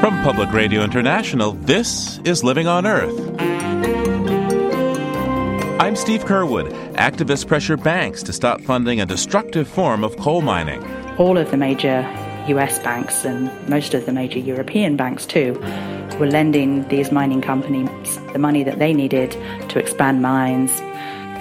From 0.00 0.22
Public 0.22 0.52
Radio 0.52 0.82
International, 0.82 1.52
this 1.52 2.18
is 2.24 2.44
Living 2.44 2.66
on 2.66 2.86
Earth. 2.86 3.18
I'm 5.80 5.96
Steve 5.96 6.24
Curwood. 6.24 6.70
Activists 6.94 7.46
pressure 7.46 7.76
banks 7.76 8.22
to 8.24 8.32
stop 8.32 8.60
funding 8.60 9.00
a 9.00 9.06
destructive 9.06 9.66
form 9.66 10.04
of 10.04 10.16
coal 10.18 10.42
mining. 10.42 10.84
All 11.16 11.38
of 11.38 11.50
the 11.50 11.56
major 11.56 12.00
US 12.48 12.78
banks 12.80 13.24
and 13.24 13.50
most 13.68 13.94
of 13.94 14.04
the 14.04 14.12
major 14.12 14.38
European 14.38 14.96
banks 14.96 15.24
too 15.24 15.54
were 16.18 16.26
lending 16.26 16.86
these 16.88 17.10
mining 17.10 17.40
companies 17.40 17.88
the 18.32 18.38
money 18.38 18.62
that 18.62 18.78
they 18.78 18.92
needed 18.92 19.30
to 19.70 19.78
expand 19.78 20.20
mines. 20.20 20.70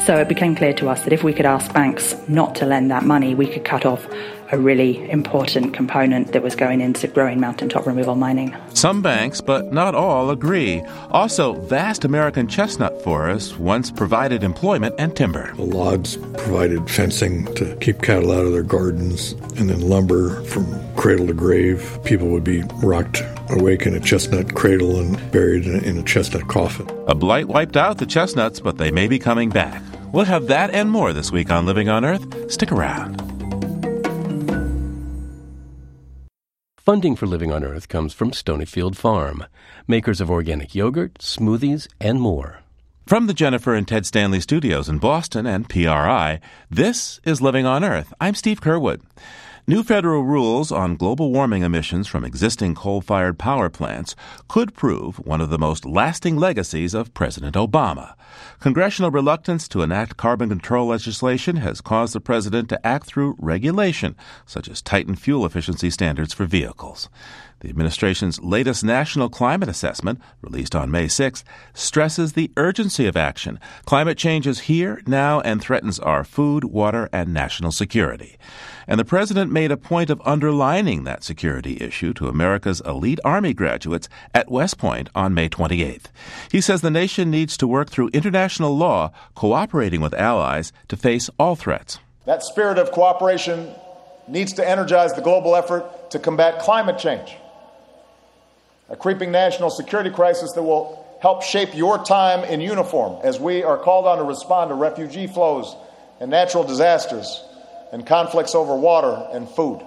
So 0.06 0.16
it 0.16 0.30
became 0.30 0.56
clear 0.56 0.74
to 0.76 0.88
us 0.88 1.04
that 1.04 1.12
if 1.12 1.24
we 1.24 1.34
could 1.34 1.46
ask 1.46 1.74
banks 1.74 2.16
not 2.30 2.56
to 2.56 2.66
lend 2.66 2.90
that 2.92 3.04
money, 3.04 3.36
we 3.36 3.48
could 3.48 3.66
cut 3.66 3.86
off 3.86 4.08
a 4.52 4.58
really 4.58 5.10
important 5.10 5.74
component 5.74 6.32
that 6.34 6.42
was 6.42 6.56
going 6.56 6.82
into 6.82 7.08
growing 7.08 7.40
mountaintop 7.40 7.86
removal 7.86 8.16
mining. 8.16 8.56
Some 8.74 9.02
banks, 9.02 9.42
but 9.42 9.72
not 9.72 9.94
all, 9.94 10.32
agree. 10.32 10.82
Also, 11.12 11.54
vast 11.54 12.04
American 12.04 12.48
chestnut 12.48 13.02
forests 13.04 13.58
once 13.58 13.92
provided 13.92 14.44
employment 14.44 14.96
and 14.98 15.16
timber. 15.16 15.54
The 15.56 15.64
logs 15.64 16.18
provided 16.18 16.90
fencing 16.90 17.54
to 17.56 17.76
keep 17.78 18.02
cattle 18.02 18.32
out 18.32 18.46
of 18.46 18.52
their 18.52 18.64
gardens, 18.64 19.34
and 19.58 19.70
then 19.70 19.82
lumber 19.82 20.42
from 20.46 20.66
cradle 20.96 21.28
to 21.28 21.34
grave. 21.34 22.00
People 22.04 22.30
would 22.30 22.44
be 22.44 22.64
rocked 22.84 23.22
awake 23.50 23.86
in 23.86 23.94
a 23.94 24.00
chestnut 24.00 24.56
cradle 24.56 25.00
and 25.00 25.32
buried 25.32 25.66
in 25.66 25.76
a, 25.76 25.78
in 25.80 25.98
a 25.98 26.04
chestnut 26.04 26.48
coffin. 26.48 26.90
A 27.08 27.16
blight 27.16 27.48
wiped 27.48 27.78
out 27.78 28.00
the 28.00 28.06
chestnuts, 28.06 28.60
but 28.60 28.78
they 28.78 28.92
may 28.92 29.08
be 29.08 29.20
coming 29.20 29.50
back. 29.50 29.82
We'll 30.12 30.26
have 30.26 30.48
that 30.48 30.72
and 30.72 30.90
more 30.90 31.14
this 31.14 31.32
week 31.32 31.52
on 31.52 31.68
Living 31.68 31.88
on 31.88 32.04
Earth. 32.04 32.52
Stick 32.52 32.72
around. 32.72 33.39
Funding 36.80 37.18
for 37.18 37.28
Living 37.28 37.52
on 37.52 37.66
Earth 37.66 37.90
comes 37.90 38.14
from 38.14 38.32
Stonyfield 38.32 38.96
Farm, 38.96 39.46
makers 39.86 40.22
of 40.22 40.32
organic 40.32 40.74
yogurt, 40.74 41.16
smoothies, 41.16 41.90
and 42.00 42.22
more. 42.22 42.62
From 43.06 43.28
the 43.28 43.34
Jennifer 43.34 43.76
and 43.76 43.86
Ted 43.86 44.06
Stanley 44.06 44.40
studios 44.40 44.88
in 44.88 44.98
Boston 44.98 45.46
and 45.46 45.68
PRI, 45.68 46.40
this 46.72 47.20
is 47.26 47.42
Living 47.42 47.66
on 47.66 47.84
Earth. 47.84 48.14
I'm 48.22 48.34
Steve 48.34 48.62
Curwood. 48.62 49.02
New 49.70 49.84
federal 49.84 50.24
rules 50.24 50.72
on 50.72 50.96
global 50.96 51.32
warming 51.32 51.62
emissions 51.62 52.08
from 52.08 52.26
existing 52.26 52.74
coal 52.74 53.02
fired 53.02 53.38
power 53.38 53.70
plants 53.70 54.16
could 54.48 54.74
prove 54.74 55.20
one 55.20 55.42
of 55.42 55.52
the 55.52 55.60
most 55.60 55.86
lasting 55.86 56.38
legacies 56.38 56.96
of 56.96 57.14
President 57.14 57.54
Obama. 57.54 58.16
Congressional 58.60 59.12
reluctance 59.12 59.68
to 59.68 59.84
enact 59.84 60.18
carbon 60.18 60.50
control 60.50 60.88
legislation 60.88 61.58
has 61.58 61.82
caused 61.82 62.16
the 62.16 62.20
president 62.20 62.68
to 62.68 62.84
act 62.84 63.06
through 63.06 63.36
regulation, 63.38 64.16
such 64.44 64.68
as 64.68 64.82
tightened 64.82 65.20
fuel 65.20 65.46
efficiency 65.46 65.92
standards 65.92 66.34
for 66.34 66.46
vehicles. 66.46 67.08
The 67.62 67.68
administration's 67.68 68.40
latest 68.40 68.86
national 68.86 69.28
climate 69.28 69.68
assessment, 69.68 70.22
released 70.42 70.78
on 70.78 70.90
May 70.90 71.10
6, 71.10 71.44
stresses 71.74 72.32
the 72.32 72.52
urgency 72.56 73.06
of 73.06 73.18
action. 73.18 73.60
Climate 73.84 74.18
change 74.18 74.48
is 74.48 74.62
here, 74.62 75.02
now, 75.06 75.42
and 75.42 75.60
threatens 75.60 76.00
our 76.00 76.24
food, 76.24 76.64
water, 76.64 77.10
and 77.12 77.34
national 77.34 77.74
security. 77.74 78.38
And 78.88 78.98
the 78.98 79.04
president 79.04 79.52
made 79.52 79.74
a 79.74 79.78
point 79.78 80.10
of 80.10 80.22
underlining 80.24 81.04
that 81.04 81.26
security 81.26 81.78
issue 81.82 82.14
to 82.14 82.30
America's 82.30 82.82
elite 82.86 83.20
Army 83.26 83.54
graduates 83.54 84.08
at 84.34 84.50
West 84.50 84.78
Point 84.78 85.10
on 85.14 85.34
May 85.34 85.50
28th. 85.50 86.06
He 86.50 86.62
says 86.62 86.80
the 86.80 86.90
nation 86.90 87.30
needs 87.30 87.58
to 87.58 87.68
work 87.68 87.90
through 87.90 88.10
international 88.14 88.78
law, 88.78 89.12
cooperating 89.36 90.00
with 90.00 90.14
allies 90.14 90.72
to 90.88 90.96
face 90.96 91.30
all 91.38 91.58
threats. 91.58 92.00
That 92.26 92.42
spirit 92.42 92.78
of 92.78 92.92
cooperation 92.92 93.70
needs 94.30 94.54
to 94.54 94.68
energize 94.68 95.14
the 95.14 95.22
global 95.22 95.58
effort 95.58 96.10
to 96.12 96.20
combat 96.20 96.60
climate 96.60 96.98
change 96.98 97.36
a 98.90 98.96
creeping 98.96 99.32
national 99.32 99.70
security 99.70 100.10
crisis 100.10 100.54
that 100.54 100.64
will 100.64 101.06
help 101.22 101.44
shape 101.44 101.76
your 101.76 102.04
time 102.04 102.44
in 102.46 102.62
uniform 102.62 103.20
as 103.24 103.40
we 103.40 103.64
are 103.64 103.78
called 103.78 104.08
on 104.08 104.18
to 104.18 104.24
respond 104.24 104.70
to 104.70 104.76
refugee 104.76 105.28
flows 105.28 105.76
and 106.20 106.32
natural 106.32 106.64
disasters 106.64 107.44
and 107.92 108.06
conflicts 108.06 108.56
over 108.56 108.76
water 108.76 109.28
and 109.32 109.50
food. 109.50 109.86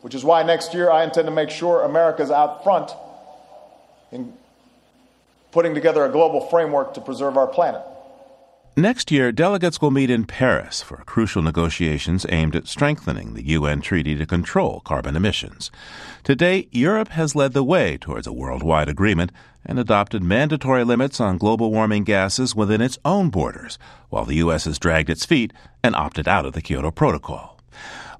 Which 0.00 0.14
is 0.14 0.24
why 0.24 0.42
next 0.42 0.74
year 0.74 0.90
I 0.90 1.04
intend 1.04 1.26
to 1.26 1.32
make 1.32 1.50
sure 1.50 1.82
America's 1.82 2.30
out 2.30 2.62
front 2.62 2.90
in 4.12 4.32
putting 5.50 5.74
together 5.74 6.04
a 6.04 6.10
global 6.10 6.42
framework 6.48 6.94
to 6.94 7.00
preserve 7.00 7.36
our 7.36 7.46
planet. 7.46 7.80
Next 8.76 9.12
year, 9.12 9.30
delegates 9.30 9.80
will 9.80 9.92
meet 9.92 10.10
in 10.10 10.24
Paris 10.24 10.82
for 10.82 10.96
crucial 11.06 11.42
negotiations 11.42 12.26
aimed 12.28 12.56
at 12.56 12.66
strengthening 12.66 13.34
the 13.34 13.46
UN 13.50 13.80
treaty 13.80 14.16
to 14.16 14.26
control 14.26 14.80
carbon 14.80 15.14
emissions. 15.14 15.70
Today, 16.24 16.66
Europe 16.72 17.10
has 17.10 17.36
led 17.36 17.52
the 17.52 17.62
way 17.62 17.96
towards 17.96 18.26
a 18.26 18.32
worldwide 18.32 18.88
agreement 18.88 19.30
and 19.64 19.78
adopted 19.78 20.24
mandatory 20.24 20.82
limits 20.82 21.20
on 21.20 21.38
global 21.38 21.70
warming 21.70 22.02
gases 22.02 22.56
within 22.56 22.80
its 22.80 22.98
own 23.04 23.30
borders, 23.30 23.78
while 24.10 24.24
the 24.24 24.36
U.S. 24.36 24.64
has 24.64 24.80
dragged 24.80 25.08
its 25.08 25.24
feet 25.24 25.52
and 25.84 25.94
opted 25.94 26.26
out 26.26 26.44
of 26.44 26.52
the 26.52 26.60
Kyoto 26.60 26.90
Protocol. 26.90 27.60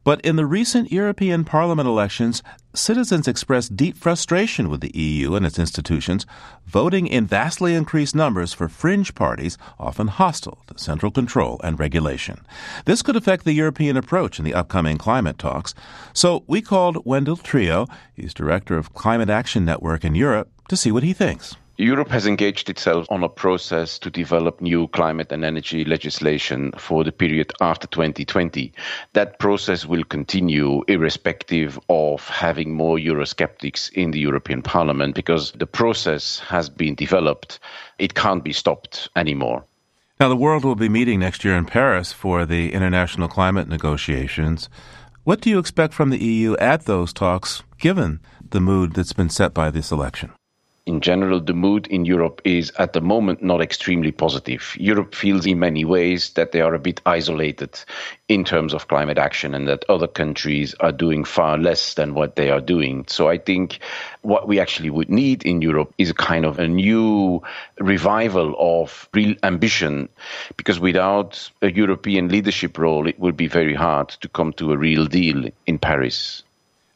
But 0.05 0.21
in 0.21 0.37
the 0.37 0.45
recent 0.45 0.93
European 0.93 1.45
Parliament 1.45 1.89
elections, 1.89 2.43
citizens 2.75 3.27
expressed 3.27 3.75
deep 3.75 3.97
frustration 3.97 4.69
with 4.69 4.83
the 4.83 4.95
EU 4.95 5.35
and 5.35 5.47
its 5.47 5.59
institutions, 5.59 6.27
voting 6.67 7.07
in 7.07 7.25
vastly 7.27 7.75
increased 7.75 8.15
numbers 8.15 8.53
for 8.53 8.69
fringe 8.69 9.15
parties 9.15 9.57
often 9.79 10.09
hostile 10.09 10.59
to 10.67 10.79
central 10.79 11.11
control 11.11 11.59
and 11.65 11.81
regulation. 11.81 12.45
This 12.85 13.01
could 13.01 13.17
affect 13.17 13.45
the 13.45 13.53
European 13.53 13.97
approach 13.97 14.39
in 14.39 14.45
the 14.45 14.55
upcoming 14.55 14.99
climate 14.99 15.39
talks. 15.39 15.75
So 16.13 16.45
we 16.47 16.61
called 16.61 17.07
Wendel 17.07 17.39
Trio, 17.39 17.87
he's 18.13 18.35
director 18.35 18.77
of 18.77 18.93
Climate 18.93 19.31
Action 19.31 19.65
Network 19.65 20.05
in 20.05 20.15
Europe, 20.15 20.51
to 20.69 20.77
see 20.77 20.93
what 20.93 21.03
he 21.03 21.15
thinks. 21.15 21.57
Europe 21.77 22.09
has 22.11 22.25
engaged 22.25 22.71
itself 22.71 23.05
on 23.11 23.25
a 23.25 23.29
process 23.29 23.99
to 23.99 24.09
develop 24.09 24.61
new 24.61 24.87
climate 24.89 25.33
and 25.33 25.45
energy 25.45 25.85
legislation 25.85 26.71
for 26.79 27.03
the 27.03 27.11
period 27.11 27.53
after 27.61 27.89
2020. 27.89 28.73
That 29.15 29.41
process 29.41 29.85
will 29.85 30.05
continue 30.05 30.85
irrespective 30.87 31.81
of 31.89 32.29
having 32.29 32.75
more 32.75 32.97
Eurosceptics 32.97 33.93
in 33.93 34.13
the 34.13 34.21
European 34.21 34.63
Parliament 34.63 35.17
because 35.17 35.51
the 35.51 35.67
process 35.67 36.39
has 36.39 36.69
been 36.69 36.95
developed. 36.95 37.59
It 37.99 38.15
can't 38.15 38.45
be 38.45 38.53
stopped 38.53 39.09
anymore. 39.17 39.65
Now, 40.21 40.29
the 40.29 40.37
world 40.37 40.65
will 40.65 40.77
be 40.77 40.89
meeting 40.89 41.19
next 41.19 41.45
year 41.45 41.57
in 41.57 41.65
Paris 41.65 42.13
for 42.13 42.47
the 42.47 42.73
international 42.73 43.27
climate 43.27 43.67
negotiations. 43.67 44.69
What 45.25 45.41
do 45.41 45.51
you 45.51 45.59
expect 45.59 45.93
from 45.93 46.11
the 46.11 46.25
EU 46.25 46.57
at 46.59 46.85
those 46.85 47.13
talks, 47.13 47.65
given 47.81 48.21
the 48.51 48.61
mood 48.61 48.93
that's 48.93 49.13
been 49.13 49.29
set 49.29 49.53
by 49.53 49.73
this 49.73 49.91
election? 49.91 50.31
In 50.87 51.01
general, 51.01 51.41
the 51.41 51.55
mood 51.55 51.87
in 51.87 52.05
Europe 52.05 52.43
is 52.45 52.71
at 52.79 52.93
the 52.93 53.01
moment 53.01 53.43
not 53.43 53.63
extremely 53.63 54.13
positive. 54.13 54.77
Europe 54.79 55.15
feels 55.15 55.47
in 55.47 55.59
many 55.59 55.83
ways 55.83 56.31
that 56.35 56.53
they 56.53 56.61
are 56.61 56.75
a 56.75 56.79
bit 56.79 57.01
isolated 57.07 57.81
in 58.29 58.45
terms 58.45 58.75
of 58.75 58.89
climate 58.89 59.17
action 59.17 59.55
and 59.55 59.67
that 59.67 59.89
other 59.89 60.07
countries 60.07 60.75
are 60.81 60.93
doing 60.93 61.25
far 61.25 61.57
less 61.57 61.95
than 61.95 62.13
what 62.13 62.37
they 62.37 62.51
are 62.51 62.61
doing. 62.61 63.07
So 63.09 63.31
I 63.31 63.39
think 63.39 63.79
what 64.21 64.47
we 64.47 64.61
actually 64.61 64.91
would 64.91 65.09
need 65.09 65.43
in 65.47 65.63
Europe 65.63 65.95
is 65.97 66.11
a 66.11 66.15
kind 66.15 66.45
of 66.45 66.59
a 66.59 66.69
new 66.69 67.43
revival 67.81 68.55
of 68.59 69.09
real 69.15 69.35
ambition 69.43 70.11
because 70.59 70.79
without 70.79 71.51
a 71.63 71.73
European 71.73 72.29
leadership 72.29 72.77
role, 72.77 73.09
it 73.09 73.19
would 73.19 73.39
be 73.39 73.49
very 73.49 73.75
hard 73.75 74.11
to 74.21 74.29
come 74.29 74.53
to 74.55 74.73
a 74.73 74.77
real 74.77 75.07
deal 75.07 75.49
in 75.67 75.79
Paris. 75.79 76.44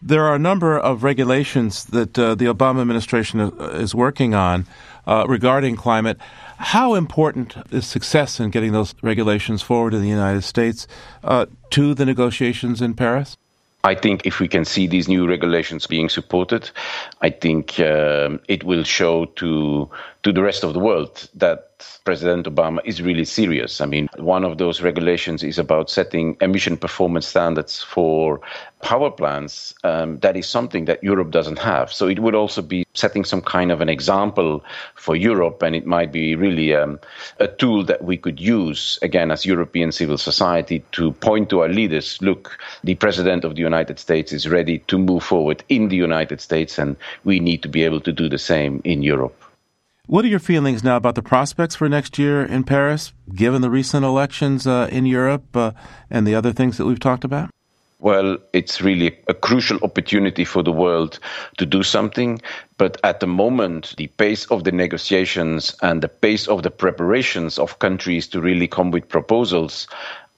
There 0.01 0.25
are 0.25 0.35
a 0.37 0.39
number 0.39 0.79
of 0.79 1.03
regulations 1.03 1.85
that 1.87 2.17
uh, 2.17 2.37
the 2.37 2.45
Obama 2.45 2.81
administration 2.81 3.41
is 3.41 3.97
working 3.97 4.33
on 4.33 4.65
uh, 5.09 5.25
regarding 5.29 5.75
climate. 5.75 6.19
How 6.59 6.95
important 6.95 7.57
is 7.73 7.85
success 7.85 8.39
in 8.39 8.51
getting 8.51 8.71
those 8.71 8.95
regulations 9.03 9.61
forward 9.61 9.95
in 9.95 10.03
the 10.03 10.09
United 10.09 10.43
States 10.43 10.87
uh, 11.25 11.47
to 11.71 11.95
the 11.95 12.07
negotiations 12.07 12.81
in 12.81 12.95
Paris? 12.95 13.37
I 13.83 13.95
think 13.97 14.25
if 14.25 14.39
we 14.39 14.47
can 14.47 14.65
see 14.65 14.87
these 14.87 15.09
new 15.09 15.27
regulations 15.27 15.87
being 15.87 16.09
supported, 16.09 16.71
I 17.21 17.31
think 17.31 17.81
um, 17.81 18.39
it 18.47 18.63
will 18.65 18.85
show 18.85 19.25
to 19.25 19.91
to 20.23 20.33
the 20.33 20.43
rest 20.43 20.65
of 20.65 20.75
the 20.75 20.81
world 20.81 21.29
that 21.35 21.69
President 22.05 22.47
Obama 22.47 22.81
is 22.85 23.01
really 23.01 23.25
serious. 23.25 23.81
I 23.81 23.87
mean, 23.87 24.09
one 24.17 24.45
of 24.45 24.59
those 24.59 24.83
regulations 24.83 25.45
is 25.45 25.59
about 25.59 25.91
setting 25.91 26.37
emission 26.41 26.77
performance 26.77 27.27
standards 27.27 27.83
for 27.83 28.41
power 28.83 29.11
plants. 29.13 29.75
Um, 29.85 30.19
that 30.19 30.37
is 30.37 30.49
something 30.49 30.87
that 30.87 31.05
Europe 31.05 31.31
doesn't 31.31 31.59
have. 31.61 31.93
So 31.93 32.09
it 32.09 32.19
would 32.19 32.35
also 32.35 32.63
be 32.63 32.85
setting 32.95 33.25
some 33.25 33.41
kind 33.43 33.71
of 33.71 33.81
an 33.81 33.89
example 33.89 34.65
for 34.97 35.15
Europe, 35.15 35.63
and 35.63 35.77
it 35.77 35.87
might 35.87 36.11
be 36.11 36.35
really 36.35 36.75
um, 36.75 36.99
a 37.39 37.47
tool 37.47 37.85
that 37.85 38.03
we 38.03 38.17
could 38.17 38.41
use, 38.41 38.99
again, 39.03 39.31
as 39.31 39.47
European 39.47 39.93
civil 39.93 40.19
society 40.19 40.85
to 40.93 41.13
point 41.13 41.49
to 41.51 41.61
our 41.61 41.69
leaders 41.69 42.21
look, 42.21 42.59
the 42.83 42.97
President 42.97 43.45
of 43.45 43.55
the 43.55 43.63
United 43.63 44.01
States 44.01 44.33
is 44.33 44.49
ready 44.49 44.81
to 44.89 44.99
move 44.99 45.23
forward 45.23 45.63
in 45.69 45.89
the 45.89 45.97
United 45.97 46.41
States, 46.41 46.77
and 46.77 46.97
we 47.25 47.39
need 47.39 47.63
to 47.63 47.69
be 47.69 47.85
able 47.85 48.01
to 48.01 48.13
do 48.13 48.29
the 48.29 48.39
same 48.39 48.81
in 48.85 49.05
Europe. 49.05 49.45
What 50.09 50.25
are 50.25 50.29
your 50.29 50.39
feelings 50.39 50.83
now 50.83 50.97
about 50.97 51.17
the 51.17 51.23
prospects 51.23 51.75
for 51.77 51.87
next 51.87 52.19
year 52.19 52.43
in 52.43 52.65
Paris, 52.65 53.13
given 53.35 53.61
the 53.61 53.69
recent 53.69 54.07
elections 54.07 54.67
uh, 54.67 54.89
in 54.91 55.05
Europe 55.05 55.55
uh, 55.55 55.73
and 56.09 56.27
the 56.27 56.35
other 56.35 56.51
things 56.51 56.79
that 56.79 56.87
we've 56.87 56.99
talked 56.99 57.25
about? 57.25 57.51
well, 58.01 58.37
it's 58.53 58.81
really 58.81 59.19
a 59.27 59.35
crucial 59.35 59.79
opportunity 59.83 60.45
for 60.45 60.63
the 60.63 60.73
world 60.73 61.19
to 61.57 61.67
do 61.67 61.83
something. 61.83 62.41
But 62.77 62.97
at 63.03 63.19
the 63.21 63.27
moment, 63.27 63.95
the 63.97 64.07
pace 64.07 64.45
of 64.47 64.63
the 64.63 64.71
negotiations 64.71 65.75
and 65.83 66.01
the 66.01 66.09
pace 66.09 66.47
of 66.47 66.63
the 66.63 66.71
preparations 66.71 67.59
of 67.59 67.81
countries 67.81 68.29
to 68.29 68.41
really 68.41 68.69
come 68.69 68.93
with 68.93 69.09
proposals 69.09 69.89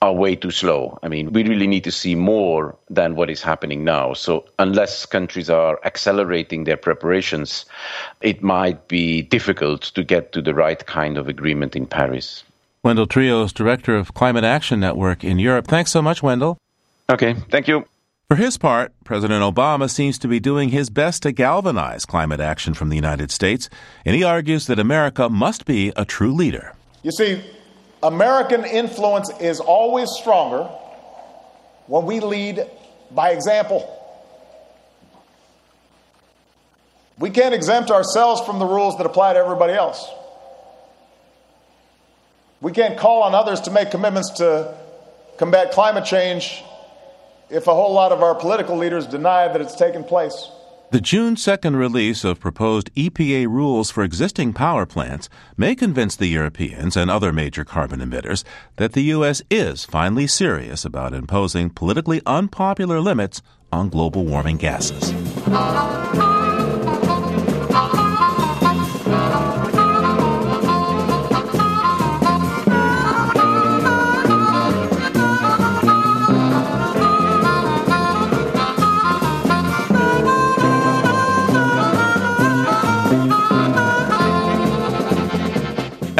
are 0.03 0.13
way 0.15 0.35
too 0.35 0.51
slow. 0.51 0.99
I 1.03 1.09
mean, 1.09 1.33
we 1.33 1.45
really 1.45 1.67
need 1.67 1.85
to 1.85 1.93
see 1.93 2.15
more 2.15 2.75
than 2.89 3.17
what 3.17 3.29
is 3.29 3.43
happening 3.43 3.85
now. 3.85 4.15
So, 4.15 4.47
unless 4.59 5.05
countries 5.05 5.51
are 5.51 5.79
accelerating 5.85 6.65
their 6.65 6.79
preparations, 6.79 7.67
it 8.23 8.43
might 8.43 8.89
be 8.89 9.23
difficult 9.23 9.83
to 9.83 10.03
get 10.03 10.33
to 10.33 10.41
the 10.41 10.55
right 10.55 10.85
kind 10.87 11.19
of 11.19 11.29
agreement 11.29 11.77
in 11.77 11.87
Paris. 11.87 12.45
Wendel 12.83 13.07
Trios, 13.07 13.53
Director 13.53 13.95
of 13.95 14.15
Climate 14.15 14.45
Action 14.45 14.81
Network 14.81 15.23
in 15.23 15.39
Europe. 15.39 15.67
Thanks 15.67 15.91
so 15.91 16.01
much, 16.01 16.23
Wendel. 16.23 16.57
Okay, 17.11 17.35
thank 17.51 17.69
you. 17.69 17.85
For 18.29 18.37
his 18.37 18.57
part, 18.57 18.93
President 19.05 19.43
Obama 19.43 19.91
seems 19.91 20.17
to 20.21 20.29
be 20.29 20.41
doing 20.41 20.71
his 20.71 20.89
best 20.89 21.25
to 21.25 21.33
galvanize 21.33 22.07
climate 22.07 22.41
action 22.41 22.73
from 22.73 22.89
the 22.89 22.97
United 22.97 23.31
States, 23.31 23.69
and 24.07 24.17
he 24.17 24.23
argues 24.23 24.67
that 24.69 24.79
America 24.79 25.29
must 25.29 25.67
be 25.67 25.93
a 25.95 26.07
true 26.07 26.33
leader. 26.33 26.73
You 27.03 27.11
see, 27.11 27.43
American 28.03 28.65
influence 28.65 29.31
is 29.41 29.61
always 29.61 30.11
stronger 30.11 30.65
when 31.87 32.07
we 32.07 32.21
lead 32.21 32.67
by 33.11 33.31
example. 33.31 33.97
We 37.19 37.29
can't 37.29 37.55
exempt 37.55 37.91
ourselves 37.91 38.41
from 38.43 38.59
the 38.59 38.65
rules 38.65 38.97
that 38.97 39.05
apply 39.05 39.35
to 39.35 39.39
everybody 39.39 39.75
else. 39.75 40.09
We 42.63 42.73
can't 42.73 42.99
call 42.99 43.23
on 43.23 43.35
others 43.35 43.61
to 43.63 43.71
make 43.71 43.91
commitments 43.91 44.31
to 44.39 44.75
combat 45.37 45.73
climate 45.73 46.05
change 46.05 46.63
if 47.51 47.67
a 47.67 47.75
whole 47.75 47.93
lot 47.93 48.13
of 48.13 48.23
our 48.23 48.35
political 48.35 48.77
leaders 48.77 49.07
deny 49.07 49.49
that 49.49 49.61
it's 49.61 49.75
taken 49.75 50.05
place. 50.05 50.51
The 50.93 51.01
June 51.01 51.37
2nd 51.37 51.77
release 51.79 52.25
of 52.25 52.41
proposed 52.41 52.93
EPA 52.97 53.47
rules 53.47 53.93
for 53.93 54.03
existing 54.03 54.55
power 54.55 54.87
plants 54.87 55.29
may 55.57 55.77
convince 55.77 56.17
the 56.17 56.27
Europeans 56.27 56.97
and 56.97 57.09
other 57.09 57.33
major 57.33 57.65
carbon 57.65 58.01
emitters 58.01 58.43
that 58.75 58.95
the 58.95 59.05
U.S. 59.15 59.41
is 59.49 59.85
finally 59.85 60.27
serious 60.27 60.85
about 60.85 61.15
imposing 61.15 61.71
politically 61.71 62.21
unpopular 62.27 63.01
limits 63.01 63.41
on 63.71 63.89
global 63.89 64.25
warming 64.25 64.57
gases. 64.57 65.13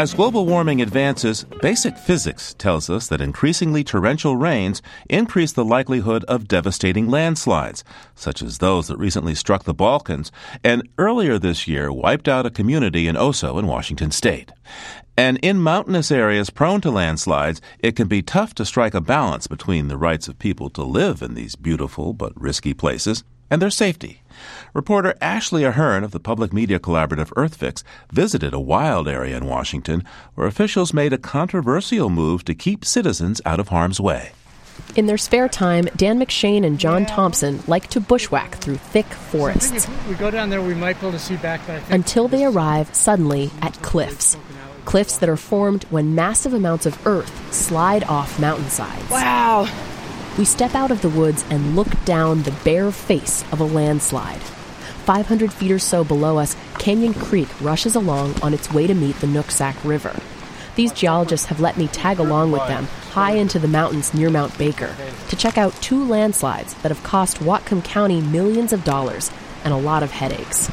As 0.01 0.15
global 0.15 0.47
warming 0.47 0.81
advances, 0.81 1.45
basic 1.61 1.95
physics 1.99 2.55
tells 2.55 2.89
us 2.89 3.07
that 3.09 3.21
increasingly 3.21 3.85
torrential 3.85 4.35
rains 4.35 4.81
increase 5.11 5.53
the 5.53 5.63
likelihood 5.63 6.25
of 6.25 6.49
devastating 6.49 7.11
landslides, 7.11 7.85
such 8.15 8.41
as 8.41 8.57
those 8.57 8.89
that 8.89 8.97
recently 8.97 9.35
struck 9.35 9.65
the 9.65 9.75
Balkans 9.75 10.33
and 10.65 10.89
earlier 10.97 11.39
this 11.39 11.69
year 11.69 11.93
wiped 11.93 12.29
out 12.29 12.47
a 12.47 12.51
community 12.51 13.09
in 13.09 13.15
Oso 13.15 13.59
in 13.59 13.67
Washington 13.67 14.11
state. 14.11 14.53
And 15.19 15.37
in 15.43 15.59
mountainous 15.59 16.11
areas 16.11 16.49
prone 16.49 16.81
to 16.81 16.91
landslides, 16.91 17.61
it 17.81 17.95
can 17.95 18.09
be 18.09 18.23
tough 18.23 18.55
to 18.55 18.65
strike 18.65 18.95
a 18.95 19.03
balance 19.03 19.47
between 19.47 19.89
the 19.89 19.99
rights 19.99 20.29
of 20.29 20.39
people 20.39 20.71
to 20.71 20.83
live 20.83 21.21
in 21.21 21.35
these 21.35 21.57
beautiful 21.57 22.15
but 22.15 22.33
risky 22.41 22.73
places 22.73 23.23
and 23.51 23.61
their 23.61 23.69
safety. 23.69 24.23
Reporter 24.73 25.15
Ashley 25.21 25.65
Ahearn 25.65 26.05
of 26.05 26.13
the 26.13 26.21
public 26.21 26.53
media 26.53 26.79
collaborative 26.79 27.33
EarthFix 27.35 27.83
visited 28.13 28.55
a 28.55 28.61
wild 28.61 29.09
area 29.09 29.37
in 29.37 29.47
Washington 29.47 30.05
where 30.35 30.47
officials 30.47 30.95
made 30.95 31.13
a 31.13 31.19
controversial 31.19 32.09
move 32.09 32.45
to 32.45 32.55
keep 32.55 32.85
citizens 32.85 33.41
out 33.45 33.59
of 33.59 33.69
harm's 33.69 34.01
way. 34.01 34.31
In 34.95 35.07
their 35.07 35.19
spare 35.19 35.49
time, 35.49 35.87
Dan 35.97 36.21
McShane 36.21 36.65
and 36.65 36.79
John 36.79 37.05
Thompson 37.05 37.61
like 37.67 37.89
to 37.89 38.01
bushwhack 38.01 38.57
through 38.57 38.77
thick 38.77 39.07
forests. 39.07 39.89
we 40.09 40.15
go 40.15 40.31
down 40.31 40.51
there, 40.51 40.63
we 40.63 40.75
might 40.75 41.01
be 41.01 41.07
able 41.07 41.19
to 41.19 41.19
see 41.19 41.37
back. 41.37 41.61
Until 41.91 42.29
they 42.29 42.45
arrive 42.45 42.95
suddenly 42.95 43.51
at 43.63 43.75
cliffs. 43.83 44.37
Cliffs 44.85 45.19
that 45.19 45.29
are 45.29 45.37
formed 45.37 45.83
when 45.85 46.15
massive 46.15 46.55
amounts 46.55 46.87
of 46.87 47.07
earth 47.07 47.53
slide 47.53 48.05
off 48.05 48.39
mountainsides. 48.39 49.11
Wow, 49.11 49.69
we 50.39 50.45
step 50.45 50.75
out 50.77 50.93
of 50.93 51.03
the 51.03 51.09
woods 51.09 51.45
and 51.51 51.75
look 51.77 51.89
down 52.05 52.45
the 52.45 52.53
bare 52.65 52.93
face 52.93 53.45
of 53.53 53.61
a 53.61 53.65
landslide. 53.65 54.41
500 55.11 55.53
feet 55.53 55.73
or 55.73 55.79
so 55.81 56.05
below 56.05 56.39
us, 56.39 56.55
Canyon 56.79 57.15
Creek 57.15 57.49
rushes 57.61 57.97
along 57.97 58.41
on 58.43 58.55
its 58.55 58.73
way 58.73 58.87
to 58.87 58.95
meet 58.95 59.17
the 59.17 59.27
Nooksack 59.27 59.75
River. 59.83 60.15
These 60.77 60.93
geologists 60.93 61.47
have 61.47 61.59
let 61.59 61.77
me 61.77 61.89
tag 61.89 62.21
along 62.21 62.53
with 62.53 62.65
them 62.69 62.85
high 63.11 63.33
into 63.33 63.59
the 63.59 63.67
mountains 63.67 64.15
near 64.15 64.31
Mount 64.31 64.57
Baker 64.57 64.95
to 65.29 65.35
check 65.35 65.59
out 65.59 65.75
two 65.83 66.05
landslides 66.05 66.75
that 66.75 66.93
have 66.93 67.03
cost 67.03 67.39
Whatcom 67.39 67.83
County 67.83 68.21
millions 68.21 68.73
of 68.73 68.85
dollars 68.85 69.33
and 69.65 69.75
a 69.75 69.77
lot 69.77 70.05
of 70.05 70.13
headaches. 70.13 70.69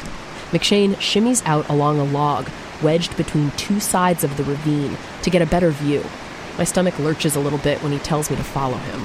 McShane 0.52 0.94
shimmies 0.98 1.42
out 1.48 1.68
along 1.68 1.98
a 1.98 2.04
log 2.04 2.48
wedged 2.84 3.18
between 3.18 3.50
two 3.58 3.80
sides 3.80 4.24
of 4.24 4.38
the 4.38 4.44
ravine 4.44 4.98
to 5.24 5.32
get 5.32 5.42
a 5.42 5.48
better 5.48 5.72
view. 5.72 6.06
My 6.60 6.64
stomach 6.64 7.00
lurches 7.00 7.36
a 7.36 7.40
little 7.40 7.60
bit 7.60 7.82
when 7.82 7.92
he 7.92 7.98
tells 7.98 8.30
me 8.30 8.36
to 8.36 8.44
follow 8.44 8.78
him. 8.78 9.00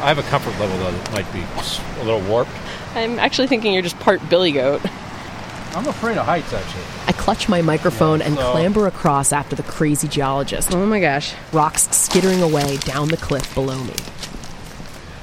I 0.00 0.06
have 0.06 0.18
a 0.18 0.22
comfort 0.22 0.56
level 0.60 0.78
that 0.78 1.12
might 1.12 1.32
be 1.32 1.40
a 1.40 2.04
little 2.04 2.20
warped. 2.28 2.52
I'm 2.96 3.18
actually 3.18 3.46
thinking 3.46 3.74
you're 3.74 3.82
just 3.82 3.98
part 4.00 4.26
billy 4.30 4.52
goat. 4.52 4.80
I'm 5.76 5.86
afraid 5.86 6.16
of 6.16 6.24
heights, 6.24 6.54
actually. 6.54 6.82
I 7.06 7.12
clutch 7.12 7.46
my 7.46 7.60
microphone 7.60 8.20
yeah, 8.20 8.28
so. 8.28 8.30
and 8.30 8.38
clamber 8.38 8.86
across 8.86 9.30
after 9.30 9.54
the 9.54 9.62
crazy 9.62 10.08
geologist. 10.08 10.72
Oh 10.72 10.86
my 10.86 11.00
gosh. 11.00 11.34
Rocks 11.52 11.94
skittering 11.94 12.40
away 12.42 12.78
down 12.78 13.08
the 13.08 13.18
cliff 13.18 13.54
below 13.54 13.84
me. 13.84 13.94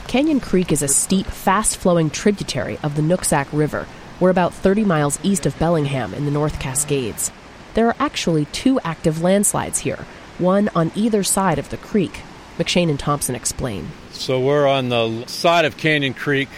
Canyon 0.07 0.39
Creek 0.39 0.71
is 0.71 0.83
a 0.83 0.87
steep, 0.87 1.25
fast 1.25 1.77
flowing 1.77 2.11
tributary 2.11 2.77
of 2.83 2.95
the 2.95 3.01
Nooksack 3.01 3.47
River. 3.51 3.87
We're 4.19 4.29
about 4.29 4.53
30 4.53 4.83
miles 4.83 5.17
east 5.23 5.47
of 5.47 5.57
Bellingham 5.57 6.13
in 6.13 6.25
the 6.25 6.31
North 6.31 6.59
Cascades. 6.59 7.31
There 7.73 7.87
are 7.87 7.95
actually 7.97 8.45
two 8.45 8.79
active 8.81 9.23
landslides 9.23 9.79
here, 9.79 10.05
one 10.37 10.69
on 10.75 10.91
either 10.93 11.23
side 11.23 11.57
of 11.57 11.69
the 11.69 11.77
creek. 11.77 12.21
McShane 12.59 12.91
and 12.91 12.99
Thompson 12.99 13.33
explain. 13.33 13.89
So 14.11 14.39
we're 14.39 14.67
on 14.67 14.89
the 14.89 15.25
side 15.25 15.65
of 15.65 15.77
Canyon 15.77 16.13
Creek, 16.13 16.49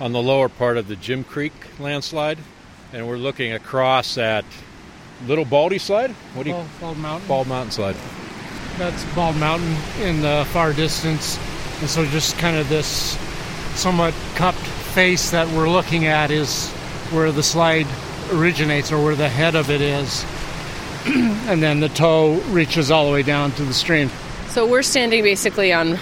on 0.00 0.12
the 0.12 0.22
lower 0.22 0.48
part 0.48 0.76
of 0.76 0.88
the 0.88 0.96
Jim 0.96 1.24
Creek 1.24 1.52
landslide, 1.78 2.38
and 2.92 3.08
we're 3.08 3.16
looking 3.16 3.52
across 3.52 4.16
at 4.16 4.44
Little 5.26 5.44
Baldy 5.44 5.78
Slide. 5.78 6.10
What 6.34 6.44
do 6.44 6.50
you? 6.50 6.54
Bald, 6.54 6.68
Bald 6.80 6.98
Mountain. 6.98 7.28
Bald 7.28 7.46
Mountain 7.48 7.70
Slide. 7.72 7.96
That's 8.76 9.04
Bald 9.14 9.36
Mountain 9.36 9.76
in 10.00 10.20
the 10.20 10.46
far 10.52 10.72
distance, 10.72 11.38
and 11.80 11.90
so 11.90 12.04
just 12.06 12.38
kind 12.38 12.56
of 12.56 12.68
this 12.68 13.18
somewhat 13.74 14.14
cupped 14.34 14.58
face 14.58 15.30
that 15.30 15.48
we're 15.48 15.68
looking 15.68 16.06
at 16.06 16.30
is 16.30 16.68
where 17.10 17.32
the 17.32 17.42
slide 17.42 17.86
originates, 18.32 18.92
or 18.92 19.02
where 19.02 19.14
the 19.14 19.28
head 19.28 19.54
of 19.54 19.70
it 19.70 19.80
is. 19.80 20.24
and 21.06 21.62
then 21.62 21.80
the 21.80 21.88
toe 21.88 22.34
reaches 22.48 22.90
all 22.90 23.06
the 23.06 23.12
way 23.12 23.22
down 23.22 23.50
to 23.52 23.64
the 23.64 23.74
stream. 23.74 24.10
So 24.48 24.66
we're 24.66 24.82
standing 24.82 25.22
basically 25.22 25.72
on, 25.72 25.98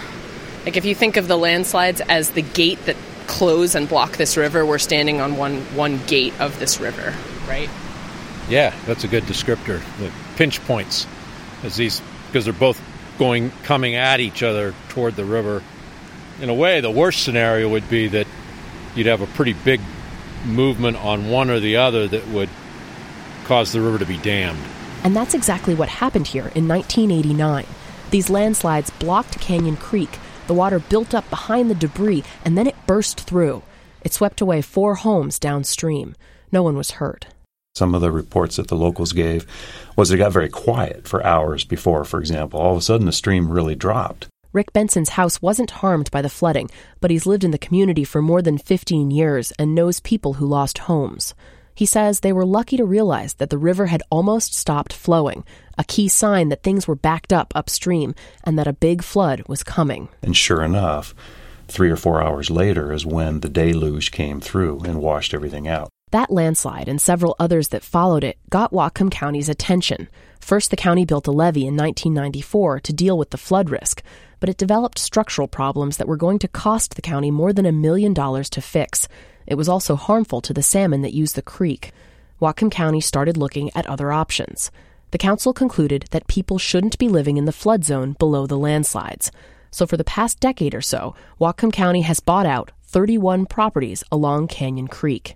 like, 0.64 0.76
if 0.76 0.84
you 0.84 0.94
think 0.94 1.16
of 1.16 1.28
the 1.28 1.36
landslides 1.36 2.00
as 2.02 2.30
the 2.30 2.42
gate 2.42 2.84
that 2.86 2.96
close 3.26 3.74
and 3.74 3.88
block 3.88 4.16
this 4.16 4.36
river, 4.36 4.64
we're 4.64 4.78
standing 4.78 5.20
on 5.20 5.36
one 5.36 5.60
one 5.76 5.98
gate 6.06 6.38
of 6.40 6.58
this 6.58 6.80
river, 6.80 7.14
right? 7.48 7.70
Yeah, 8.48 8.74
that's 8.86 9.04
a 9.04 9.08
good 9.08 9.24
descriptor. 9.24 9.80
The 9.98 10.10
pinch 10.36 10.62
points, 10.64 11.06
as 11.62 11.76
these 11.76 12.00
because 12.26 12.44
they're 12.44 12.54
both 12.54 12.80
going 13.18 13.50
coming 13.62 13.94
at 13.94 14.20
each 14.20 14.42
other 14.42 14.74
toward 14.88 15.16
the 15.16 15.24
river. 15.24 15.62
In 16.40 16.48
a 16.48 16.54
way, 16.54 16.80
the 16.80 16.90
worst 16.90 17.22
scenario 17.22 17.68
would 17.68 17.88
be 17.88 18.08
that 18.08 18.26
you'd 18.94 19.06
have 19.06 19.22
a 19.22 19.26
pretty 19.26 19.54
big 19.54 19.80
movement 20.44 20.96
on 20.98 21.30
one 21.30 21.50
or 21.50 21.60
the 21.60 21.76
other 21.76 22.06
that 22.06 22.28
would 22.28 22.50
cause 23.44 23.72
the 23.72 23.80
river 23.80 23.98
to 23.98 24.06
be 24.06 24.18
dammed. 24.18 24.62
And 25.02 25.14
that's 25.14 25.34
exactly 25.34 25.74
what 25.74 25.88
happened 25.88 26.26
here 26.26 26.50
in 26.54 26.68
1989. 26.68 27.66
These 28.10 28.30
landslides 28.30 28.90
blocked 28.90 29.40
Canyon 29.40 29.76
Creek. 29.76 30.18
The 30.46 30.54
water 30.54 30.78
built 30.78 31.14
up 31.14 31.28
behind 31.30 31.70
the 31.70 31.74
debris, 31.74 32.24
and 32.44 32.56
then 32.56 32.66
it 32.66 32.86
burst 32.86 33.20
through. 33.20 33.62
It 34.02 34.12
swept 34.12 34.40
away 34.40 34.62
four 34.62 34.94
homes 34.94 35.38
downstream. 35.38 36.14
No 36.52 36.62
one 36.62 36.76
was 36.76 36.92
hurt. 36.92 37.26
Some 37.74 37.94
of 37.94 38.00
the 38.00 38.12
reports 38.12 38.56
that 38.56 38.68
the 38.68 38.76
locals 38.76 39.12
gave 39.12 39.46
was 39.96 40.10
it 40.10 40.16
got 40.16 40.32
very 40.32 40.48
quiet 40.48 41.06
for 41.06 41.26
hours 41.26 41.64
before, 41.64 42.04
for 42.04 42.20
example. 42.20 42.58
All 42.60 42.72
of 42.72 42.78
a 42.78 42.82
sudden, 42.82 43.06
the 43.06 43.12
stream 43.12 43.50
really 43.50 43.74
dropped. 43.74 44.28
Rick 44.52 44.72
Benson's 44.72 45.10
house 45.10 45.42
wasn't 45.42 45.82
harmed 45.82 46.10
by 46.10 46.22
the 46.22 46.30
flooding, 46.30 46.70
but 47.00 47.10
he's 47.10 47.26
lived 47.26 47.44
in 47.44 47.50
the 47.50 47.58
community 47.58 48.04
for 48.04 48.22
more 48.22 48.40
than 48.40 48.56
15 48.56 49.10
years 49.10 49.52
and 49.58 49.74
knows 49.74 50.00
people 50.00 50.34
who 50.34 50.46
lost 50.46 50.78
homes. 50.78 51.34
He 51.76 51.84
says 51.84 52.20
they 52.20 52.32
were 52.32 52.46
lucky 52.46 52.78
to 52.78 52.86
realize 52.86 53.34
that 53.34 53.50
the 53.50 53.58
river 53.58 53.86
had 53.86 54.02
almost 54.10 54.54
stopped 54.54 54.94
flowing, 54.94 55.44
a 55.76 55.84
key 55.84 56.08
sign 56.08 56.48
that 56.48 56.62
things 56.62 56.88
were 56.88 56.96
backed 56.96 57.34
up 57.34 57.52
upstream 57.54 58.14
and 58.42 58.58
that 58.58 58.66
a 58.66 58.72
big 58.72 59.04
flood 59.04 59.42
was 59.46 59.62
coming. 59.62 60.08
And 60.22 60.34
sure 60.34 60.62
enough, 60.62 61.14
three 61.68 61.90
or 61.90 61.96
four 61.96 62.22
hours 62.22 62.48
later 62.48 62.94
is 62.94 63.04
when 63.04 63.40
the 63.40 63.50
deluge 63.50 64.10
came 64.10 64.40
through 64.40 64.80
and 64.84 65.02
washed 65.02 65.34
everything 65.34 65.68
out. 65.68 65.90
That 66.12 66.30
landslide 66.30 66.88
and 66.88 66.98
several 66.98 67.36
others 67.38 67.68
that 67.68 67.82
followed 67.82 68.24
it 68.24 68.38
got 68.48 68.72
Whatcom 68.72 69.10
County's 69.10 69.50
attention. 69.50 70.08
First, 70.40 70.70
the 70.70 70.76
county 70.76 71.04
built 71.04 71.26
a 71.26 71.32
levee 71.32 71.66
in 71.66 71.76
1994 71.76 72.80
to 72.80 72.92
deal 72.94 73.18
with 73.18 73.30
the 73.30 73.36
flood 73.36 73.68
risk, 73.68 74.02
but 74.40 74.48
it 74.48 74.56
developed 74.56 74.98
structural 74.98 75.48
problems 75.48 75.96
that 75.96 76.08
were 76.08 76.16
going 76.16 76.38
to 76.40 76.48
cost 76.48 76.94
the 76.94 77.02
county 77.02 77.30
more 77.30 77.52
than 77.52 77.66
a 77.66 77.72
million 77.72 78.12
dollars 78.12 78.50
to 78.50 78.60
fix. 78.60 79.08
It 79.46 79.54
was 79.54 79.68
also 79.68 79.96
harmful 79.96 80.40
to 80.42 80.52
the 80.52 80.62
salmon 80.62 81.02
that 81.02 81.14
use 81.14 81.32
the 81.32 81.42
creek. 81.42 81.92
Whatcom 82.40 82.70
County 82.70 83.00
started 83.00 83.36
looking 83.36 83.70
at 83.74 83.86
other 83.86 84.12
options. 84.12 84.70
The 85.12 85.18
council 85.18 85.52
concluded 85.52 86.06
that 86.10 86.26
people 86.26 86.58
shouldn't 86.58 86.98
be 86.98 87.08
living 87.08 87.36
in 87.36 87.44
the 87.44 87.52
flood 87.52 87.84
zone 87.84 88.16
below 88.18 88.46
the 88.46 88.58
landslides. 88.58 89.30
So, 89.70 89.86
for 89.86 89.96
the 89.96 90.04
past 90.04 90.40
decade 90.40 90.74
or 90.74 90.82
so, 90.82 91.14
Whatcom 91.40 91.72
County 91.72 92.02
has 92.02 92.20
bought 92.20 92.46
out 92.46 92.72
31 92.84 93.46
properties 93.46 94.04
along 94.10 94.48
Canyon 94.48 94.88
Creek. 94.88 95.34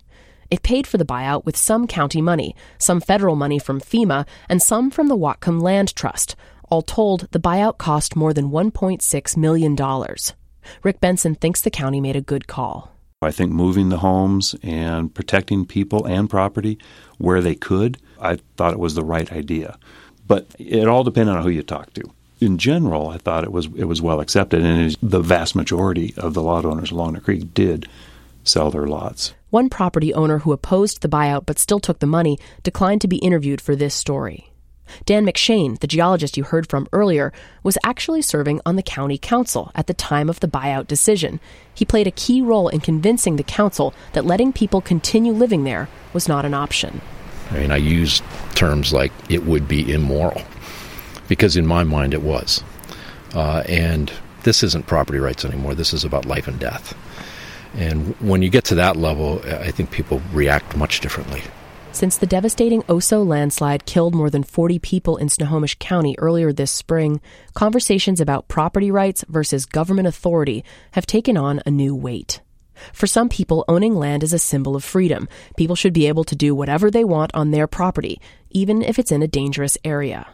It 0.51 0.63
paid 0.63 0.85
for 0.85 0.97
the 0.97 1.05
buyout 1.05 1.45
with 1.45 1.55
some 1.55 1.87
county 1.87 2.21
money, 2.21 2.55
some 2.77 2.99
federal 2.99 3.35
money 3.35 3.57
from 3.57 3.79
FEMA, 3.79 4.27
and 4.49 4.61
some 4.61 4.91
from 4.91 5.07
the 5.07 5.17
Whatcom 5.17 5.61
Land 5.61 5.95
Trust. 5.95 6.35
All 6.71 6.81
told, 6.81 7.27
the 7.31 7.39
buyout 7.39 7.77
cost 7.77 8.15
more 8.15 8.33
than 8.33 8.49
$1.6 8.49 9.37
million. 9.37 9.75
Rick 10.83 11.01
Benson 11.01 11.35
thinks 11.35 11.59
the 11.59 11.69
county 11.69 11.99
made 11.99 12.15
a 12.15 12.21
good 12.21 12.47
call. 12.47 12.93
I 13.21 13.31
think 13.31 13.51
moving 13.51 13.89
the 13.89 13.97
homes 13.97 14.55
and 14.63 15.13
protecting 15.13 15.65
people 15.65 16.05
and 16.05 16.29
property 16.29 16.79
where 17.17 17.41
they 17.41 17.55
could, 17.55 17.97
I 18.21 18.37
thought 18.55 18.71
it 18.71 18.79
was 18.79 18.95
the 18.95 19.03
right 19.03 19.29
idea. 19.33 19.77
But 20.25 20.47
it 20.57 20.87
all 20.87 21.03
depended 21.03 21.35
on 21.35 21.43
who 21.43 21.49
you 21.49 21.61
talk 21.61 21.93
to. 21.95 22.03
In 22.39 22.57
general, 22.57 23.09
I 23.09 23.17
thought 23.17 23.43
it 23.43 23.51
was 23.51 23.67
it 23.75 23.83
was 23.83 24.01
well 24.01 24.21
accepted, 24.21 24.63
and 24.63 24.95
the 25.03 25.19
vast 25.19 25.55
majority 25.55 26.13
of 26.17 26.33
the 26.33 26.41
lot 26.41 26.63
owners 26.63 26.89
along 26.89 27.13
the 27.13 27.21
creek 27.21 27.53
did 27.53 27.87
sell 28.45 28.71
their 28.71 28.87
lots. 28.87 29.33
One 29.49 29.69
property 29.69 30.13
owner 30.13 30.39
who 30.39 30.53
opposed 30.53 31.01
the 31.01 31.09
buyout 31.09 31.45
but 31.45 31.59
still 31.59 31.81
took 31.81 31.99
the 31.99 32.07
money 32.07 32.39
declined 32.63 33.01
to 33.01 33.07
be 33.09 33.17
interviewed 33.17 33.59
for 33.59 33.75
this 33.75 33.93
story. 33.93 34.50
Dan 35.05 35.25
McShane, 35.25 35.79
the 35.79 35.87
geologist 35.87 36.37
you 36.37 36.43
heard 36.43 36.69
from 36.69 36.87
earlier, 36.91 37.31
was 37.63 37.77
actually 37.83 38.21
serving 38.21 38.61
on 38.65 38.75
the 38.75 38.83
county 38.83 39.17
council 39.17 39.71
at 39.75 39.87
the 39.87 39.93
time 39.93 40.29
of 40.29 40.39
the 40.39 40.47
buyout 40.47 40.87
decision. 40.87 41.39
He 41.73 41.85
played 41.85 42.07
a 42.07 42.11
key 42.11 42.41
role 42.41 42.67
in 42.67 42.79
convincing 42.79 43.35
the 43.35 43.43
council 43.43 43.93
that 44.13 44.25
letting 44.25 44.53
people 44.53 44.81
continue 44.81 45.33
living 45.33 45.63
there 45.63 45.87
was 46.13 46.27
not 46.27 46.45
an 46.45 46.53
option. 46.53 47.01
I 47.51 47.59
mean, 47.59 47.71
I 47.71 47.77
used 47.77 48.23
terms 48.55 48.93
like 48.93 49.11
it 49.29 49.45
would 49.45 49.67
be 49.67 49.91
immoral 49.91 50.41
because 51.27 51.57
in 51.57 51.65
my 51.65 51.83
mind 51.83 52.13
it 52.13 52.21
was. 52.21 52.63
Uh, 53.33 53.63
and 53.67 54.11
this 54.43 54.63
isn't 54.63 54.87
property 54.87 55.19
rights 55.19 55.45
anymore. 55.45 55.75
This 55.75 55.93
is 55.93 56.03
about 56.03 56.25
life 56.25 56.47
and 56.47 56.59
death. 56.59 56.95
And 57.75 58.15
when 58.19 58.41
you 58.41 58.49
get 58.49 58.65
to 58.65 58.75
that 58.75 58.97
level, 58.97 59.41
I 59.45 59.71
think 59.71 59.91
people 59.91 60.21
react 60.33 60.75
much 60.75 60.99
differently. 60.99 61.41
Since 61.93 62.17
the 62.17 62.25
devastating 62.25 62.83
Oso 62.83 63.27
landslide 63.27 63.85
killed 63.85 64.15
more 64.15 64.29
than 64.29 64.43
40 64.43 64.79
people 64.79 65.17
in 65.17 65.27
Snohomish 65.27 65.75
County 65.77 66.15
earlier 66.17 66.53
this 66.53 66.71
spring, 66.71 67.19
conversations 67.53 68.21
about 68.21 68.47
property 68.47 68.89
rights 68.89 69.25
versus 69.27 69.65
government 69.65 70.07
authority 70.07 70.63
have 70.91 71.05
taken 71.05 71.35
on 71.35 71.61
a 71.65 71.69
new 71.69 71.93
weight. 71.93 72.41
For 72.93 73.07
some 73.07 73.27
people, 73.29 73.65
owning 73.67 73.93
land 73.93 74.23
is 74.23 74.33
a 74.33 74.39
symbol 74.39 74.75
of 74.75 74.85
freedom. 74.85 75.27
People 75.57 75.75
should 75.75 75.93
be 75.93 76.07
able 76.07 76.23
to 76.23 76.35
do 76.35 76.55
whatever 76.55 76.89
they 76.89 77.03
want 77.03 77.35
on 77.35 77.51
their 77.51 77.67
property, 77.67 78.21
even 78.49 78.81
if 78.81 78.97
it's 78.97 79.11
in 79.11 79.21
a 79.21 79.27
dangerous 79.27 79.77
area. 79.83 80.27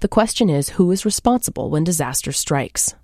The 0.00 0.08
question 0.08 0.48
is 0.48 0.70
who 0.70 0.90
is 0.90 1.04
responsible 1.04 1.70
when 1.70 1.84
disaster 1.84 2.32
strikes? 2.32 2.94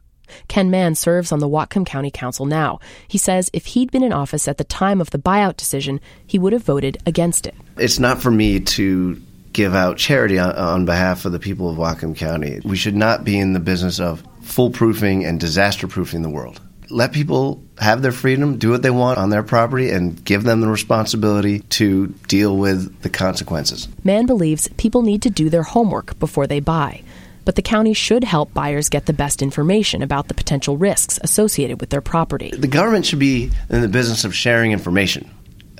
Ken 0.49 0.71
Mann 0.71 0.95
serves 0.95 1.33
on 1.33 1.39
the 1.39 1.49
Whatcom 1.49 1.87
County 1.87 2.11
Council 2.11 2.47
now. 2.47 2.81
He 3.09 3.19
says 3.19 3.51
if 3.53 3.67
he'd 3.67 3.91
been 3.91 4.03
in 4.03 4.13
office 4.13 4.49
at 4.49 4.59
the 4.59 4.65
time 4.65 5.01
of 5.01 5.11
the 5.11 5.19
buyout 5.19 5.57
decision, 5.57 6.01
he 6.27 6.39
would 6.39 6.53
have 6.53 6.63
voted 6.63 6.99
against 7.07 7.47
it. 7.47 7.55
It's 7.77 7.99
not 7.99 8.21
for 8.21 8.31
me 8.31 8.61
to 8.61 9.21
give 9.53 9.75
out 9.75 9.99
charity 9.99 10.39
on, 10.39 10.55
on 10.55 10.85
behalf 10.85 11.25
of 11.25 11.33
the 11.33 11.39
people 11.39 11.69
of 11.69 11.77
Whatcom 11.77 12.17
County. 12.17 12.61
We 12.65 12.77
should 12.77 12.97
not 12.97 13.25
be 13.25 13.39
in 13.39 13.53
the 13.53 13.61
business 13.61 13.99
of 14.01 14.23
foolproofing 14.43 15.27
and 15.27 15.39
disaster 15.39 15.87
proofing 15.87 16.23
the 16.23 16.31
world. 16.31 16.61
Let 16.89 17.13
people 17.13 17.63
have 17.79 18.03
their 18.03 18.11
freedom, 18.11 18.59
do 18.59 18.71
what 18.71 18.83
they 18.83 18.91
want 18.91 19.19
on 19.19 19.31
their 19.31 19.45
property, 19.45 19.91
and 19.91 20.23
give 20.25 20.43
them 20.43 20.61
the 20.61 20.69
responsibility 20.69 21.61
to 21.61 22.09
deal 22.27 22.57
with 22.57 23.01
the 23.03 23.09
consequences. 23.09 23.89
Mann 24.03 24.27
believes 24.27 24.67
people 24.77 25.03
need 25.03 25.23
to 25.23 25.31
do 25.31 25.49
their 25.51 25.63
homework 25.63 26.19
before 26.19 26.49
they 26.49 26.59
buy 26.59 27.05
but 27.45 27.57
the 27.57 27.63
county 27.63 27.93
should 27.95 28.25
help 28.25 28.53
buyers 28.55 28.89
get 28.89 29.07
the 29.07 29.13
best 29.13 29.43
information 29.43 30.03
about 30.03 30.29
the 30.29 30.35
potential 30.35 30.77
risks 30.77 31.19
associated 31.23 31.81
with 31.81 31.91
their 31.91 32.01
property. 32.01 32.51
The 32.51 32.69
government 32.69 33.07
should 33.07 33.19
be 33.19 33.51
in 33.69 33.81
the 33.81 33.89
business 33.89 34.25
of 34.25 34.35
sharing 34.35 34.73
information. 34.73 35.31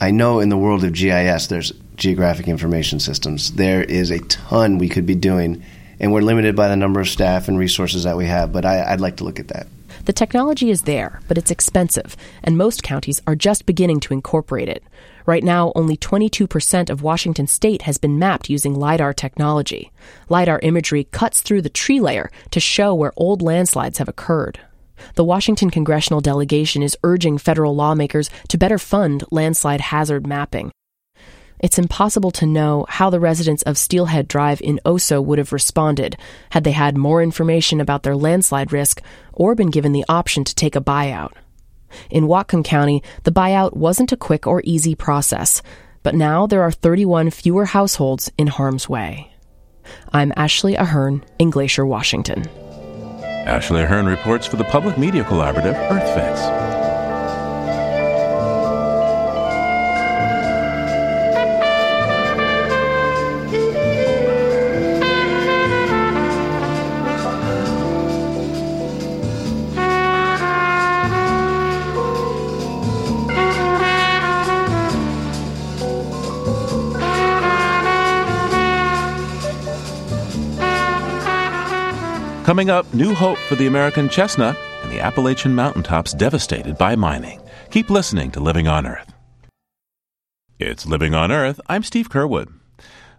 I 0.01 0.11
know 0.11 0.41
in 0.41 0.49
the 0.49 0.57
world 0.57 0.83
of 0.85 0.95
GIS, 0.95 1.49
there's 1.49 1.73
geographic 1.97 2.49
information 2.49 2.99
systems. 3.01 3.53
There 3.53 3.83
is 3.83 4.11
a 4.11 4.19
ton 4.21 4.79
we 4.79 4.89
could 4.89 5.05
be 5.05 5.15
doing, 5.15 5.63
and 5.99 6.13
we're 6.13 6.23
limited 6.23 6.57
by 6.57 6.69
the 6.69 6.77
number 6.77 7.01
of 7.01 7.09
staff 7.09 7.49
and 7.49 7.59
resources 7.59 8.05
that 8.05 8.17
we 8.17 8.27
have, 8.27 8.53
but 8.53 8.65
I, 8.65 8.93
I'd 8.93 9.01
like 9.01 9.17
to 9.19 9.25
look 9.25 9.39
at 9.39 9.49
that. 9.49 9.67
The 10.07 10.15
technology 10.15 10.71
is 10.71 10.83
there, 10.83 11.21
but 11.29 11.37
it's 11.37 11.51
expensive, 11.51 12.17
and 12.43 12.57
most 12.57 12.83
counties 12.83 13.21
are 13.27 13.37
just 13.37 13.67
beginning 13.67 14.01
to 14.01 14.15
incorporate 14.15 14.69
it. 14.69 14.83
Right 15.27 15.45
now, 15.45 15.73
only 15.75 15.97
22% 15.97 16.91
of 16.91 17.03
Washington 17.03 17.47
state 17.47 17.83
has 17.83 17.99
been 17.99 18.19
mapped 18.19 18.51
using 18.51 18.75
LIDAR 18.75 19.13
technology. 19.13 19.93
LIDAR 20.29 20.61
imagery 20.63 21.05
cuts 21.05 21.43
through 21.43 21.63
the 21.63 21.69
tree 21.69 22.01
layer 22.01 22.31
to 22.51 22.61
show 22.61 22.95
where 22.95 23.13
old 23.17 23.43
landslides 23.43 23.99
have 23.99 24.09
occurred. 24.09 24.61
The 25.15 25.25
Washington 25.25 25.71
congressional 25.71 26.21
delegation 26.21 26.83
is 26.83 26.97
urging 27.03 27.39
federal 27.39 27.75
lawmakers 27.75 28.31
to 28.49 28.59
better 28.59 28.79
fund 28.79 29.25
landslide 29.31 29.81
hazard 29.81 30.27
mapping. 30.27 30.73
It's 31.59 31.79
impossible 31.79 32.31
to 32.33 32.47
know 32.47 32.87
how 32.89 33.11
the 33.11 33.21
residents 33.21 33.63
of 33.65 33.77
Steelhead 33.77 34.29
Drive 34.29 34.63
in 34.63 34.81
Oso 34.87 35.23
would 35.23 35.39
have 35.39 35.53
responded 35.53 36.17
had 36.51 36.65
they 36.65 36.73
had 36.73 36.97
more 36.97 37.23
information 37.23 37.81
about 37.81 38.03
their 38.03 38.17
landslide 38.17 38.73
risk 38.73 39.03
or 39.33 39.55
been 39.55 39.71
given 39.71 39.93
the 39.93 40.07
option 40.09 40.43
to 40.45 40.55
take 40.55 40.75
a 40.75 40.81
buyout. 40.81 41.33
In 42.11 42.25
Whatcom 42.25 42.65
County, 42.65 43.03
the 43.25 43.33
buyout 43.33 43.75
wasn't 43.75 44.13
a 44.13 44.17
quick 44.17 44.47
or 44.47 44.63
easy 44.65 44.95
process, 44.95 45.63
but 46.03 46.15
now 46.15 46.47
there 46.47 46.63
are 46.63 46.71
31 46.71 47.31
fewer 47.31 47.67
households 47.67 48.31
in 48.39 48.47
harm's 48.47 48.89
way. 48.89 49.33
I'm 50.13 50.33
Ashley 50.37 50.77
Ahearn 50.77 51.25
in 51.39 51.51
Glacier, 51.51 51.85
Washington. 51.85 52.49
Ashley 53.47 53.83
Ahearn 53.83 54.07
reports 54.07 54.47
for 54.47 54.57
the 54.57 54.65
Public 54.65 54.97
Media 54.99 55.25
Collaborative 55.25 55.75
EarthFix. 55.89 56.80
Coming 82.51 82.69
up, 82.69 82.93
new 82.93 83.15
hope 83.15 83.39
for 83.39 83.55
the 83.55 83.69
American 83.69 84.09
chestnut 84.09 84.57
and 84.83 84.91
the 84.91 84.99
Appalachian 84.99 85.55
mountaintops 85.55 86.13
devastated 86.13 86.77
by 86.77 86.97
mining. 86.97 87.41
Keep 87.71 87.91
listening 87.91 88.33
to 88.33 88.41
Living 88.41 88.67
on 88.67 88.89
Earth. 88.89 89.13
It's 90.59 90.85
Living 90.85 91.15
on 91.15 91.31
Earth. 91.31 91.61
I'm 91.69 91.85
Steve 91.85 92.11
Curwood. 92.11 92.53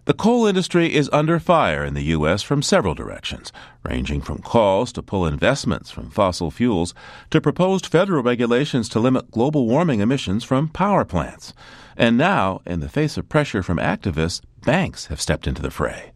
The 0.04 0.12
coal 0.12 0.46
industry 0.46 0.94
is 0.94 1.08
under 1.14 1.38
fire 1.40 1.82
in 1.82 1.94
the 1.94 2.02
U.S. 2.16 2.42
from 2.42 2.60
several 2.60 2.92
directions, 2.92 3.52
ranging 3.84 4.20
from 4.20 4.42
calls 4.42 4.92
to 4.92 5.02
pull 5.02 5.26
investments 5.26 5.90
from 5.90 6.10
fossil 6.10 6.50
fuels 6.50 6.92
to 7.30 7.40
proposed 7.40 7.86
federal 7.86 8.22
regulations 8.22 8.86
to 8.90 9.00
limit 9.00 9.30
global 9.30 9.66
warming 9.66 10.00
emissions 10.00 10.44
from 10.44 10.68
power 10.68 11.06
plants. 11.06 11.54
And 11.96 12.18
now, 12.18 12.60
in 12.66 12.80
the 12.80 12.88
face 12.88 13.16
of 13.16 13.30
pressure 13.30 13.62
from 13.62 13.78
activists, 13.78 14.42
banks 14.64 15.06
have 15.06 15.20
stepped 15.20 15.46
into 15.46 15.62
the 15.62 15.70
fray. 15.70 16.12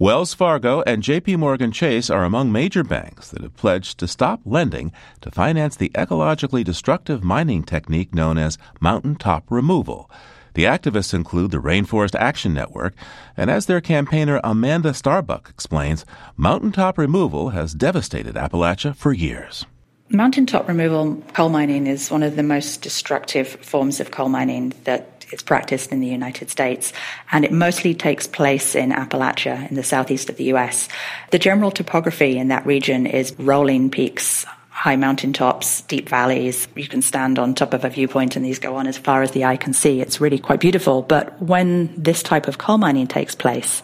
Wells 0.00 0.32
Fargo 0.32 0.82
and 0.86 1.02
JP 1.02 1.36
Morgan 1.36 1.72
Chase 1.72 2.08
are 2.08 2.24
among 2.24 2.50
major 2.50 2.82
banks 2.82 3.28
that 3.28 3.42
have 3.42 3.54
pledged 3.54 3.98
to 3.98 4.08
stop 4.08 4.40
lending 4.46 4.92
to 5.20 5.30
finance 5.30 5.76
the 5.76 5.90
ecologically 5.90 6.64
destructive 6.64 7.22
mining 7.22 7.62
technique 7.62 8.14
known 8.14 8.38
as 8.38 8.56
mountaintop 8.80 9.50
removal. 9.50 10.10
The 10.54 10.64
activists 10.64 11.12
include 11.12 11.50
the 11.50 11.58
Rainforest 11.58 12.14
Action 12.14 12.54
Network, 12.54 12.94
and 13.36 13.50
as 13.50 13.66
their 13.66 13.82
campaigner 13.82 14.40
Amanda 14.42 14.94
Starbuck 14.94 15.50
explains, 15.50 16.06
mountaintop 16.34 16.96
removal 16.96 17.50
has 17.50 17.74
devastated 17.74 18.36
Appalachia 18.36 18.96
for 18.96 19.12
years. 19.12 19.66
Mountaintop 20.08 20.66
removal 20.66 21.22
coal 21.34 21.50
mining 21.50 21.86
is 21.86 22.10
one 22.10 22.22
of 22.22 22.36
the 22.36 22.42
most 22.42 22.80
destructive 22.80 23.48
forms 23.48 24.00
of 24.00 24.10
coal 24.10 24.30
mining 24.30 24.72
that 24.84 25.19
it's 25.32 25.42
practiced 25.42 25.92
in 25.92 26.00
the 26.00 26.06
United 26.06 26.50
States, 26.50 26.92
and 27.32 27.44
it 27.44 27.52
mostly 27.52 27.94
takes 27.94 28.26
place 28.26 28.74
in 28.74 28.90
Appalachia, 28.90 29.68
in 29.68 29.76
the 29.76 29.82
southeast 29.82 30.28
of 30.28 30.36
the 30.36 30.44
US. 30.44 30.88
The 31.30 31.38
general 31.38 31.70
topography 31.70 32.38
in 32.38 32.48
that 32.48 32.66
region 32.66 33.06
is 33.06 33.34
rolling 33.38 33.90
peaks 33.90 34.46
high 34.80 34.96
mountaintops, 34.96 35.82
deep 35.82 36.08
valleys. 36.08 36.66
You 36.74 36.88
can 36.88 37.02
stand 37.02 37.38
on 37.38 37.54
top 37.54 37.74
of 37.74 37.84
a 37.84 37.90
viewpoint 37.90 38.34
and 38.34 38.42
these 38.42 38.58
go 38.58 38.76
on 38.76 38.86
as 38.86 38.96
far 38.96 39.22
as 39.22 39.32
the 39.32 39.44
eye 39.44 39.58
can 39.58 39.74
see. 39.74 40.00
It's 40.00 40.22
really 40.22 40.38
quite 40.38 40.58
beautiful. 40.58 41.02
But 41.02 41.38
when 41.42 41.92
this 42.02 42.22
type 42.22 42.48
of 42.48 42.56
coal 42.56 42.78
mining 42.78 43.06
takes 43.06 43.34
place, 43.34 43.82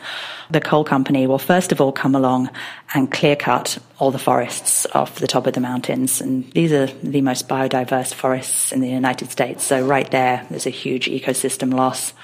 the 0.50 0.58
coal 0.58 0.84
company 0.84 1.26
will 1.26 1.38
first 1.38 1.70
of 1.70 1.82
all 1.82 1.92
come 1.92 2.14
along 2.14 2.48
and 2.94 3.12
clear 3.12 3.36
cut 3.36 3.76
all 3.98 4.10
the 4.10 4.18
forests 4.18 4.86
off 4.94 5.18
the 5.18 5.26
top 5.26 5.46
of 5.46 5.52
the 5.52 5.60
mountains. 5.60 6.22
And 6.22 6.50
these 6.52 6.72
are 6.72 6.86
the 6.86 7.20
most 7.20 7.46
biodiverse 7.46 8.14
forests 8.14 8.72
in 8.72 8.80
the 8.80 8.88
United 8.88 9.30
States. 9.30 9.64
So 9.64 9.86
right 9.86 10.10
there, 10.10 10.46
there's 10.48 10.66
a 10.66 10.70
huge 10.70 11.08
ecosystem 11.08 11.74
loss. 11.74 12.14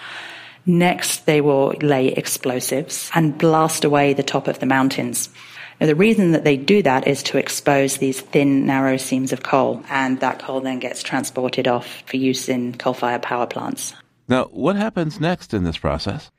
Next, 0.65 1.27
they 1.27 1.43
will 1.43 1.75
lay 1.83 2.09
explosives 2.09 3.11
and 3.15 3.37
blast 3.37 3.85
away 3.85 4.15
the 4.15 4.23
top 4.23 4.49
of 4.49 4.61
the 4.61 4.67
mountains. 4.67 5.29
Now, 5.83 5.89
the 5.89 5.97
reason 5.97 6.31
that 6.31 6.45
they 6.45 6.57
do 6.57 6.81
that 6.85 7.09
is 7.09 7.25
to 7.25 7.39
expose 7.39 7.97
these 7.97 8.21
thin, 8.21 8.67
narrow 8.67 8.97
seams 8.97 9.33
of 9.33 9.43
coal, 9.43 9.83
and 9.91 10.21
that 10.21 10.39
coal 10.39 10.61
then 10.61 10.79
gets 10.79 11.03
transported 11.03 11.67
off 11.67 12.05
for 12.07 12.19
use 12.19 12.49
in 12.49 12.77
coal 12.77 12.95
fired 12.95 13.23
power 13.23 13.49
plants. 13.49 13.93
Now, 14.29 14.45
what 14.53 14.77
happens 14.77 15.19
next 15.19 15.53
in 15.53 15.65
this 15.65 15.79
process? 15.79 16.31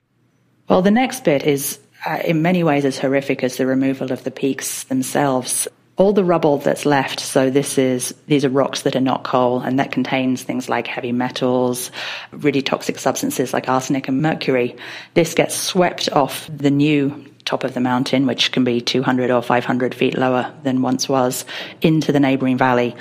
Well, 0.70 0.82
the 0.82 0.92
next 0.92 1.26
bit 1.26 1.44
is, 1.44 1.78
uh, 2.06 2.20
in 2.24 2.42
many 2.42 2.64
ways, 2.64 2.86
as 2.86 2.98
horrific 2.98 3.44
as 3.44 3.58
the 3.58 3.66
removal 3.66 4.14
of 4.14 4.24
the 4.24 4.32
peaks 4.32 4.86
themselves. 4.86 5.68
All 5.98 6.14
the 6.14 6.24
rubble 6.24 6.60
that's 6.60 6.86
left, 6.86 7.20
so 7.20 7.50
this 7.50 7.78
is 7.78 8.16
these 8.28 8.46
are 8.46 8.50
rocks 8.50 8.84
that 8.84 8.96
are 8.96 9.02
not 9.02 9.26
coal, 9.26 9.60
and 9.60 9.78
that 9.78 9.92
contains 9.92 10.42
things 10.42 10.70
like 10.70 10.88
heavy 10.88 11.12
metals, 11.12 11.92
really 12.32 12.62
toxic 12.62 12.98
substances 12.98 13.52
like 13.52 13.68
arsenic 13.68 14.08
and 14.08 14.22
mercury. 14.22 14.78
This 15.16 15.34
gets 15.34 15.54
swept 15.54 16.10
off 16.14 16.50
the 16.50 16.72
new 16.72 17.26
top 17.46 17.64
of 17.64 17.74
the 17.74 17.80
mountain, 17.80 18.26
which 18.26 18.52
can 18.52 18.64
be 18.64 18.82
200 18.82 19.32
or 19.32 19.42
500 19.42 19.96
feet 19.96 20.18
lower 20.18 20.54
than 20.64 20.82
once 20.82 21.08
was, 21.08 21.46
into 21.82 22.12
the 22.12 22.20
neighboring 22.20 22.58
valley. 22.58 22.96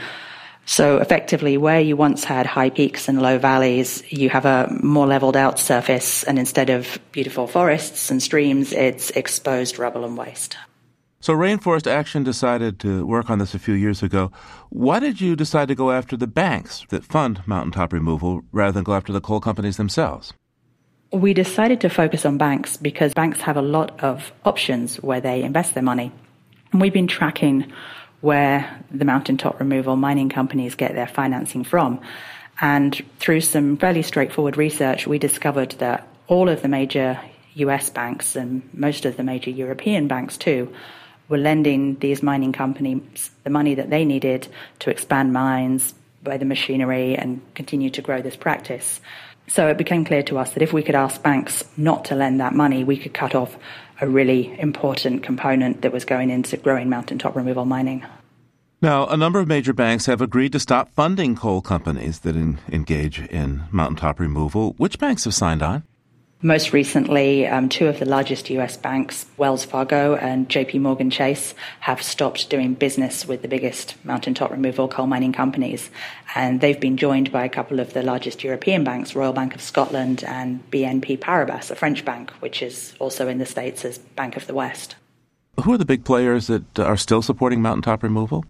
So 0.65 0.99
effectively, 0.99 1.57
where 1.57 1.81
you 1.81 1.97
once 1.97 2.23
had 2.23 2.47
high 2.47 2.71
peaks 2.71 3.09
and 3.09 3.21
low 3.21 3.39
valleys, 3.39 4.03
you 4.13 4.31
have 4.31 4.45
a 4.45 4.69
more 4.83 5.07
leveled 5.07 5.37
out 5.37 5.59
surface, 5.59 6.23
and 6.23 6.39
instead 6.39 6.71
of 6.71 6.99
beautiful 7.11 7.47
forests 7.47 8.11
and 8.11 8.23
streams, 8.23 8.73
it's 8.73 9.11
exposed 9.11 9.79
rubble 9.79 10.05
and 10.05 10.17
waste. 10.17 10.57
So 11.21 11.35
Rainforest 11.35 11.87
Action 11.87 12.25
decided 12.25 12.81
to 12.81 13.07
work 13.07 13.31
on 13.31 13.39
this 13.39 13.55
a 13.55 13.59
few 13.61 13.75
years 13.75 14.03
ago. 14.03 14.33
Why 14.71 14.99
did 14.99 15.21
you 15.21 15.37
decide 15.37 15.69
to 15.69 15.77
go 15.77 15.93
after 15.93 16.17
the 16.17 16.27
banks 16.27 16.85
that 16.89 17.05
fund 17.05 17.43
mountaintop 17.47 17.93
removal 17.93 18.43
rather 18.51 18.73
than 18.73 18.83
go 18.83 18.95
after 18.95 19.13
the 19.13 19.21
coal 19.21 19.41
companies 19.41 19.77
themselves? 19.77 20.33
We 21.13 21.35
decided 21.35 21.83
to 21.83 21.91
focus 21.91 22.25
on 22.25 22.39
banks 22.39 22.77
because 22.77 23.13
banks 23.13 23.41
have 23.43 23.57
a 23.59 23.63
lot 23.63 24.03
of 24.03 24.33
options 24.45 24.97
where 24.97 25.21
they 25.21 25.43
invest 25.43 25.75
their 25.75 25.83
money. 25.83 26.11
And 26.73 26.81
we've 26.81 26.93
been 26.93 27.07
tracking 27.07 27.71
where 28.23 28.83
the 28.91 29.05
mountaintop 29.05 29.61
removal 29.61 29.97
mining 29.97 30.31
companies 30.31 30.75
get 30.75 30.95
their 30.95 31.07
financing 31.07 31.65
from. 31.65 32.01
And 32.61 33.05
through 33.19 33.43
some 33.43 33.77
fairly 33.77 34.03
straightforward 34.03 34.57
research, 34.57 35.07
we 35.07 35.19
discovered 35.19 35.73
that 35.73 36.07
all 36.29 36.49
of 36.49 36.63
the 36.63 36.69
major 36.69 37.21
US 37.55 37.91
banks 37.91 38.37
and 38.37 38.67
most 38.73 39.05
of 39.05 39.17
the 39.17 39.23
major 39.23 39.51
European 39.51 40.09
banks 40.09 40.39
too 40.39 40.73
were 41.29 41.39
lending 41.39 41.97
these 41.99 42.23
mining 42.23 42.53
companies 42.53 43.31
the 43.45 43.51
money 43.51 43.75
that 43.75 43.91
they 43.91 44.05
needed 44.05 44.49
to 44.79 44.91
expand 44.91 45.33
mines, 45.33 45.95
buy 46.23 46.37
the 46.37 46.45
machinery, 46.45 47.17
and 47.17 47.41
continue 47.55 47.91
to 47.91 48.03
grow 48.03 48.23
this 48.23 48.37
practice. 48.37 49.01
So 49.49 49.69
it 49.69 49.77
became 49.77 50.05
clear 50.05 50.23
to 50.25 50.39
us 50.39 50.53
that 50.53 50.63
if 50.63 50.73
we 50.73 50.83
could 50.83 50.95
ask 50.95 51.23
banks 51.23 51.65
not 51.77 52.05
to 52.07 52.15
lend 52.15 52.41
that 52.41 52.55
money, 52.55 52.85
we 52.85 52.97
could 52.97 53.13
cut 53.13 53.35
off 53.35 53.57
a 54.01 54.09
really 54.09 54.59
important 54.59 55.23
component 55.23 55.83
that 55.83 55.93
was 55.93 56.05
going 56.05 56.31
into 56.31 56.57
growing 56.57 56.89
mountaintop 56.89 57.37
removal 57.37 57.65
mining. 57.65 58.05
Now, 58.81 59.07
a 59.07 59.17
number 59.17 59.39
of 59.39 59.47
major 59.47 59.73
banks 59.73 60.07
have 60.07 60.21
agreed 60.21 60.51
to 60.53 60.61
stop 60.61 60.89
funding 60.91 61.37
coal 61.37 61.63
companies 61.63 62.21
that 62.21 62.35
in, 62.35 62.59
engage 62.71 63.21
in 63.21 63.63
mountaintop 63.71 64.19
removal. 64.19 64.75
Which 64.77 64.99
banks 64.99 65.25
have 65.25 65.35
signed 65.35 65.63
on? 65.63 65.85
Most 66.45 66.73
recently, 66.73 67.47
um, 67.47 67.69
two 67.69 67.87
of 67.87 68.01
the 68.01 68.05
largest 68.05 68.51
US 68.51 68.77
banks, 68.77 69.27
Wells 69.37 69.65
Fargo 69.65 70.17
and 70.17 70.49
JP 70.49 70.81
Morgan 70.81 71.09
Chase, 71.09 71.55
have 71.79 72.03
stopped 72.03 72.51
doing 72.51 72.75
business 72.75 73.25
with 73.25 73.43
the 73.43 73.49
biggest 73.49 73.95
mountaintop 74.05 74.51
removal 74.51 74.89
coal 74.89 75.07
mining 75.07 75.33
companies. 75.33 75.89
And 76.35 76.61
they've 76.61 76.81
been 76.81 76.97
joined 76.97 77.31
by 77.31 77.45
a 77.45 77.49
couple 77.49 77.79
of 77.79 77.93
the 77.93 78.03
largest 78.03 78.43
European 78.43 78.83
banks, 78.83 79.15
Royal 79.15 79.33
Bank 79.33 79.55
of 79.55 79.61
Scotland 79.61 80.25
and 80.25 80.69
BNP 80.73 81.21
Paribas, 81.21 81.71
a 81.71 81.77
French 81.77 82.05
bank, 82.05 82.33
which 82.41 82.61
is 82.61 82.95
also 82.99 83.29
in 83.29 83.39
the 83.39 83.47
States 83.47 83.85
as 83.85 83.99
Bank 83.99 84.37
of 84.37 84.49
the 84.49 84.55
West. 84.55 84.97
Who 85.63 85.73
are 85.73 85.79
the 85.79 85.85
big 85.85 86.05
players 86.05 86.49
that 86.49 86.77
are 86.77 86.97
still 86.97 87.23
supporting 87.23 87.63
mountaintop 87.63 88.03
removal? 88.03 88.45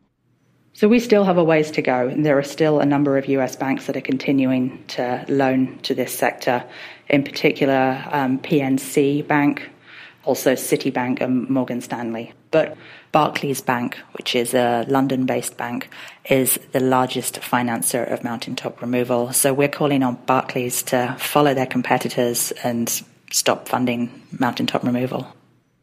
So 0.75 0.89
we 0.89 1.01
still 1.01 1.25
have 1.25 1.37
a 1.37 1.45
ways 1.45 1.71
to 1.73 1.83
go. 1.83 2.09
And 2.09 2.25
there 2.25 2.39
are 2.39 2.43
still 2.43 2.81
a 2.81 2.87
number 2.87 3.19
of 3.19 3.27
US 3.27 3.57
banks 3.57 3.87
that 3.87 3.97
are 3.97 4.03
continuing 4.03 4.83
to 4.89 5.25
loan 5.29 5.79
to 5.83 5.95
this 5.95 6.15
sector, 6.15 6.65
in 7.09 7.25
particular 7.25 8.03
um, 8.11 8.39
PNC 8.39 9.27
Bank, 9.27 9.69
also 10.25 10.55
Citibank 10.55 11.21
and 11.21 11.49
Morgan 11.51 11.81
Stanley. 11.81 12.33
But 12.51 12.77
Barclays 13.13 13.61
Bank, 13.61 13.99
which 14.13 14.35
is 14.35 14.55
a 14.55 14.87
London 14.89 15.27
based 15.27 15.57
bank, 15.57 15.91
is 16.25 16.59
the 16.73 16.81
largest 16.81 17.41
financer 17.41 18.11
of 18.11 18.25
mountaintop 18.25 18.81
removal. 18.81 19.33
So 19.33 19.53
we're 19.53 19.69
calling 19.69 20.03
on 20.03 20.17
Barclays 20.27 20.83
to 20.85 21.15
follow 21.19 21.53
their 21.53 21.67
competitors 21.67 22.53
and 22.65 22.89
stop 23.31 23.69
funding 23.69 24.23
mountaintop 24.39 24.85
removal. 24.85 25.35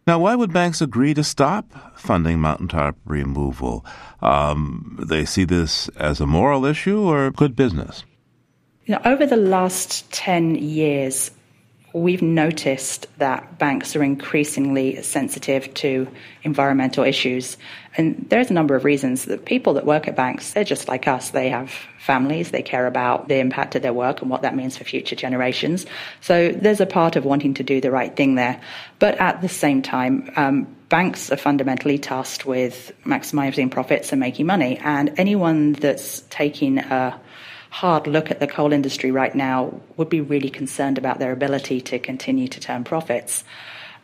Now, 0.09 0.17
why 0.17 0.33
would 0.33 0.51
banks 0.51 0.81
agree 0.81 1.13
to 1.13 1.23
stop 1.23 1.71
funding 1.95 2.39
mountaintop 2.39 2.95
removal? 3.05 3.85
Um, 4.23 4.97
they 4.99 5.23
see 5.23 5.43
this 5.43 5.87
as 5.89 6.19
a 6.19 6.25
moral 6.25 6.65
issue 6.65 7.01
or 7.01 7.29
good 7.29 7.55
business? 7.55 8.03
You 8.87 8.95
know, 8.95 9.01
over 9.05 9.27
the 9.27 9.37
last 9.37 10.11
10 10.11 10.55
years, 10.55 11.29
we've 11.93 12.21
noticed 12.21 13.07
that 13.17 13.57
banks 13.57 13.95
are 13.95 14.03
increasingly 14.03 15.01
sensitive 15.01 15.73
to 15.73 16.07
environmental 16.43 17.03
issues. 17.03 17.57
And 17.97 18.27
there's 18.29 18.51
a 18.51 18.53
number 18.53 18.75
of 18.75 18.85
reasons. 18.85 19.25
The 19.25 19.37
people 19.37 19.73
that 19.73 19.85
work 19.85 20.07
at 20.07 20.15
banks, 20.15 20.53
they're 20.53 20.63
just 20.63 20.87
like 20.87 21.07
us. 21.07 21.31
They 21.31 21.49
have 21.49 21.71
families, 21.99 22.51
they 22.51 22.61
care 22.61 22.85
about 22.85 23.27
the 23.27 23.39
impact 23.39 23.75
of 23.75 23.81
their 23.81 23.93
work 23.93 24.21
and 24.21 24.29
what 24.29 24.43
that 24.43 24.55
means 24.55 24.77
for 24.77 24.83
future 24.83 25.15
generations. 25.15 25.85
So 26.21 26.51
there's 26.51 26.79
a 26.79 26.85
part 26.85 27.15
of 27.15 27.25
wanting 27.25 27.55
to 27.55 27.63
do 27.63 27.81
the 27.81 27.91
right 27.91 28.15
thing 28.15 28.35
there. 28.35 28.61
But 28.99 29.19
at 29.19 29.41
the 29.41 29.49
same 29.49 29.81
time, 29.81 30.31
um, 30.35 30.75
banks 30.89 31.31
are 31.31 31.37
fundamentally 31.37 31.97
tasked 31.97 32.45
with 32.45 32.91
maximizing 33.03 33.71
profits 33.71 34.11
and 34.11 34.19
making 34.19 34.45
money. 34.45 34.77
And 34.77 35.13
anyone 35.17 35.73
that's 35.73 36.21
taking 36.29 36.77
a 36.77 37.19
hard 37.69 38.07
look 38.07 38.31
at 38.31 38.39
the 38.39 38.47
coal 38.47 38.73
industry 38.73 39.11
right 39.11 39.33
now 39.33 39.79
would 39.97 40.09
be 40.09 40.21
really 40.21 40.49
concerned 40.49 40.97
about 40.97 41.19
their 41.19 41.31
ability 41.31 41.81
to 41.81 41.99
continue 41.99 42.47
to 42.47 42.59
turn 42.59 42.83
profits. 42.83 43.43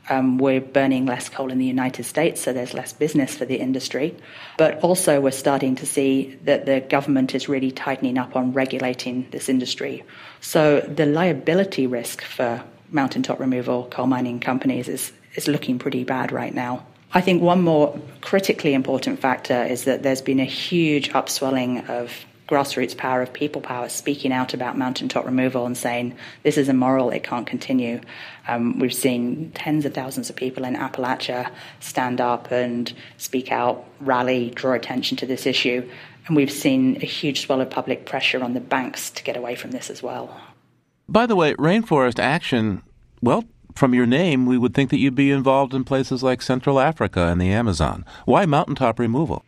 Um, 0.08 0.38
we're 0.38 0.62
burning 0.62 1.08
less 1.08 1.30
coal 1.30 1.52
in 1.52 1.58
the 1.58 1.66
United 1.66 2.04
States, 2.04 2.40
so 2.40 2.54
there's 2.54 2.76
less 2.76 2.94
business 2.94 3.36
for 3.36 3.46
the 3.46 3.56
industry. 3.56 4.16
But 4.58 4.84
also, 4.84 5.20
we're 5.20 5.32
starting 5.32 5.76
to 5.78 5.86
see 5.88 6.38
that 6.44 6.68
the 6.68 6.82
government 6.82 7.34
is 7.34 7.50
really 7.50 7.72
tightening 7.72 8.20
up 8.20 8.36
on 8.36 8.54
regulating 8.54 9.28
this 9.32 9.50
industry. 9.50 10.04
So, 10.42 10.82
the 10.82 11.08
liability 11.08 11.88
risk 11.88 12.22
for 12.22 12.64
mountaintop 12.92 13.40
removal 13.40 13.86
coal 13.86 14.06
mining 14.06 14.40
companies 14.40 14.88
is, 14.88 15.12
is 15.34 15.48
looking 15.48 15.80
pretty 15.80 16.04
bad 16.04 16.32
right 16.32 16.54
now. 16.54 16.86
I 17.12 17.22
think 17.22 17.42
one 17.42 17.62
more 17.62 18.00
critically 18.22 18.74
important 18.74 19.20
factor 19.20 19.64
is 19.64 19.86
that 19.86 20.04
there's 20.04 20.22
been 20.22 20.40
a 20.40 20.46
huge 20.46 21.10
upswelling 21.14 21.90
of 21.90 22.12
grassroots 22.48 22.96
power 22.96 23.22
of 23.22 23.34
people 23.34 23.62
power 23.62 23.90
speaking 23.90 24.32
out 24.32 24.54
about 24.54 24.78
mountaintop 24.78 25.26
removal 25.26 25.66
and 25.66 25.78
saying 25.78 26.16
this 26.44 26.58
is 26.58 26.70
immoral, 26.70 27.10
it 27.10 27.24
can't 27.24 27.48
continue. 27.48 28.00
Um, 28.48 28.80
we've 28.80 28.94
seen 28.94 29.52
tens 29.56 29.86
of 29.86 29.94
thousands 29.94 30.30
of 30.30 30.36
people 30.36 30.64
in 30.66 30.76
Appalachia 30.76 31.52
stand 31.80 32.22
up 32.22 32.52
and 32.52 32.92
speak 33.18 33.52
out, 33.52 33.86
rally, 34.00 34.52
draw 34.52 34.74
attention 34.74 35.18
to 35.18 35.26
this 35.26 35.46
issue. 35.46 35.90
And 36.28 36.36
we've 36.36 36.52
seen 36.52 36.98
a 36.98 37.06
huge 37.06 37.46
swell 37.46 37.62
of 37.62 37.70
public 37.70 38.06
pressure 38.06 38.44
on 38.44 38.54
the 38.54 38.60
banks 38.60 39.10
to 39.12 39.24
get 39.24 39.38
away 39.38 39.56
from 39.56 39.72
this 39.72 39.90
as 39.90 40.02
well. 40.02 40.36
By 41.08 41.26
the 41.26 41.36
way, 41.36 41.54
Rainforest 41.56 42.20
Action, 42.20 42.82
well, 43.22 43.44
from 43.76 43.94
your 43.94 44.06
name, 44.06 44.46
we 44.46 44.58
would 44.58 44.74
think 44.74 44.90
that 44.90 44.98
you'd 44.98 45.16
be 45.16 45.32
involved 45.32 45.74
in 45.74 45.84
places 45.84 46.24
like 46.24 46.42
Central 46.42 46.80
Africa 46.80 47.28
and 47.28 47.40
the 47.40 47.52
Amazon. 47.52 48.06
Why 48.26 48.46
mountaintop 48.46 49.00
removal? 49.00 49.44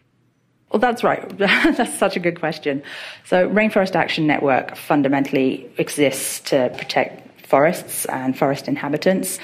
Well, 0.71 0.79
that's 0.79 1.03
right. 1.03 1.37
that's 1.37 1.97
such 1.97 2.17
a 2.17 2.19
good 2.19 2.39
question. 2.39 2.83
So, 3.25 3.49
Rainforest 3.49 3.95
Action 3.95 4.27
Network 4.27 4.75
fundamentally 4.75 5.69
exists 5.77 6.41
to 6.49 6.73
protect 6.77 7.47
forests 7.47 8.05
and 8.05 8.37
forest 8.37 8.67
inhabitants. 8.67 9.39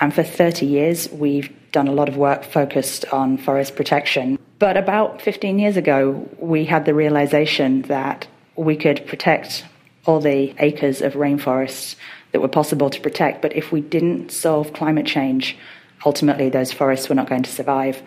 And 0.00 0.12
for 0.12 0.24
30 0.24 0.66
years, 0.66 1.08
we've 1.10 1.54
done 1.70 1.86
a 1.86 1.92
lot 1.92 2.08
of 2.08 2.16
work 2.16 2.42
focused 2.42 3.04
on 3.12 3.38
forest 3.38 3.76
protection. 3.76 4.38
But 4.58 4.76
about 4.76 5.22
15 5.22 5.58
years 5.58 5.76
ago, 5.76 6.28
we 6.38 6.64
had 6.64 6.84
the 6.84 6.94
realization 6.94 7.82
that 7.82 8.26
we 8.56 8.76
could 8.76 9.06
protect 9.06 9.64
all 10.06 10.20
the 10.20 10.54
acres 10.58 11.00
of 11.00 11.14
rainforests 11.14 11.96
that 12.32 12.40
were 12.40 12.48
possible 12.48 12.90
to 12.90 13.00
protect. 13.00 13.42
But 13.42 13.54
if 13.54 13.70
we 13.70 13.80
didn't 13.80 14.30
solve 14.30 14.72
climate 14.72 15.06
change, 15.06 15.56
ultimately 16.04 16.48
those 16.48 16.72
forests 16.72 17.08
were 17.08 17.14
not 17.14 17.28
going 17.28 17.44
to 17.44 17.50
survive. 17.50 18.02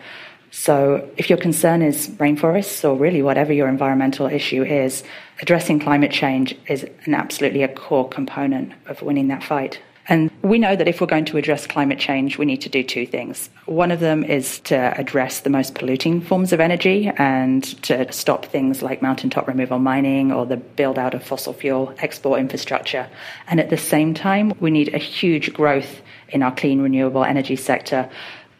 So, 0.50 1.08
if 1.16 1.28
your 1.28 1.38
concern 1.38 1.82
is 1.82 2.08
rainforests 2.08 2.88
or 2.88 2.96
really 2.96 3.22
whatever 3.22 3.52
your 3.52 3.68
environmental 3.68 4.26
issue 4.26 4.62
is, 4.62 5.04
addressing 5.42 5.78
climate 5.78 6.10
change 6.10 6.56
is 6.68 6.86
an 7.04 7.14
absolutely 7.14 7.62
a 7.62 7.68
core 7.68 8.08
component 8.08 8.72
of 8.86 9.02
winning 9.02 9.28
that 9.28 9.42
fight. 9.42 9.80
And 10.10 10.30
we 10.40 10.58
know 10.58 10.74
that 10.74 10.88
if 10.88 11.02
we're 11.02 11.06
going 11.06 11.26
to 11.26 11.36
address 11.36 11.66
climate 11.66 11.98
change, 11.98 12.38
we 12.38 12.46
need 12.46 12.62
to 12.62 12.70
do 12.70 12.82
two 12.82 13.06
things. 13.06 13.50
One 13.66 13.90
of 13.90 14.00
them 14.00 14.24
is 14.24 14.58
to 14.60 14.98
address 14.98 15.40
the 15.40 15.50
most 15.50 15.74
polluting 15.74 16.22
forms 16.22 16.54
of 16.54 16.60
energy 16.60 17.12
and 17.18 17.62
to 17.82 18.10
stop 18.10 18.46
things 18.46 18.80
like 18.80 19.02
mountaintop 19.02 19.46
removal 19.46 19.78
mining 19.78 20.32
or 20.32 20.46
the 20.46 20.56
build 20.56 20.98
out 20.98 21.12
of 21.12 21.22
fossil 21.22 21.52
fuel 21.52 21.94
export 21.98 22.40
infrastructure. 22.40 23.06
And 23.48 23.60
at 23.60 23.68
the 23.68 23.76
same 23.76 24.14
time, 24.14 24.54
we 24.60 24.70
need 24.70 24.94
a 24.94 24.98
huge 24.98 25.52
growth 25.52 26.00
in 26.30 26.42
our 26.42 26.54
clean 26.54 26.80
renewable 26.80 27.24
energy 27.24 27.56
sector. 27.56 28.08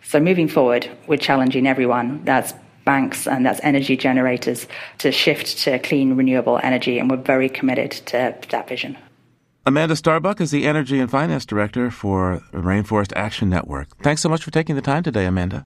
So 0.08 0.18
moving 0.18 0.48
forward, 0.48 0.88
we're 1.06 1.18
challenging 1.18 1.66
everyone. 1.66 2.24
That's 2.24 2.54
banks 2.86 3.26
and 3.26 3.44
that's 3.44 3.60
energy 3.62 3.94
generators 3.94 4.66
to 4.96 5.12
shift 5.12 5.58
to 5.64 5.78
clean 5.80 6.16
renewable 6.16 6.58
energy. 6.62 6.98
And 6.98 7.10
we're 7.10 7.18
very 7.18 7.50
committed 7.50 7.90
to 8.06 8.34
that 8.48 8.66
vision. 8.66 8.96
Amanda 9.66 9.94
Starbuck 9.94 10.40
is 10.40 10.50
the 10.50 10.66
Energy 10.66 10.98
and 10.98 11.10
Finance 11.10 11.44
Director 11.44 11.90
for 11.90 12.42
Rainforest 12.54 13.12
Action 13.16 13.50
Network. 13.50 13.98
Thanks 13.98 14.22
so 14.22 14.30
much 14.30 14.42
for 14.42 14.50
taking 14.50 14.76
the 14.76 14.80
time 14.80 15.02
today, 15.02 15.26
Amanda. 15.26 15.62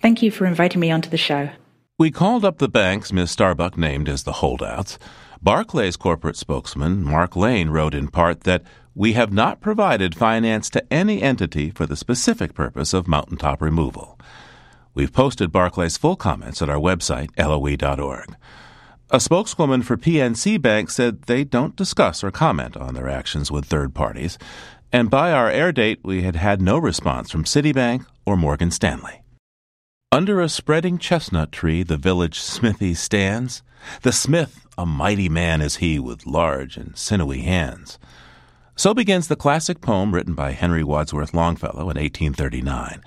Thank 0.00 0.22
you 0.22 0.30
for 0.30 0.46
inviting 0.46 0.78
me 0.78 0.92
onto 0.92 1.10
the 1.10 1.16
show. 1.16 1.50
We 1.98 2.12
called 2.12 2.44
up 2.44 2.58
the 2.58 2.68
banks 2.68 3.12
Ms. 3.12 3.32
Starbuck 3.32 3.76
named 3.76 4.08
as 4.08 4.22
the 4.22 4.34
holdouts. 4.34 4.96
Barclays 5.42 5.96
corporate 5.96 6.36
spokesman 6.36 7.02
Mark 7.02 7.34
Lane 7.34 7.70
wrote 7.70 7.96
in 7.96 8.06
part 8.06 8.42
that 8.42 8.62
we 8.96 9.12
have 9.12 9.30
not 9.30 9.60
provided 9.60 10.14
finance 10.14 10.70
to 10.70 10.82
any 10.90 11.20
entity 11.20 11.68
for 11.70 11.84
the 11.84 11.94
specific 11.94 12.54
purpose 12.54 12.94
of 12.94 13.06
mountaintop 13.06 13.60
removal. 13.60 14.18
We've 14.94 15.12
posted 15.12 15.52
Barclays' 15.52 15.98
full 15.98 16.16
comments 16.16 16.62
at 16.62 16.70
our 16.70 16.78
website, 16.78 17.28
loe.org. 17.36 18.34
A 19.10 19.20
spokeswoman 19.20 19.82
for 19.82 19.98
PNC 19.98 20.62
Bank 20.62 20.90
said 20.90 21.22
they 21.22 21.44
don't 21.44 21.76
discuss 21.76 22.24
or 22.24 22.30
comment 22.30 22.74
on 22.74 22.94
their 22.94 23.06
actions 23.06 23.50
with 23.50 23.66
third 23.66 23.92
parties, 23.92 24.38
and 24.90 25.10
by 25.10 25.30
our 25.30 25.50
air 25.50 25.72
date, 25.72 26.00
we 26.02 26.22
had 26.22 26.36
had 26.36 26.62
no 26.62 26.78
response 26.78 27.30
from 27.30 27.44
Citibank 27.44 28.06
or 28.24 28.34
Morgan 28.34 28.70
Stanley. 28.70 29.20
Under 30.10 30.40
a 30.40 30.48
spreading 30.48 30.96
chestnut 30.96 31.52
tree, 31.52 31.82
the 31.82 31.98
village 31.98 32.40
smithy 32.40 32.94
stands. 32.94 33.62
The 34.00 34.12
smith, 34.12 34.66
a 34.78 34.86
mighty 34.86 35.28
man 35.28 35.60
is 35.60 35.76
he, 35.76 35.98
with 35.98 36.24
large 36.24 36.78
and 36.78 36.96
sinewy 36.96 37.42
hands. 37.42 37.98
So 38.78 38.92
begins 38.92 39.28
the 39.28 39.36
classic 39.36 39.80
poem 39.80 40.12
written 40.12 40.34
by 40.34 40.52
Henry 40.52 40.84
Wadsworth 40.84 41.32
Longfellow 41.32 41.88
in 41.88 41.96
1839. 41.96 43.02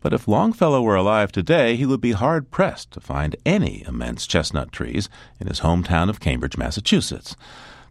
But 0.00 0.12
if 0.12 0.26
Longfellow 0.26 0.82
were 0.82 0.96
alive 0.96 1.30
today, 1.30 1.76
he 1.76 1.86
would 1.86 2.00
be 2.00 2.10
hard 2.10 2.50
pressed 2.50 2.90
to 2.90 3.00
find 3.00 3.36
any 3.46 3.84
immense 3.86 4.26
chestnut 4.26 4.72
trees 4.72 5.08
in 5.38 5.46
his 5.46 5.60
hometown 5.60 6.10
of 6.10 6.18
Cambridge, 6.18 6.58
Massachusetts. 6.58 7.36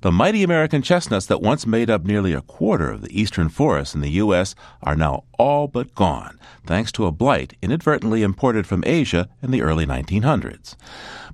The 0.02 0.12
mighty 0.12 0.44
American 0.44 0.82
chestnuts 0.82 1.26
that 1.28 1.42
once 1.42 1.66
made 1.66 1.90
up 1.90 2.04
nearly 2.04 2.34
a 2.34 2.42
quarter 2.42 2.92
of 2.92 3.02
the 3.02 3.18
eastern 3.18 3.48
forests 3.48 3.96
in 3.96 4.02
the 4.02 4.10
U.S. 4.10 4.54
are 4.84 4.96
now 4.98 5.24
all 5.40 5.70
but 5.70 5.96
gone, 5.96 6.38
thanks 6.66 6.92
to 6.94 7.06
a 7.06 7.14
blight 7.14 7.56
inadvertently 7.62 8.24
imported 8.24 8.68
from 8.68 8.84
Asia 8.86 9.30
in 9.42 9.52
the 9.52 9.62
early 9.62 9.86
1900s. 9.86 10.76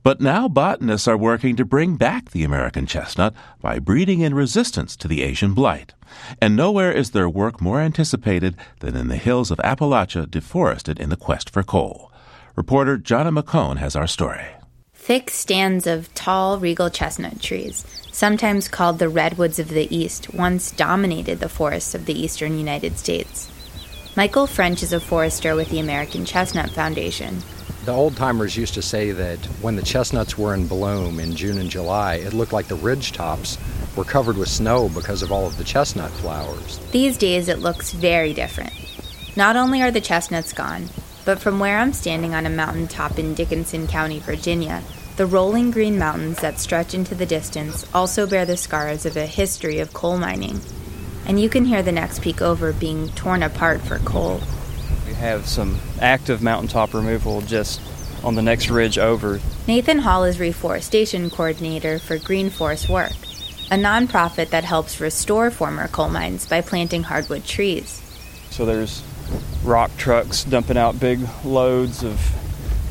But 0.04 0.22
now 0.22 0.48
botanists 0.48 1.08
are 1.08 1.18
working 1.18 1.56
to 1.56 1.66
bring 1.66 1.96
back 1.96 2.32
the 2.32 2.44
American 2.44 2.86
chestnut 2.86 3.34
by 3.62 3.80
breeding 3.80 4.22
in 4.22 4.34
resistance 4.34 4.96
to 4.98 5.08
the 5.08 5.22
Asian 5.22 5.54
blight. 5.54 5.94
And 6.42 6.56
nowhere 6.56 6.92
is 6.92 7.12
their 7.12 7.30
work 7.30 7.62
more 7.62 7.80
anticipated 7.80 8.56
than 8.80 8.96
in 8.96 9.08
the 9.08 9.18
hills 9.18 9.52
of 9.52 9.58
Appalachia 9.60 10.30
deforested 10.30 11.00
in 11.00 11.10
the 11.10 11.18
quest 11.18 11.50
for 11.50 11.64
coal. 11.64 12.12
Reporter 12.56 12.98
Jonna 12.98 13.38
McKone 13.38 13.78
has 13.78 13.96
our 13.96 14.08
story. 14.08 14.48
Thick 14.94 15.30
stands 15.30 15.88
of 15.88 16.14
tall, 16.16 16.60
regal 16.60 16.90
chestnut 16.90 17.42
trees, 17.42 17.86
sometimes 18.12 18.68
called 18.68 19.00
the 19.00 19.08
redwoods 19.08 19.58
of 19.58 19.70
the 19.70 19.96
East, 19.96 20.34
once 20.34 20.72
dominated 20.72 21.40
the 21.40 21.48
forests 21.48 21.96
of 21.96 22.06
the 22.06 22.20
eastern 22.20 22.58
United 22.58 22.98
States. 22.98 23.50
Michael 24.18 24.48
French 24.48 24.84
is 24.84 24.92
a 24.92 25.00
forester 25.00 25.56
with 25.56 25.70
the 25.70 25.80
American 25.80 26.26
Chestnut 26.26 26.72
Foundation. 26.72 27.42
The 27.88 27.94
old 27.94 28.18
timers 28.18 28.58
used 28.58 28.74
to 28.74 28.82
say 28.82 29.14
that 29.14 29.40
when 29.62 29.78
the 29.78 29.82
chestnuts 29.82 30.38
were 30.38 30.54
in 30.54 30.68
bloom 30.68 31.22
in 31.22 31.34
June 31.38 31.58
and 31.58 31.70
July, 31.70 32.16
it 32.16 32.34
looked 32.34 32.52
like 32.52 32.68
the 32.68 32.76
ridge 32.76 33.14
tops 33.14 33.58
were 33.96 34.04
covered 34.04 34.36
with 34.36 34.50
snow 34.50 34.90
because 34.90 35.22
of 35.22 35.32
all 35.32 35.48
of 35.48 35.58
the 35.58 35.64
chestnut 35.64 36.12
flowers. 36.12 36.80
These 36.92 37.18
days 37.18 37.48
it 37.48 37.60
looks 37.60 37.94
very 37.94 38.34
different. 38.34 38.74
Not 39.38 39.56
only 39.56 39.82
are 39.82 39.90
the 39.90 40.02
chestnuts 40.02 40.52
gone, 40.52 40.90
but 41.24 41.40
from 41.40 41.62
where 41.62 41.78
I'm 41.78 41.94
standing 41.94 42.36
on 42.36 42.46
a 42.46 42.50
mountain 42.50 42.90
top 42.90 43.18
in 43.18 43.34
Dickenson 43.34 43.88
County, 43.88 44.20
Virginia, 44.20 44.84
the 45.16 45.26
rolling 45.26 45.72
green 45.72 45.98
mountains 45.98 46.40
that 46.40 46.60
stretch 46.60 46.94
into 46.94 47.16
the 47.16 47.26
distance 47.26 47.86
also 47.94 48.28
bear 48.28 48.46
the 48.46 48.58
scars 48.58 49.06
of 49.06 49.16
a 49.16 49.26
history 49.26 49.80
of 49.80 49.94
coal 49.94 50.18
mining. 50.18 50.60
And 51.26 51.40
you 51.40 51.48
can 51.48 51.64
hear 51.64 51.84
the 51.84 51.94
next 51.94 52.22
peak 52.22 52.42
over 52.42 52.74
being 52.74 53.08
torn 53.12 53.44
apart 53.44 53.80
for 53.80 54.00
coal. 54.00 54.42
We 55.08 55.14
have 55.14 55.48
some 55.48 55.80
active 56.02 56.42
mountaintop 56.42 56.94
removal 56.94 57.42
just 57.42 57.82
on 58.24 58.36
the 58.36 58.42
next 58.42 58.70
ridge 58.70 58.98
over. 58.98 59.40
Nathan 59.68 60.00
Hall 60.00 60.24
is 60.24 60.40
reforestation 60.40 61.30
coordinator 61.30 61.98
for 61.98 62.18
Green 62.18 62.50
Forests 62.50 62.90
Work, 62.90 63.14
a 63.72 63.76
nonprofit 63.76 64.50
that 64.50 64.66
helps 64.66 65.00
restore 65.00 65.50
former 65.50 65.88
coal 65.88 66.10
mines 66.10 66.46
by 66.46 66.62
planting 66.62 67.04
hardwood 67.04 67.46
trees. 67.46 68.02
So 68.50 68.66
there's 68.66 69.02
rock 69.64 69.92
trucks 69.98 70.44
dumping 70.44 70.78
out 70.78 71.00
big 71.00 71.20
loads 71.44 72.04
of 72.04 72.20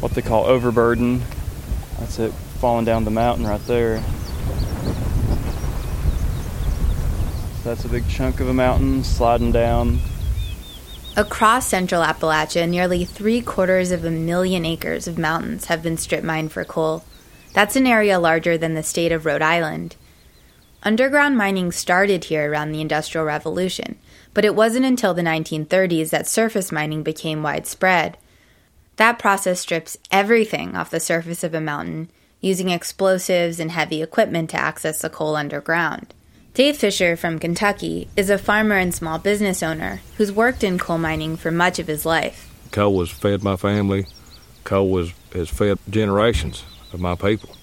what 0.01 0.13
they 0.13 0.23
call 0.23 0.45
overburden 0.45 1.23
that's 1.99 2.19
it 2.19 2.33
falling 2.61 2.85
down 2.85 3.05
the 3.05 3.11
mountain 3.11 3.47
right 3.47 3.65
there. 3.67 4.03
That's 7.65 7.85
a 7.85 7.89
big 7.89 8.09
chunk 8.09 8.41
of 8.41 8.49
a 8.49 8.55
mountain 8.55 9.03
sliding 9.03 9.51
down. 9.51 9.99
Across 11.19 11.69
central 11.69 12.03
Appalachia, 12.03 12.69
nearly 12.69 13.07
three 13.07 13.41
quarters 13.41 13.91
of 13.91 14.05
a 14.05 14.11
million 14.11 14.67
acres 14.67 15.09
of 15.09 15.17
mountains 15.17 15.65
have 15.65 15.83
been 15.83 15.97
strip 15.97 16.23
mined 16.23 16.53
for 16.53 16.63
coal. 16.63 17.05
That's 17.55 17.75
an 17.75 17.87
area 17.87 18.19
larger 18.19 18.59
than 18.59 18.75
the 18.75 18.83
state 18.83 19.13
of 19.13 19.25
Rhode 19.25 19.41
Island. 19.41 19.97
Underground 20.83 21.39
mining 21.39 21.73
started 21.73 22.25
here 22.25 22.53
around 22.53 22.73
the 22.73 22.83
Industrial 22.83 23.25
Revolution, 23.25 23.97
but 24.35 24.45
it 24.45 24.55
wasn't 24.55 24.85
until 24.85 25.15
the 25.15 25.23
1930s 25.23 26.11
that 26.11 26.29
surface 26.29 26.71
mining 26.71 27.03
became 27.03 27.43
widespread. 27.43 28.19
That 28.97 29.19
process 29.19 29.59
strips 29.59 29.97
everything 30.11 30.77
off 30.77 30.91
the 30.91 31.01
surface 31.01 31.43
of 31.43 31.55
a 31.55 31.63
mountain, 31.63 32.11
using 32.43 32.69
explosives 32.69 33.59
and 33.59 33.71
heavy 33.71 34.03
equipment 34.03 34.51
to 34.51 34.61
access 34.61 35.01
the 35.01 35.09
coal 35.09 35.35
underground. 35.35 36.13
Dave 36.57 36.79
Fisher 36.79 37.17
from 37.17 37.39
Kentucky 37.39 38.09
is 38.17 38.31
a 38.31 38.39
farmer 38.39 38.77
and 38.77 38.95
small 38.95 39.19
business 39.19 39.63
owner 39.63 40.01
who's 40.17 40.33
worked 40.33 40.65
in 40.65 40.79
coal 40.79 40.97
mining 40.97 41.37
for 41.37 41.51
much 41.51 41.79
of 41.79 41.87
his 41.87 42.07
life. 42.07 42.51
Coal 42.71 42.99
has 43.01 43.11
fed 43.11 43.43
my 43.43 43.57
family. 43.57 44.07
Coal 44.65 44.89
was, 44.89 45.13
has 45.35 45.51
fed 45.51 45.79
generations 45.91 46.65
of 46.95 47.01
my 47.01 47.15
people. 47.15 47.55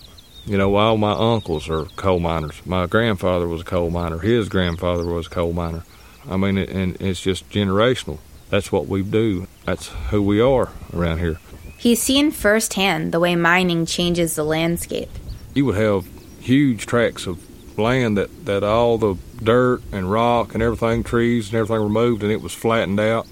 You 0.46 0.60
know, 0.60 0.76
all 0.76 0.98
my 0.98 1.14
uncles 1.14 1.68
are 1.70 1.86
coal 1.96 2.20
miners. 2.20 2.64
My 2.68 2.86
grandfather 2.86 3.48
was 3.48 3.62
a 3.62 3.66
coal 3.66 3.90
miner. 3.90 4.20
His 4.20 4.48
grandfather 4.48 5.06
was 5.06 5.26
a 5.26 5.30
coal 5.32 5.54
miner. 5.54 5.84
I 6.30 6.38
mean, 6.38 6.60
and 6.60 7.02
it's 7.02 7.20
just 7.20 7.50
generational 7.50 8.20
that's 8.52 8.72
what 8.72 8.86
we 8.86 9.02
do. 9.02 9.48
That's 9.66 9.88
who 10.12 10.22
we 10.22 10.40
are 10.40 10.70
around 10.94 11.18
here. 11.18 11.40
He's 11.80 12.00
seen 12.00 12.30
firsthand 12.30 13.12
the 13.12 13.20
way 13.20 13.36
mining 13.36 13.88
changes 13.88 14.36
the 14.36 14.44
landscape. 14.44 15.10
You 15.56 15.66
would 15.66 15.78
have 15.78 16.06
huge 16.40 16.86
tracts 16.86 17.26
of 17.26 17.44
land 17.78 18.18
that, 18.18 18.46
that 18.46 18.64
all 18.64 18.98
the 18.98 19.16
dirt 19.42 19.82
and 19.92 20.12
rock 20.12 20.54
and 20.54 20.64
everything, 20.64 21.04
trees 21.04 21.48
and 21.48 21.56
everything 21.56 21.84
removed, 21.84 22.24
and 22.24 22.32
it 22.32 22.42
was 22.42 22.54
flattened 22.54 23.00
out. 23.00 23.28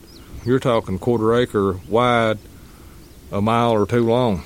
You're 0.45 0.60
talking 0.60 0.99
quarter 0.99 1.36
acre 1.36 1.80
wide, 1.88 2.39
a 3.32 3.41
mile 3.41 3.71
or 3.71 3.86
two 3.86 4.06
long 4.06 4.43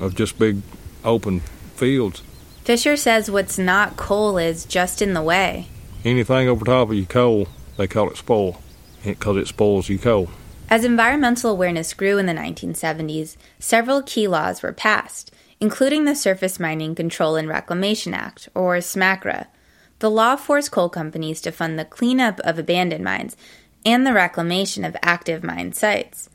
of 0.00 0.14
just 0.14 0.38
big 0.38 0.62
open 1.04 1.40
fields. 1.74 2.22
Fisher 2.64 2.96
says 2.96 3.30
what's 3.30 3.58
not 3.58 3.96
coal 3.96 4.38
is 4.38 4.64
just 4.64 5.00
in 5.00 5.14
the 5.14 5.22
way. 5.22 5.68
Anything 6.04 6.48
over 6.48 6.64
top 6.64 6.90
of 6.90 6.96
your 6.96 7.06
coal, 7.06 7.48
they 7.76 7.86
call 7.86 8.10
it 8.10 8.16
spoil 8.16 8.60
because 9.04 9.36
it 9.36 9.46
spoils 9.46 9.88
your 9.88 9.98
coal. 9.98 10.28
As 10.68 10.84
environmental 10.84 11.52
awareness 11.52 11.94
grew 11.94 12.18
in 12.18 12.26
the 12.26 12.32
1970s, 12.32 13.36
several 13.60 14.02
key 14.02 14.26
laws 14.26 14.62
were 14.62 14.72
passed, 14.72 15.30
including 15.60 16.04
the 16.04 16.14
Surface 16.14 16.60
Mining 16.60 16.94
Control 16.94 17.36
and 17.36 17.48
Reclamation 17.48 18.14
Act, 18.14 18.48
or 18.54 18.76
SMCRA. 18.76 19.46
The 19.98 20.10
law 20.10 20.36
forced 20.36 20.70
coal 20.70 20.88
companies 20.88 21.40
to 21.42 21.52
fund 21.52 21.78
the 21.78 21.84
cleanup 21.84 22.40
of 22.40 22.58
abandoned 22.58 23.04
mines 23.04 23.36
and 23.84 24.06
the 24.06 24.12
reclamation 24.12 24.84
of 24.84 24.96
active 25.02 25.42
mine 25.42 25.72
sites. 25.72 26.28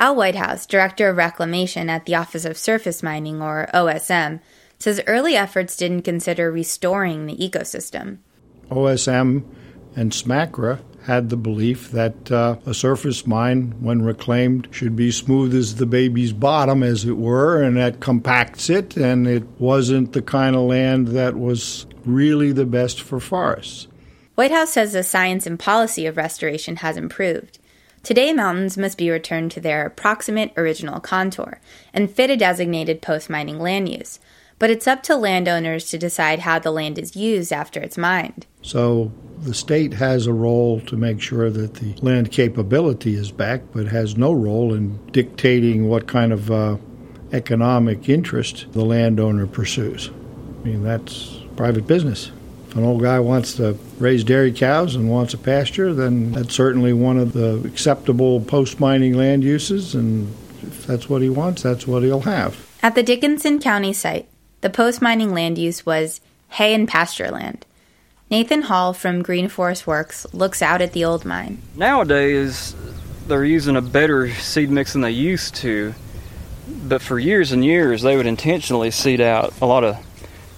Al 0.00 0.16
Whitehouse, 0.16 0.66
Director 0.66 1.08
of 1.08 1.16
Reclamation 1.16 1.90
at 1.90 2.06
the 2.06 2.14
Office 2.14 2.44
of 2.44 2.56
Surface 2.56 3.02
Mining, 3.02 3.42
or 3.42 3.68
OSM, 3.74 4.40
says 4.78 5.00
early 5.06 5.36
efforts 5.36 5.76
didn't 5.76 6.02
consider 6.02 6.50
restoring 6.50 7.26
the 7.26 7.36
ecosystem. 7.36 8.18
OSM 8.70 9.44
and 9.96 10.12
SMCRA 10.12 10.80
had 11.08 11.30
the 11.30 11.36
belief 11.38 11.90
that 11.90 12.30
uh, 12.30 12.54
a 12.66 12.74
surface 12.74 13.26
mine, 13.26 13.74
when 13.80 14.02
reclaimed, 14.02 14.68
should 14.70 14.94
be 14.94 15.10
smooth 15.10 15.54
as 15.54 15.76
the 15.76 15.86
baby's 15.86 16.34
bottom, 16.34 16.82
as 16.82 17.06
it 17.06 17.16
were, 17.16 17.62
and 17.62 17.78
that 17.78 17.98
compacts 17.98 18.68
it, 18.68 18.94
and 18.94 19.26
it 19.26 19.42
wasn't 19.58 20.12
the 20.12 20.20
kind 20.20 20.54
of 20.54 20.62
land 20.62 21.08
that 21.08 21.34
was 21.34 21.86
really 22.04 22.52
the 22.52 22.66
best 22.66 23.00
for 23.00 23.18
forests. 23.18 23.88
Whitehouse 24.34 24.72
says 24.72 24.92
the 24.92 25.02
science 25.02 25.46
and 25.46 25.58
policy 25.58 26.04
of 26.04 26.18
restoration 26.18 26.76
has 26.76 26.98
improved. 26.98 27.58
Today, 28.02 28.34
mountains 28.34 28.76
must 28.76 28.98
be 28.98 29.08
returned 29.08 29.50
to 29.52 29.62
their 29.62 29.86
approximate 29.86 30.52
original 30.58 31.00
contour 31.00 31.58
and 31.94 32.10
fit 32.10 32.28
a 32.28 32.36
designated 32.36 33.00
post 33.00 33.30
mining 33.30 33.58
land 33.58 33.88
use, 33.88 34.20
but 34.58 34.70
it's 34.70 34.86
up 34.86 35.02
to 35.04 35.16
landowners 35.16 35.88
to 35.90 35.98
decide 35.98 36.40
how 36.40 36.58
the 36.58 36.70
land 36.70 36.98
is 36.98 37.16
used 37.16 37.52
after 37.52 37.80
it's 37.80 37.98
mined. 37.98 38.46
So 38.62 39.12
the 39.40 39.54
state 39.54 39.94
has 39.94 40.26
a 40.26 40.32
role 40.32 40.80
to 40.82 40.96
make 40.96 41.20
sure 41.20 41.50
that 41.50 41.74
the 41.74 41.94
land 42.02 42.32
capability 42.32 43.14
is 43.14 43.30
back, 43.30 43.62
but 43.72 43.86
has 43.86 44.16
no 44.16 44.32
role 44.32 44.74
in 44.74 44.98
dictating 45.12 45.88
what 45.88 46.08
kind 46.08 46.32
of 46.32 46.50
uh, 46.50 46.76
economic 47.32 48.08
interest 48.08 48.66
the 48.72 48.84
landowner 48.84 49.46
pursues. 49.46 50.10
I 50.60 50.66
mean, 50.66 50.82
that's 50.82 51.38
private 51.56 51.86
business. 51.86 52.32
If 52.68 52.76
an 52.76 52.84
old 52.84 53.00
guy 53.00 53.18
wants 53.20 53.54
to 53.54 53.78
raise 53.98 54.24
dairy 54.24 54.52
cows 54.52 54.94
and 54.94 55.08
wants 55.08 55.32
a 55.34 55.38
pasture, 55.38 55.94
then 55.94 56.32
that's 56.32 56.54
certainly 56.54 56.92
one 56.92 57.16
of 57.16 57.32
the 57.32 57.62
acceptable 57.64 58.40
post 58.40 58.78
mining 58.78 59.14
land 59.14 59.42
uses, 59.42 59.94
and 59.94 60.34
if 60.62 60.86
that's 60.86 61.08
what 61.08 61.22
he 61.22 61.30
wants, 61.30 61.62
that's 61.62 61.86
what 61.86 62.02
he'll 62.02 62.20
have. 62.20 62.68
At 62.82 62.94
the 62.94 63.02
Dickenson 63.02 63.58
County 63.58 63.92
site, 63.92 64.28
the 64.60 64.70
post 64.70 65.00
mining 65.00 65.32
land 65.32 65.58
use 65.58 65.86
was 65.86 66.20
hay 66.50 66.74
and 66.74 66.88
pasture 66.88 67.30
land. 67.30 67.64
Nathan 68.30 68.62
Hall 68.62 68.92
from 68.92 69.22
Green 69.22 69.48
Forests 69.48 69.86
Work 69.86 70.14
looks 70.32 70.60
out 70.60 70.82
at 70.82 70.92
the 70.92 71.04
old 71.04 71.24
mine. 71.24 71.62
Nowadays, 71.76 72.74
they're 73.26 73.44
using 73.44 73.76
a 73.76 73.82
better 73.82 74.30
seed 74.34 74.70
mix 74.70 74.92
than 74.92 75.02
they 75.02 75.10
used 75.10 75.54
to, 75.56 75.94
but 76.86 77.00
for 77.00 77.18
years 77.18 77.52
and 77.52 77.64
years, 77.64 78.02
they 78.02 78.16
would 78.16 78.26
intentionally 78.26 78.90
seed 78.90 79.20
out 79.20 79.54
a 79.60 79.66
lot 79.66 79.84
of 79.84 79.96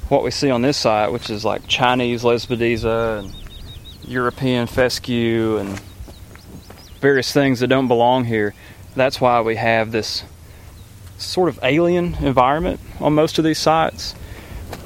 what 0.09 0.25
we 0.25 0.31
see 0.33 0.51
on 0.51 0.63
this 0.63 0.77
site, 0.77 1.13
which 1.13 1.31
is 1.31 1.45
like 1.45 1.69
Chinese 1.69 2.25
Lespedeza 2.25 3.21
and 3.21 3.35
European 4.05 4.67
fescue 4.67 5.59
and 5.59 5.81
various 7.01 7.33
things 7.33 7.61
that 7.61 7.69
don't 7.69 7.89
belong 7.89 8.25
here. 8.25 8.55
That's 8.97 9.21
why 9.21 9.41
we 9.41 9.55
have 9.55 9.93
this 9.93 10.25
sort 11.20 11.48
of 11.48 11.59
alien 11.62 12.14
environment 12.22 12.80
on 12.98 13.14
most 13.14 13.38
of 13.38 13.44
these 13.44 13.59
sites. 13.59 14.14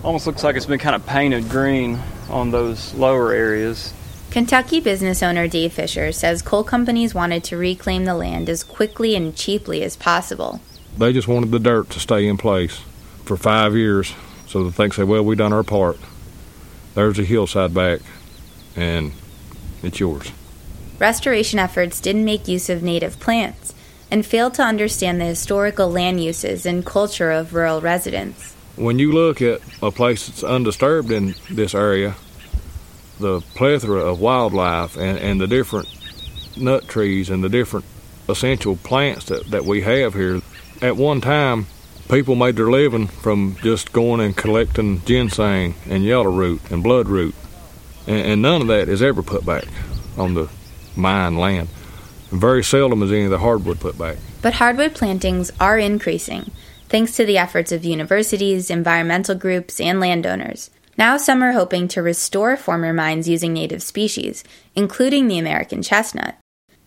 Almost 0.03 0.27
looks 0.27 0.43
like 0.43 0.57
it's 0.57 0.67
been 0.67 0.79
kind 0.79 0.97
of 0.97 1.07
painted 1.07 1.49
green 1.49 2.01
on 2.29 2.51
those 2.51 2.95
lower 2.95 3.33
areas. 3.33 3.93
Kentucky 4.31 4.81
business 4.81 5.23
owner 5.23 5.47
Dave 5.47 5.73
Fisher 5.73 6.11
says 6.11 6.43
coal 6.43 6.65
companies 6.65 7.15
wanted 7.15 7.45
to 7.45 7.57
reclaim 7.57 8.05
the 8.05 8.15
land 8.15 8.49
as 8.49 8.65
quickly 8.65 9.15
and 9.15 9.37
cheaply 9.37 9.83
as 9.83 9.97
possible. 9.97 10.61
They 10.99 11.13
just 11.13 11.29
wanted 11.29 11.51
the 11.51 11.59
dirt 11.59 11.91
to 11.91 12.01
stay 12.01 12.27
in 12.27 12.37
place 12.37 12.81
for 13.25 13.37
five 13.37 13.77
years 13.77 14.13
so 14.47 14.65
that 14.65 14.77
they 14.77 14.85
can 14.85 14.93
say, 14.93 15.05
well, 15.05 15.25
we 15.25 15.37
done 15.37 15.53
our 15.53 15.63
part. 15.63 15.99
There's 16.95 17.19
a 17.19 17.25
hillside 17.25 17.75
back, 17.75 18.01
and 18.77 19.13
it's 19.83 20.01
yours. 20.01 20.31
Restoration 20.99 21.59
efforts 21.59 22.01
didn't 22.01 22.25
make 22.25 22.47
use 22.47 22.69
of 22.69 22.83
native 22.83 23.19
plants 23.19 23.64
and 24.15 24.25
failed 24.25 24.55
to 24.55 24.63
understand 24.63 25.21
the 25.21 25.25
historical 25.25 25.91
land 25.91 26.23
uses 26.23 26.65
and 26.65 26.87
culture 26.87 27.33
of 27.33 27.53
rural 27.53 27.81
residents. 27.81 28.55
When 28.77 29.01
you 29.01 29.11
look 29.11 29.43
at 29.43 29.61
a 29.83 29.91
place 29.91 30.29
that's 30.29 30.45
undisturbed 30.45 31.11
in 31.11 31.35
this 31.51 31.75
area, 31.75 32.15
the 33.19 33.41
plethora 33.57 34.03
of 34.03 34.21
wildlife 34.21 34.97
and, 34.97 35.19
and 35.19 35.41
the 35.41 35.49
different 35.49 35.89
nut 36.57 36.87
trees 36.87 37.29
and 37.29 37.43
the 37.43 37.49
different 37.49 37.87
essential 38.29 38.77
plants 38.77 39.25
that, 39.25 39.51
that 39.51 39.65
we 39.65 39.81
have 39.81 40.15
here, 40.15 40.43
at 40.81 40.97
one 40.97 41.21
time, 41.21 41.67
people 42.09 42.37
made 42.37 42.55
their 42.55 42.71
living 42.71 43.09
from 43.09 43.57
just 43.63 43.93
going 43.93 44.21
and 44.21 44.37
collecting 44.37 45.05
ginseng 45.05 45.75
and 45.91 46.05
yellow 46.05 46.31
root 46.31 46.61
and 46.71 46.85
bloodroot. 46.85 47.35
And, 48.07 48.25
and 48.25 48.43
none 48.43 48.61
of 48.63 48.69
that 48.69 48.89
is 48.89 49.03
ever 49.03 49.25
put 49.25 49.45
back 49.45 49.65
on 50.17 50.35
the 50.35 50.49
mine 50.95 51.37
land. 51.37 51.69
Very 52.35 52.65
seldom 52.65 53.03
is 53.03 53.13
any 53.13 53.25
of 53.25 53.31
the 53.31 53.39
hardwood 53.39 53.79
put 53.79 53.97
back. 53.97 54.17
But 54.43 54.55
hardwood 54.55 54.95
plantings 54.95 55.53
are 55.61 55.79
increasing, 55.79 56.51
thanks 56.89 57.15
to 57.17 57.25
the 57.25 57.39
efforts 57.39 57.71
of 57.71 57.85
universities, 57.85 58.71
environmental 58.71 59.37
groups, 59.37 59.81
and 59.81 60.01
landowners. 60.01 60.71
Now, 60.99 61.17
some 61.17 61.43
are 61.43 61.53
hoping 61.53 61.87
to 61.89 62.03
restore 62.03 62.57
former 62.57 62.93
mines 62.93 63.29
using 63.29 63.53
native 63.53 63.83
species, 63.83 64.43
including 64.75 65.29
the 65.29 65.39
American 65.39 65.81
chestnut. 65.83 66.37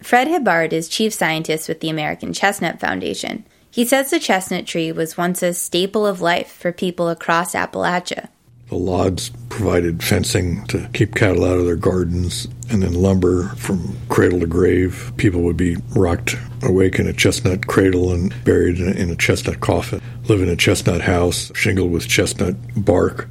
Fred 0.01 0.27
Hebard 0.27 0.73
is 0.73 0.89
chief 0.89 1.13
scientist 1.13 1.67
with 1.67 1.79
the 1.79 1.89
American 1.89 2.33
Chestnut 2.33 2.79
Foundation. 2.79 3.45
He 3.71 3.85
says 3.85 4.09
the 4.09 4.19
chestnut 4.19 4.65
tree 4.65 4.91
was 4.91 5.17
once 5.17 5.41
a 5.41 5.53
staple 5.53 6.05
of 6.05 6.21
life 6.21 6.51
for 6.51 6.71
people 6.71 7.09
across 7.09 7.53
Appalachia. 7.53 8.29
The 8.69 8.75
logs 8.75 9.31
provided 9.49 10.03
fencing 10.03 10.65
to 10.67 10.89
keep 10.93 11.15
cattle 11.15 11.45
out 11.45 11.57
of 11.57 11.65
their 11.65 11.77
gardens, 11.77 12.47
and 12.69 12.83
then 12.83 12.93
lumber 12.93 13.49
from 13.55 13.95
cradle 14.09 14.41
to 14.41 14.45
grave. 14.45 15.13
People 15.15 15.41
would 15.43 15.55
be 15.55 15.77
rocked 15.95 16.35
awake 16.63 16.99
in 16.99 17.07
a 17.07 17.13
chestnut 17.13 17.67
cradle 17.67 18.11
and 18.11 18.33
buried 18.43 18.79
in 18.79 19.09
a 19.09 19.15
chestnut 19.15 19.61
coffin, 19.61 20.01
live 20.27 20.41
in 20.41 20.49
a 20.49 20.55
chestnut 20.55 21.01
house, 21.01 21.49
shingled 21.55 21.91
with 21.91 22.09
chestnut 22.09 22.55
bark. 22.75 23.29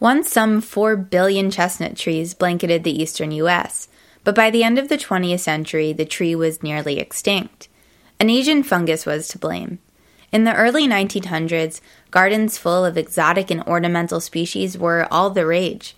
Once 0.00 0.28
some 0.28 0.60
4 0.60 0.96
billion 0.96 1.48
chestnut 1.48 1.96
trees 1.96 2.34
blanketed 2.34 2.82
the 2.82 3.02
eastern 3.02 3.30
U.S., 3.32 3.86
but 4.24 4.34
by 4.34 4.50
the 4.50 4.64
end 4.64 4.78
of 4.78 4.88
the 4.88 4.98
20th 4.98 5.40
century, 5.40 5.92
the 5.92 6.04
tree 6.04 6.34
was 6.34 6.62
nearly 6.62 6.98
extinct. 6.98 7.68
An 8.18 8.30
Asian 8.30 8.64
fungus 8.64 9.06
was 9.06 9.28
to 9.28 9.38
blame. 9.38 9.78
In 10.32 10.44
the 10.44 10.54
early 10.54 10.88
1900s, 10.88 11.80
gardens 12.12 12.56
full 12.56 12.84
of 12.84 12.96
exotic 12.96 13.50
and 13.50 13.64
ornamental 13.64 14.20
species 14.20 14.78
were 14.78 15.08
all 15.10 15.30
the 15.30 15.44
rage. 15.44 15.96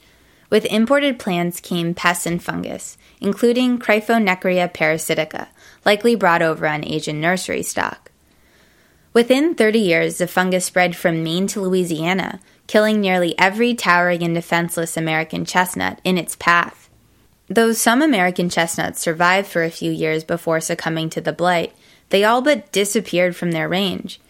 With 0.48 0.64
imported 0.66 1.18
plants 1.18 1.60
came 1.60 1.92
pests 1.92 2.24
and 2.24 2.42
fungus, 2.42 2.96
including 3.20 3.78
Cryphonectria 3.78 4.72
parasitica, 4.72 5.48
likely 5.84 6.14
brought 6.14 6.40
over 6.40 6.66
on 6.66 6.86
Asian 6.86 7.20
nursery 7.20 7.62
stock. 7.62 8.10
Within 9.12 9.54
30 9.54 9.78
years, 9.78 10.18
the 10.18 10.26
fungus 10.26 10.64
spread 10.64 10.96
from 10.96 11.22
Maine 11.22 11.46
to 11.48 11.60
Louisiana, 11.60 12.40
killing 12.66 13.00
nearly 13.00 13.38
every 13.38 13.74
towering 13.74 14.22
and 14.22 14.34
defenseless 14.34 14.96
American 14.96 15.44
chestnut 15.44 16.00
in 16.04 16.16
its 16.16 16.36
path. 16.36 16.88
Though 17.48 17.72
some 17.72 18.00
American 18.00 18.48
chestnuts 18.48 19.00
survived 19.00 19.48
for 19.48 19.62
a 19.62 19.70
few 19.70 19.90
years 19.90 20.24
before 20.24 20.60
succumbing 20.60 21.10
to 21.10 21.20
the 21.20 21.32
blight, 21.32 21.74
they 22.10 22.24
all 22.24 22.40
but 22.40 22.72
disappeared 22.72 23.36
from 23.36 23.50
their 23.50 23.68
range. 23.68 24.20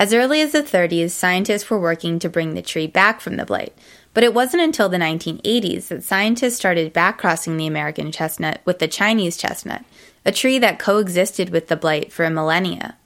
As 0.00 0.14
early 0.14 0.40
as 0.40 0.52
the 0.52 0.62
30s, 0.62 1.10
scientists 1.10 1.68
were 1.68 1.78
working 1.78 2.18
to 2.20 2.30
bring 2.30 2.54
the 2.54 2.62
tree 2.62 2.86
back 2.86 3.20
from 3.20 3.36
the 3.36 3.44
blight, 3.44 3.74
but 4.14 4.24
it 4.24 4.32
wasn't 4.32 4.62
until 4.62 4.88
the 4.88 4.96
1980s 4.96 5.88
that 5.88 6.02
scientists 6.02 6.56
started 6.56 6.94
backcrossing 6.94 7.58
the 7.58 7.66
American 7.66 8.10
chestnut 8.10 8.62
with 8.64 8.78
the 8.78 8.88
Chinese 8.88 9.36
chestnut, 9.36 9.84
a 10.24 10.32
tree 10.32 10.58
that 10.58 10.78
coexisted 10.78 11.50
with 11.50 11.68
the 11.68 11.76
blight 11.76 12.10
for 12.10 12.24
a 12.24 12.30
millennia. 12.30 12.96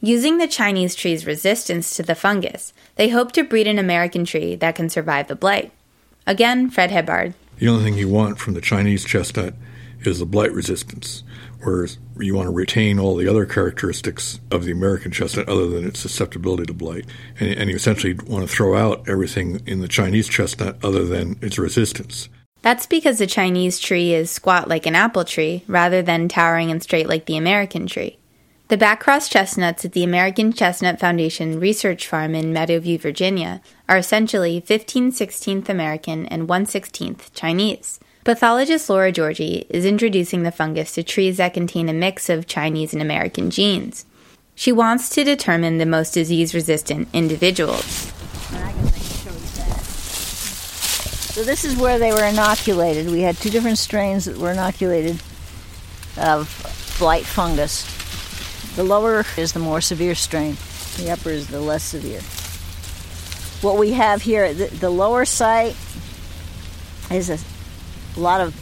Using 0.00 0.38
the 0.38 0.48
Chinese 0.48 0.96
tree's 0.96 1.24
resistance 1.24 1.94
to 1.94 2.02
the 2.02 2.16
fungus, 2.16 2.72
they 2.96 3.10
hope 3.10 3.30
to 3.30 3.44
breed 3.44 3.68
an 3.68 3.78
American 3.78 4.24
tree 4.24 4.56
that 4.56 4.74
can 4.74 4.88
survive 4.88 5.28
the 5.28 5.36
blight. 5.36 5.70
Again, 6.26 6.68
Fred 6.68 6.90
Hebard. 6.90 7.34
The 7.58 7.68
only 7.68 7.84
thing 7.84 7.94
you 7.94 8.08
want 8.08 8.40
from 8.40 8.54
the 8.54 8.60
Chinese 8.60 9.04
chestnut 9.04 9.54
is 10.00 10.18
the 10.18 10.26
blight 10.26 10.50
resistance, 10.52 11.22
whereas 11.62 11.98
you 12.18 12.34
want 12.34 12.46
to 12.46 12.52
retain 12.52 12.98
all 12.98 13.16
the 13.16 13.28
other 13.28 13.46
characteristics 13.46 14.40
of 14.50 14.64
the 14.64 14.72
American 14.72 15.10
chestnut 15.10 15.48
other 15.48 15.66
than 15.66 15.86
its 15.86 16.00
susceptibility 16.00 16.64
to 16.64 16.74
blight. 16.74 17.06
And, 17.38 17.50
and 17.50 17.70
you 17.70 17.76
essentially 17.76 18.14
want 18.14 18.48
to 18.48 18.54
throw 18.54 18.76
out 18.76 19.08
everything 19.08 19.62
in 19.66 19.80
the 19.80 19.88
Chinese 19.88 20.28
chestnut 20.28 20.82
other 20.84 21.04
than 21.04 21.38
its 21.42 21.58
resistance. 21.58 22.28
That's 22.62 22.86
because 22.86 23.18
the 23.18 23.26
Chinese 23.26 23.78
tree 23.78 24.12
is 24.12 24.30
squat 24.30 24.68
like 24.68 24.86
an 24.86 24.94
apple 24.94 25.24
tree 25.24 25.62
rather 25.68 26.02
than 26.02 26.28
towering 26.28 26.70
and 26.70 26.82
straight 26.82 27.08
like 27.08 27.26
the 27.26 27.36
American 27.36 27.86
tree. 27.86 28.18
The 28.68 28.76
backcross 28.76 29.30
chestnuts 29.30 29.86
at 29.86 29.92
the 29.92 30.04
American 30.04 30.52
Chestnut 30.52 31.00
Foundation 31.00 31.58
Research 31.58 32.06
Farm 32.06 32.34
in 32.34 32.52
Meadowview, 32.52 33.00
Virginia, 33.00 33.62
are 33.88 33.96
essentially 33.96 34.60
15 34.60 35.10
16th 35.12 35.70
American 35.70 36.26
and 36.26 36.48
1 36.48 36.66
16th 36.66 37.32
Chinese. 37.32 37.98
Pathologist 38.28 38.90
Laura 38.90 39.10
Georgi 39.10 39.64
is 39.70 39.86
introducing 39.86 40.42
the 40.42 40.52
fungus 40.52 40.92
to 40.92 41.02
trees 41.02 41.38
that 41.38 41.54
contain 41.54 41.88
a 41.88 41.94
mix 41.94 42.28
of 42.28 42.46
Chinese 42.46 42.92
and 42.92 43.00
American 43.00 43.48
genes. 43.50 44.04
She 44.54 44.70
wants 44.70 45.08
to 45.14 45.24
determine 45.24 45.78
the 45.78 45.86
most 45.86 46.12
disease 46.12 46.52
resistant 46.54 47.08
individuals. 47.14 47.86
So, 51.32 51.42
this 51.42 51.64
is 51.64 51.74
where 51.78 51.98
they 51.98 52.12
were 52.12 52.26
inoculated. 52.26 53.10
We 53.10 53.22
had 53.22 53.38
two 53.38 53.48
different 53.48 53.78
strains 53.78 54.26
that 54.26 54.36
were 54.36 54.52
inoculated 54.52 55.22
of 56.18 56.94
blight 56.98 57.24
fungus. 57.24 57.86
The 58.76 58.84
lower 58.84 59.24
is 59.38 59.54
the 59.54 59.60
more 59.60 59.80
severe 59.80 60.14
strain, 60.14 60.58
the 60.98 61.12
upper 61.12 61.30
is 61.30 61.46
the 61.46 61.62
less 61.62 61.82
severe. 61.82 62.20
What 63.66 63.80
we 63.80 63.92
have 63.92 64.20
here, 64.20 64.52
the, 64.52 64.66
the 64.66 64.90
lower 64.90 65.24
site 65.24 65.76
is 67.10 67.30
a 67.30 67.38
lot 68.20 68.40
of 68.40 68.54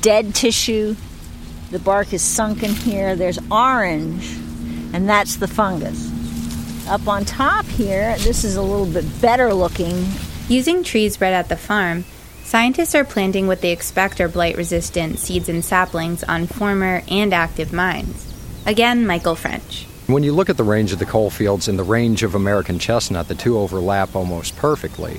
dead 0.00 0.34
tissue. 0.34 0.96
The 1.70 1.78
bark 1.78 2.12
is 2.12 2.22
sunken 2.22 2.70
here. 2.70 3.16
There's 3.16 3.38
orange, 3.50 4.36
and 4.92 5.08
that's 5.08 5.36
the 5.36 5.48
fungus. 5.48 6.10
Up 6.88 7.08
on 7.08 7.24
top 7.24 7.64
here, 7.64 8.16
this 8.18 8.44
is 8.44 8.56
a 8.56 8.62
little 8.62 8.86
bit 8.86 9.04
better 9.20 9.54
looking. 9.54 10.06
Using 10.48 10.84
trees 10.84 11.16
bred 11.16 11.32
at 11.32 11.48
the 11.48 11.56
farm, 11.56 12.04
scientists 12.42 12.94
are 12.94 13.04
planting 13.04 13.46
what 13.46 13.62
they 13.62 13.72
expect 13.72 14.20
are 14.20 14.28
blight 14.28 14.56
resistant 14.56 15.18
seeds 15.18 15.48
and 15.48 15.64
saplings 15.64 16.22
on 16.24 16.46
former 16.46 17.02
and 17.08 17.32
active 17.32 17.72
mines. 17.72 18.30
Again, 18.66 19.06
Michael 19.06 19.34
French. 19.34 19.86
When 20.06 20.22
you 20.22 20.34
look 20.34 20.50
at 20.50 20.58
the 20.58 20.64
range 20.64 20.92
of 20.92 20.98
the 20.98 21.06
coal 21.06 21.30
fields 21.30 21.66
and 21.66 21.78
the 21.78 21.82
range 21.82 22.22
of 22.22 22.34
American 22.34 22.78
chestnut, 22.78 23.28
the 23.28 23.34
two 23.34 23.58
overlap 23.58 24.14
almost 24.14 24.54
perfectly. 24.56 25.18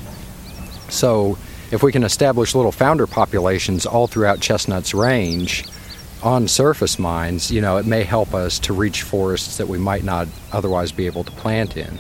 So, 0.90 1.40
if 1.76 1.84
we 1.84 1.92
can 1.92 2.04
establish 2.04 2.56
little 2.56 2.72
founder 2.72 3.06
populations 3.06 3.86
all 3.86 4.08
throughout 4.08 4.40
chestnut's 4.40 4.94
range 4.94 5.66
on 6.24 6.48
surface 6.48 6.98
mines, 6.98 7.52
you 7.52 7.60
know, 7.60 7.76
it 7.76 7.86
may 7.86 8.04
help 8.04 8.34
us 8.34 8.58
to 8.60 8.74
reach 8.74 9.04
forests 9.04 9.58
that 9.58 9.68
we 9.68 9.78
might 9.78 10.06
not 10.06 10.28
otherwise 10.54 10.94
be 10.94 11.06
able 11.06 11.26
to 11.26 11.32
plant 11.32 11.76
in. 11.76 12.00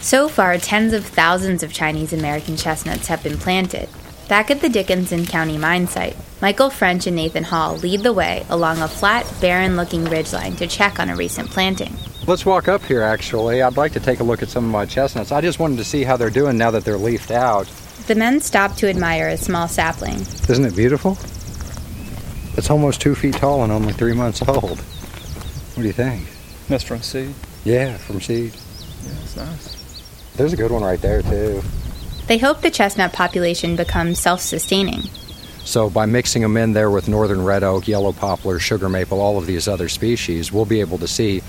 So 0.00 0.28
far, 0.28 0.56
tens 0.56 0.94
of 0.94 1.04
thousands 1.04 1.62
of 1.62 1.72
Chinese 1.72 2.14
American 2.14 2.56
chestnuts 2.56 3.08
have 3.08 3.22
been 3.22 3.36
planted. 3.36 3.90
Back 4.26 4.50
at 4.50 4.62
the 4.62 4.70
Dickenson 4.70 5.26
County 5.26 5.58
mine 5.58 5.86
site, 5.86 6.16
Michael 6.40 6.70
French 6.70 7.06
and 7.06 7.16
Nathan 7.16 7.44
Hall 7.44 7.76
lead 7.76 8.02
the 8.02 8.12
way 8.12 8.46
along 8.48 8.80
a 8.80 8.88
flat, 8.88 9.30
barren 9.42 9.76
looking 9.76 10.04
ridgeline 10.04 10.56
to 10.56 10.66
check 10.66 10.98
on 10.98 11.10
a 11.10 11.16
recent 11.16 11.50
planting. 11.50 11.94
Let's 12.26 12.46
walk 12.46 12.68
up 12.68 12.82
here 12.82 13.02
actually. 13.02 13.60
I'd 13.60 13.76
like 13.76 13.92
to 13.92 14.00
take 14.00 14.20
a 14.20 14.24
look 14.24 14.42
at 14.42 14.48
some 14.48 14.64
of 14.64 14.70
my 14.70 14.86
chestnuts. 14.86 15.30
I 15.30 15.42
just 15.42 15.58
wanted 15.58 15.76
to 15.76 15.84
see 15.84 16.04
how 16.04 16.16
they're 16.16 16.30
doing 16.30 16.56
now 16.56 16.70
that 16.70 16.84
they're 16.84 16.96
leafed 16.96 17.30
out. 17.30 17.66
The 18.06 18.14
men 18.14 18.40
stop 18.40 18.76
to 18.76 18.88
admire 18.88 19.28
a 19.28 19.36
small 19.36 19.68
sapling. 19.68 20.20
Isn't 20.48 20.64
it 20.64 20.74
beautiful? 20.74 21.18
It's 22.56 22.70
almost 22.70 23.00
two 23.02 23.14
feet 23.14 23.34
tall 23.34 23.62
and 23.62 23.70
only 23.70 23.92
three 23.92 24.14
months 24.14 24.40
old. 24.46 24.80
What 24.80 25.82
do 25.82 25.84
you 25.84 25.92
think? 25.92 26.26
That's 26.68 26.84
from 26.84 27.02
seed? 27.02 27.34
Yeah, 27.64 27.96
from 27.98 28.20
seed. 28.20 28.54
Yeah, 28.54 29.12
it's 29.22 29.36
nice. 29.36 30.32
There's 30.36 30.52
a 30.52 30.56
good 30.56 30.70
one 30.70 30.82
right 30.82 31.00
there, 31.00 31.20
too. 31.22 31.62
They 32.26 32.38
hope 32.38 32.60
the 32.60 32.70
chestnut 32.70 33.12
population 33.12 33.76
becomes 33.76 34.18
self 34.18 34.40
sustaining. 34.40 35.02
So, 35.64 35.90
by 35.90 36.06
mixing 36.06 36.42
them 36.42 36.56
in 36.56 36.74
there 36.74 36.90
with 36.90 37.08
northern 37.08 37.44
red 37.44 37.62
oak, 37.62 37.88
yellow 37.88 38.12
poplar, 38.12 38.58
sugar 38.58 38.88
maple, 38.88 39.20
all 39.20 39.36
of 39.36 39.46
these 39.46 39.66
other 39.66 39.88
species, 39.88 40.52
we'll 40.52 40.64
be 40.64 40.80
able 40.80 40.98
to 40.98 41.08
see 41.08 41.42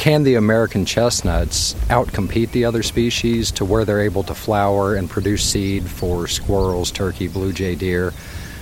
can 0.00 0.22
the 0.22 0.36
American 0.36 0.86
chestnuts 0.86 1.74
outcompete 1.90 2.50
the 2.52 2.64
other 2.64 2.82
species 2.82 3.50
to 3.50 3.66
where 3.66 3.84
they're 3.84 4.00
able 4.00 4.22
to 4.22 4.34
flower 4.34 4.94
and 4.94 5.10
produce 5.10 5.44
seed 5.44 5.86
for 5.86 6.26
squirrels, 6.26 6.90
turkey, 6.90 7.28
blue 7.28 7.52
jay 7.52 7.74
deer, 7.74 8.14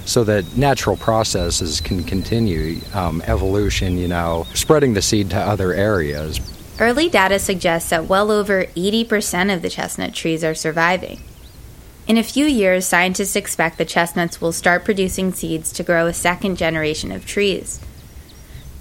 so 0.05 0.25
that 0.25 0.57
natural 0.57 0.97
processes 0.97 1.81
can 1.81 2.03
continue 2.03 2.81
um, 2.93 3.23
evolution, 3.29 3.97
you 3.97 4.09
know, 4.09 4.49
spreading 4.53 4.95
the 4.95 5.01
seed 5.01 5.31
to 5.31 5.37
other 5.37 5.73
areas. 5.73 6.41
Early 6.81 7.09
data 7.09 7.39
suggests 7.39 7.91
that 7.91 8.07
well 8.07 8.33
over 8.33 8.65
80% 8.65 9.55
of 9.55 9.63
the 9.63 9.71
chestnut 9.71 10.15
trees 10.15 10.43
are 10.43 10.57
surviving. 10.57 11.21
In 12.09 12.19
a 12.19 12.25
few 12.25 12.47
years, 12.47 12.85
scientists 12.85 13.37
expect 13.37 13.79
the 13.79 13.85
chestnuts 13.85 14.41
will 14.41 14.51
start 14.51 14.85
producing 14.85 15.33
seeds 15.33 15.71
to 15.75 15.85
grow 15.85 16.09
a 16.09 16.13
second 16.13 16.57
generation 16.57 17.13
of 17.13 17.25
trees. 17.25 17.79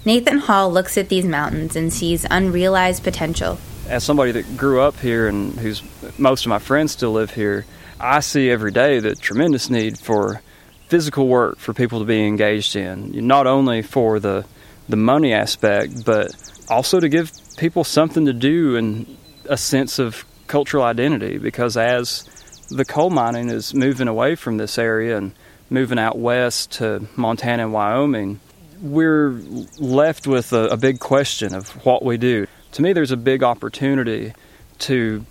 Nathan 0.08 0.38
Hall 0.38 0.72
looks 0.72 0.96
at 0.96 1.10
these 1.10 1.26
mountains 1.26 1.76
and 1.76 1.92
sees 1.92 2.24
unrealized 2.30 3.04
potential. 3.04 3.58
As 3.90 4.02
somebody 4.02 4.32
that 4.32 4.56
grew 4.56 4.80
up 4.80 4.98
here 5.00 5.28
and 5.28 5.52
who's 5.58 5.82
most 6.18 6.46
of 6.46 6.48
my 6.48 6.58
friends 6.58 6.92
still 6.92 7.12
live 7.12 7.32
here, 7.32 7.66
I 8.00 8.20
see 8.20 8.50
every 8.50 8.70
day 8.70 9.00
the 9.00 9.14
tremendous 9.14 9.68
need 9.68 9.98
for 9.98 10.40
physical 10.86 11.28
work 11.28 11.58
for 11.58 11.74
people 11.74 11.98
to 11.98 12.06
be 12.06 12.26
engaged 12.26 12.74
in, 12.74 13.26
not 13.26 13.46
only 13.46 13.82
for 13.82 14.18
the 14.18 14.46
the 14.88 14.96
money 14.96 15.34
aspect, 15.34 16.06
but 16.06 16.34
also 16.70 17.00
to 17.00 17.08
give 17.10 17.30
people 17.58 17.84
something 17.84 18.24
to 18.24 18.32
do 18.32 18.76
and 18.76 19.18
a 19.44 19.58
sense 19.58 19.98
of 19.98 20.24
cultural 20.46 20.84
identity 20.84 21.36
because 21.36 21.76
as 21.76 22.24
the 22.70 22.86
coal 22.86 23.10
mining 23.10 23.50
is 23.50 23.74
moving 23.74 24.08
away 24.08 24.36
from 24.36 24.56
this 24.56 24.78
area 24.78 25.18
and 25.18 25.32
moving 25.68 25.98
out 25.98 26.18
west 26.18 26.70
to 26.70 27.06
Montana 27.14 27.64
and 27.64 27.74
Wyoming, 27.74 28.40
we're 28.80 29.40
left 29.78 30.26
with 30.26 30.52
a, 30.52 30.68
a, 30.68 30.76
big 30.76 31.00
question 31.00 31.54
of 31.54 31.68
what 31.84 32.04
we 32.04 32.16
do. 32.16 32.46
To 32.72 32.82
me, 32.82 32.92
there's 32.92 33.10
a 33.10 33.16
big 33.16 33.42
opportunity 33.42 34.32
to 34.80 35.24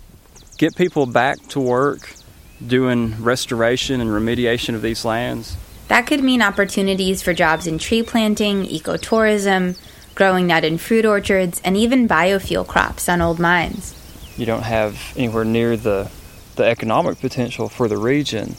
get 0.58 0.76
people 0.76 1.06
back 1.06 1.38
to 1.48 1.60
work 1.60 2.10
doing 2.66 3.22
restoration 3.22 4.00
and 4.00 4.10
remediation 4.10 4.74
of 4.74 4.82
these 4.82 5.04
lands. 5.04 5.56
That 5.88 6.06
could 6.06 6.22
mean 6.22 6.42
opportunities 6.42 7.22
for 7.22 7.32
jobs 7.32 7.66
in 7.66 7.78
tree 7.78 8.02
planting, 8.02 8.64
ecotourism, 8.64 9.78
growing 10.14 10.48
nut 10.48 10.64
and 10.64 10.80
fruit 10.80 11.06
orchards, 11.06 11.60
and 11.64 11.76
even 11.76 12.08
biofuel 12.08 12.66
crops 12.66 13.08
on 13.08 13.22
old 13.22 13.38
mines. 13.38 13.94
You 14.36 14.46
don't 14.46 14.64
have 14.64 15.00
anywhere 15.16 15.44
near 15.44 15.76
the 15.76 16.10
the 16.56 16.64
economic 16.64 17.20
potential 17.20 17.68
for 17.68 17.86
the 17.86 17.96
region 17.96 18.54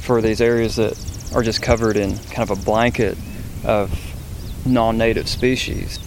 for 0.00 0.22
these 0.22 0.40
areas 0.40 0.76
that 0.76 0.96
are 1.34 1.42
just 1.42 1.60
covered 1.60 1.96
in 1.96 2.16
kind 2.16 2.48
of 2.48 2.56
a 2.56 2.64
blanket 2.64 3.18
of 3.64 4.11
non 4.64 4.98
native 4.98 5.28
species. 5.28 5.98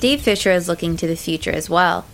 Dave 0.00 0.22
Fisher 0.22 0.52
is 0.52 0.68
looking 0.68 0.96
to 0.96 1.06
the 1.06 1.16
future 1.16 1.50
as 1.50 1.68
well. 1.68 2.06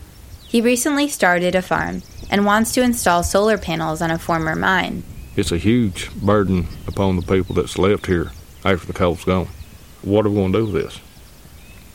He 0.47 0.61
recently 0.61 1.09
started 1.09 1.55
a 1.55 1.63
farm 1.63 2.03
and 2.31 2.47
wants 2.47 2.73
to 2.73 2.83
install 2.83 3.23
solar 3.23 3.59
panels 3.59 4.01
on 4.01 4.11
a 4.11 4.19
former 4.19 4.55
mine. 4.55 5.03
It's 5.37 5.53
a 5.53 5.59
huge 5.59 6.15
burden 6.15 6.69
upon 6.87 7.17
the 7.17 7.23
people 7.23 7.55
that's 7.55 7.77
left 7.77 8.07
here 8.07 8.31
after 8.65 8.87
the 8.87 8.93
coal's 8.93 9.25
gone. 9.25 9.49
What 10.03 10.25
are 10.25 10.31
we 10.31 10.37
going 10.37 10.53
to 10.53 10.59
do 10.61 10.73
with 10.73 10.85
this? 10.85 11.01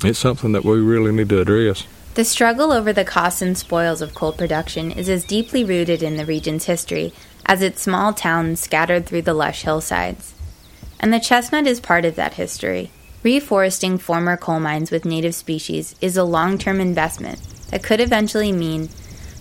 It's 0.04 0.20
something 0.20 0.52
that 0.52 0.66
we 0.66 0.80
really 0.80 1.12
need 1.12 1.30
to 1.30 1.42
address. 1.42 1.86
The 2.16 2.26
struggle 2.26 2.72
over 2.72 2.92
the 2.92 3.06
costs 3.06 3.42
and 3.42 3.58
spoils 3.58 4.02
of 4.02 4.14
coal 4.14 4.34
production 4.34 4.92
is 4.92 5.08
as 5.08 5.24
deeply 5.24 5.64
rooted 5.64 6.04
in 6.04 6.18
the 6.18 6.26
region's 6.26 6.66
history 6.66 7.14
as 7.46 7.62
its 7.62 7.82
small 7.82 8.14
towns 8.14 8.60
scattered 8.60 9.06
through 9.06 9.22
the 9.22 9.34
lush 9.34 9.64
hillsides. 9.64 10.34
And 11.00 11.14
the 11.14 11.20
chestnut 11.20 11.66
is 11.66 11.80
part 11.80 12.06
of 12.06 12.16
that 12.16 12.34
history. 12.34 12.92
Reforesting 13.24 14.00
former 14.00 14.38
coal 14.38 14.62
mines 14.62 14.92
with 14.92 15.04
native 15.04 15.36
species 15.36 15.94
is 16.00 16.16
a 16.16 16.24
long 16.24 16.58
term 16.58 16.80
investment 16.80 17.42
that 17.70 17.84
could 17.84 18.00
eventually 18.00 18.54
mean 18.54 18.88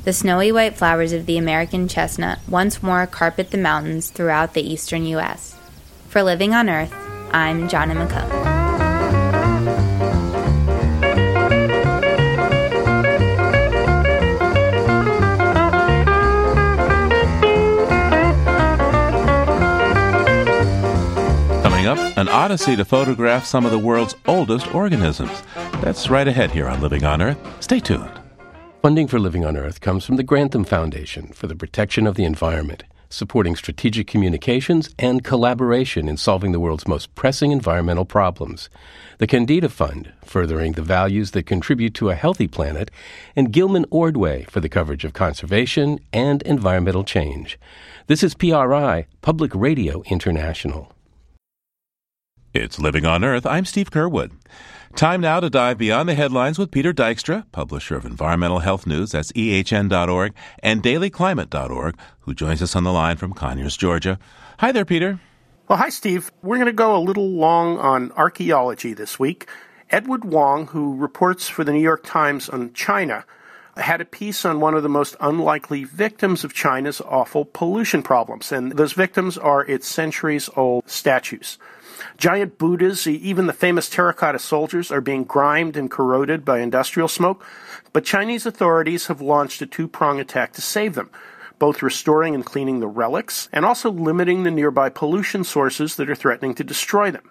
the 0.03 0.13
snowy 0.13 0.51
white 0.51 0.77
flowers 0.77 1.13
of 1.13 1.27
the 1.27 1.39
American 1.39 1.87
chestnut 1.87 2.41
once 2.49 2.83
more 2.83 3.07
carpet 3.07 3.53
the 3.53 3.59
mountains 3.59 4.11
throughout 4.11 4.55
the 4.55 4.69
eastern 4.69 5.07
U.S. 5.07 5.55
For 6.09 6.25
Living 6.25 6.55
on 6.55 6.69
Earth, 6.69 6.93
I'm 7.31 7.69
Jonna 7.69 8.09
McKone. 8.09 8.58
An 22.19 22.29
odyssey 22.29 22.75
to 22.75 22.85
photograph 22.85 23.45
some 23.45 23.65
of 23.65 23.71
the 23.71 23.79
world's 23.79 24.17
oldest 24.27 24.75
organisms. 24.75 25.41
That's 25.81 26.11
right 26.11 26.27
ahead 26.27 26.51
here 26.51 26.67
on 26.67 26.81
Living 26.81 27.05
on 27.05 27.23
Earth. 27.23 27.39
Stay 27.63 27.79
tuned. 27.79 28.11
Funding 28.83 29.07
for 29.07 29.21
Living 29.21 29.45
on 29.45 29.57
Earth 29.57 29.81
comes 29.81 30.05
from 30.05 30.17
the 30.17 30.25
Grantham 30.25 30.65
Foundation 30.65 31.29
for 31.29 31.47
the 31.47 31.55
Protection 31.55 32.09
of 32.09 32.17
the 32.17 32.25
Environment, 32.25 32.83
supporting 33.09 33.55
strategic 33.55 34.09
communications 34.09 34.93
and 34.99 35.23
collaboration 35.23 36.09
in 36.09 36.17
solving 36.17 36.51
the 36.51 36.59
world's 36.59 36.89
most 36.89 37.15
pressing 37.15 37.53
environmental 37.53 38.05
problems. 38.05 38.69
The 39.19 39.29
Kendeda 39.29 39.71
Fund, 39.71 40.13
furthering 40.25 40.73
the 40.73 40.83
values 40.83 41.31
that 41.31 41.47
contribute 41.47 41.95
to 41.95 42.11
a 42.11 42.17
healthy 42.17 42.49
planet, 42.49 42.91
and 43.37 43.53
Gilman 43.53 43.87
Ordway 43.91 44.43
for 44.51 44.59
the 44.59 44.69
coverage 44.69 45.05
of 45.05 45.13
conservation 45.13 46.01
and 46.13 46.43
environmental 46.43 47.05
change. 47.05 47.61
This 48.09 48.25
is 48.25 48.35
PRI, 48.35 49.07
Public 49.23 49.55
Radio 49.55 50.03
International. 50.11 50.93
It's 52.55 52.79
Living 52.79 53.05
on 53.05 53.25
Earth. 53.25 53.45
I'm 53.45 53.67
Steve 53.67 53.91
Curwood. 53.91 54.33
Time 54.97 55.21
now 55.21 55.39
to 55.39 55.51
dive 55.51 55.77
beyond 55.77 56.09
the 56.09 56.15
headlines 56.15 56.59
with 56.59 56.71
Peter 56.71 56.95
Dykstra, 56.95 57.45
publisher 57.53 57.95
of 57.95 58.07
Environmental 58.07 58.61
Health 58.61 58.87
News, 58.87 59.13
that's 59.13 59.31
ehn.org, 59.33 60.33
and 60.63 60.83
dailyclimate.org, 60.83 61.99
who 62.21 62.35
joins 62.35 62.63
us 62.63 62.75
on 62.75 62.85
the 62.85 62.93
line 62.93 63.19
from 63.19 63.35
Conyers, 63.35 63.77
Georgia. 63.77 64.19
Hi 64.61 64.73
there, 64.73 64.87
Peter. 64.87 65.21
Well, 65.69 65.77
hi, 65.77 65.91
Steve. 65.91 66.33
We're 66.43 66.57
going 66.57 66.67
to 66.67 66.73
go 66.73 66.97
a 66.97 67.05
little 67.05 67.29
long 67.29 67.77
on 67.79 68.13
archaeology 68.13 68.95
this 68.95 69.19
week. 69.19 69.47
Edward 69.91 70.25
Wong, 70.25 70.69
who 70.69 70.97
reports 70.97 71.51
for 71.51 71.65
the 71.65 71.73
New 71.73 71.83
York 71.83 72.03
Times 72.03 72.49
on 72.49 72.73
China, 72.73 73.27
had 73.77 74.01
a 74.01 74.07
piece 74.07 74.47
on 74.47 74.61
one 74.61 74.73
of 74.73 74.83
the 74.83 74.89
most 74.89 75.17
unlikely 75.21 75.85
victims 75.85 76.45
of 76.45 76.55
China's 76.55 77.03
awful 77.03 77.45
pollution 77.45 78.03
problems, 78.03 78.51
and 78.53 78.73
those 78.73 78.95
victims 78.95 79.37
are 79.37 79.67
its 79.67 79.87
centuries 79.87 80.49
old 80.57 80.89
statues. 80.89 81.59
Giant 82.17 82.59
Buddhas, 82.59 83.07
even 83.07 83.47
the 83.47 83.53
famous 83.53 83.89
terracotta 83.89 84.39
soldiers, 84.39 84.91
are 84.91 85.01
being 85.01 85.25
grimed 85.25 85.77
and 85.77 85.91
corroded 85.91 86.45
by 86.45 86.61
industrial 86.61 87.09
smoke, 87.09 87.45
but 87.93 88.05
Chinese 88.05 88.47
authorities 88.47 89.07
have 89.07 89.21
launched 89.21 89.63
a 89.63 89.67
two 89.67 89.89
prong 89.89 90.21
attack 90.21 90.53
to 90.53 90.63
save 90.63 90.95
them. 90.95 91.11
both 91.59 91.83
restoring 91.83 92.35
and 92.35 92.45
cleaning 92.45 92.81
the 92.81 92.87
relics 92.87 93.49
and 93.53 93.65
also 93.65 93.91
limiting 93.91 94.43
the 94.43 94.51
nearby 94.51 94.89
pollution 94.89 95.45
sources 95.45 95.97
that 95.97 96.09
are 96.09 96.15
threatening 96.15 96.55
to 96.55 96.65
destroy 96.65 97.11
them. 97.11 97.31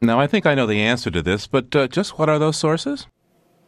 Now, 0.00 0.18
I 0.18 0.26
think 0.26 0.46
I 0.46 0.54
know 0.54 0.66
the 0.66 0.82
answer 0.82 1.10
to 1.10 1.22
this, 1.22 1.46
but 1.46 1.74
uh, 1.76 1.86
just 1.86 2.18
what 2.18 2.28
are 2.28 2.38
those 2.38 2.56
sources? 2.56 3.06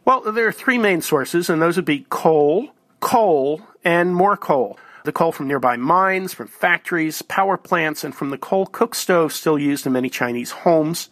Well, 0.03 0.21
there 0.21 0.47
are 0.47 0.51
three 0.51 0.77
main 0.77 1.01
sources, 1.01 1.49
and 1.49 1.61
those 1.61 1.77
would 1.77 1.85
be 1.85 2.05
coal, 2.09 2.69
coal, 2.99 3.61
and 3.83 4.13
more 4.13 4.37
coal. 4.37 4.77
The 5.05 5.11
coal 5.11 5.31
from 5.31 5.47
nearby 5.47 5.77
mines, 5.77 6.33
from 6.33 6.47
factories, 6.47 7.21
power 7.21 7.57
plants, 7.57 8.03
and 8.03 8.15
from 8.15 8.31
the 8.31 8.39
coal 8.39 8.65
cook 8.65 8.95
stove 8.95 9.31
still 9.31 9.59
used 9.59 9.85
in 9.85 9.93
many 9.93 10.09
Chinese 10.09 10.49
homes. 10.49 11.09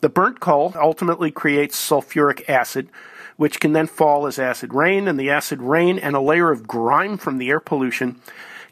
The 0.00 0.08
burnt 0.08 0.40
coal 0.40 0.72
ultimately 0.74 1.30
creates 1.30 1.78
sulfuric 1.78 2.48
acid, 2.50 2.88
which 3.36 3.60
can 3.60 3.72
then 3.72 3.86
fall 3.86 4.26
as 4.26 4.40
acid 4.40 4.74
rain, 4.74 5.06
and 5.06 5.16
the 5.16 5.30
acid 5.30 5.62
rain 5.62 5.96
and 5.96 6.16
a 6.16 6.20
layer 6.20 6.50
of 6.50 6.66
grime 6.66 7.18
from 7.18 7.38
the 7.38 7.48
air 7.48 7.60
pollution 7.60 8.20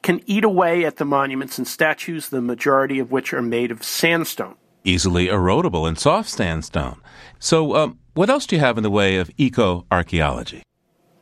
can 0.02 0.20
eat 0.26 0.42
away 0.42 0.84
at 0.84 0.96
the 0.96 1.04
monuments 1.04 1.56
and 1.56 1.68
statues, 1.68 2.30
the 2.30 2.42
majority 2.42 2.98
of 2.98 3.12
which 3.12 3.32
are 3.32 3.42
made 3.42 3.70
of 3.70 3.84
sandstone. 3.84 4.56
Easily 4.82 5.28
erodible 5.28 5.86
and 5.86 5.96
soft 5.96 6.28
sandstone. 6.28 7.00
So, 7.38 7.76
um, 7.76 8.00
what 8.14 8.28
else 8.28 8.44
do 8.44 8.56
you 8.56 8.60
have 8.60 8.76
in 8.76 8.82
the 8.82 8.90
way 8.90 9.18
of 9.18 9.30
eco 9.36 9.86
archaeology? 9.92 10.64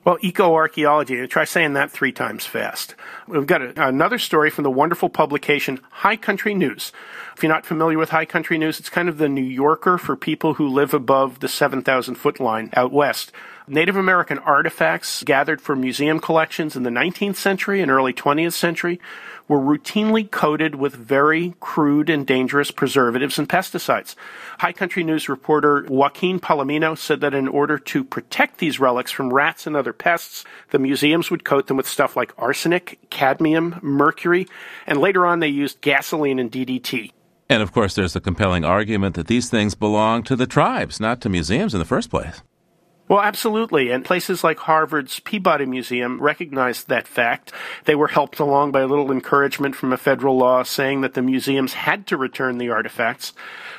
Well, 0.05 0.19
eco-archaeology, 0.21 1.25
try 1.29 1.45
saying 1.45 1.75
that 1.75 1.93
three 1.93 2.11
times 2.11 2.45
fast. 2.45 2.97
We've 3.29 3.47
got 3.47 3.63
a, 3.63 3.87
another 3.87 4.19
story 4.19 4.51
from 4.51 4.65
the 4.65 4.71
wonderful 4.71 5.09
publication 5.09 5.79
High 5.91 6.17
Country 6.17 6.55
News. 6.55 6.91
If 7.37 7.43
you're 7.45 7.53
not 7.53 7.65
familiar 7.65 7.99
with 7.99 8.11
High 8.11 8.25
Country 8.25 8.59
News, 8.59 8.81
it's 8.81 8.91
kind 8.91 9.09
of 9.09 9.19
the 9.19 9.29
New 9.29 9.45
Yorker 9.45 9.99
for 9.99 10.17
people 10.17 10.55
who 10.55 10.67
live 10.67 10.93
above 10.93 11.39
the 11.39 11.47
7,000 11.47 12.17
foot 12.17 12.41
line 12.41 12.71
out 12.75 12.91
west. 12.91 13.31
Native 13.69 13.97
American 13.97 14.39
artifacts 14.41 15.23
gathered 15.23 15.61
from 15.61 15.81
museum 15.81 16.19
collections 16.19 16.75
in 16.75 16.83
the 16.83 16.91
19th 16.91 17.37
century 17.37 17.81
and 17.81 17.93
early 17.93 18.13
20th 18.13 18.55
century 18.55 19.01
were 19.47 19.59
routinely 19.59 20.29
coated 20.29 20.75
with 20.75 20.95
very 20.95 21.55
crude 21.61 22.11
and 22.11 22.27
dangerous 22.27 22.73
preservatives 22.73 23.39
and 23.39 23.49
pesticides. 23.49 24.17
High 24.59 24.73
Country 24.73 25.05
News 25.05 25.29
reporter 25.29 25.85
Joaquin 25.89 26.41
Palomino 26.41 26.99
said 26.99 27.21
that 27.21 27.35
in 27.35 27.47
order 27.47 27.79
to 27.79 28.03
protect 28.03 28.59
these 28.59 28.81
relics 28.81 29.13
from 29.13 29.33
rats 29.33 29.67
and 29.67 29.77
other 29.77 29.93
pests, 29.93 30.45
the 30.71 30.79
museums 30.81 31.31
would 31.31 31.45
coat 31.45 31.69
them 31.69 31.77
with 31.77 31.89
stuff 31.89 32.17
like 32.17 32.33
arsenic, 32.39 32.99
cadmium, 33.11 33.79
mercury, 33.81 34.49
and 34.89 34.99
later 34.99 35.25
on 35.25 35.39
they 35.39 35.49
used 35.49 35.81
gasoline 35.81 36.41
and 36.41 36.51
DDT. 36.51 37.13
And 37.49 37.63
of 37.63 37.73
course, 37.73 37.95
there's 37.95 38.15
the 38.15 38.21
compelling 38.21 38.65
argument 38.65 39.15
that 39.15 39.27
these 39.29 39.51
things 39.51 39.75
belong 39.75 40.25
to 40.25 40.35
the 40.35 40.47
tribes, 40.47 40.99
not 40.99 41.21
to 41.21 41.29
museums 41.29 41.75
in 41.75 41.79
the 41.79 41.85
first 41.85 42.11
place. 42.11 42.43
Well, 43.13 43.21
absolutely. 43.21 43.91
And 43.91 44.07
places 44.07 44.43
like 44.43 44.59
Harvard's 44.61 45.21
Peabody 45.21 45.67
Museum 45.67 46.19
recognized 46.19 46.89
that 46.89 47.07
fact. 47.07 47.53
They 47.85 47.95
were 47.95 48.09
helped 48.09 48.39
along 48.39 48.73
by 48.73 48.81
a 48.81 48.87
little 48.87 49.13
encouragement 49.13 49.77
from 49.77 49.93
a 49.93 49.99
federal 49.99 50.39
law 50.39 50.63
saying 50.63 51.03
that 51.03 51.13
the 51.13 51.21
museums 51.21 51.75
had 51.75 52.07
to 52.07 52.17
return 52.17 52.57
the 52.57 52.71
artifacts. 52.71 53.35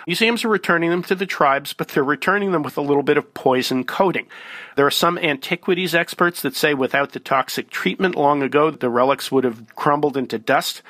Museums 0.06 0.46
are 0.46 0.50
returning 0.50 0.92
them 0.92 1.02
to 1.02 1.16
the 1.16 1.26
tribes, 1.26 1.74
but 1.74 1.88
they're 1.88 2.04
returning 2.04 2.52
them 2.52 2.62
with 2.62 2.78
a 2.78 2.82
little 2.82 3.02
bit 3.02 3.18
of 3.18 3.34
poison 3.34 3.86
coating. 3.86 4.28
There 4.76 4.86
are 4.86 4.92
some 4.92 5.18
antiquities 5.18 5.96
experts 5.96 6.44
that 6.44 6.56
say 6.56 6.76
without 6.76 7.14
the 7.14 7.20
toxic 7.20 7.72
treatment 7.72 8.14
long 8.14 8.44
ago, 8.44 8.70
the 8.70 8.92
relics 8.92 9.32
would 9.32 9.46
have 9.46 9.76
crumbled 9.76 10.16
into 10.16 10.38
dust. 10.38 10.84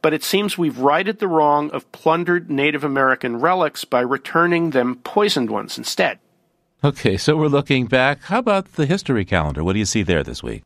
But 0.00 0.14
it 0.14 0.24
seems 0.24 0.56
we've 0.56 0.78
righted 0.78 1.18
the 1.18 1.28
wrong 1.28 1.70
of 1.72 1.92
plundered 1.92 2.50
Native 2.50 2.82
American 2.82 3.40
relics 3.40 3.84
by 3.84 4.00
returning 4.00 4.70
them 4.70 4.96
poisoned 5.04 5.50
ones 5.50 5.76
instead. 5.76 6.18
Okay, 6.82 7.18
so 7.18 7.36
we're 7.36 7.48
looking 7.48 7.86
back. 7.86 8.22
How 8.22 8.38
about 8.38 8.72
the 8.72 8.86
history 8.86 9.26
calendar? 9.26 9.62
What 9.62 9.74
do 9.74 9.78
you 9.78 9.84
see 9.84 10.02
there 10.02 10.22
this 10.22 10.42
week? 10.42 10.62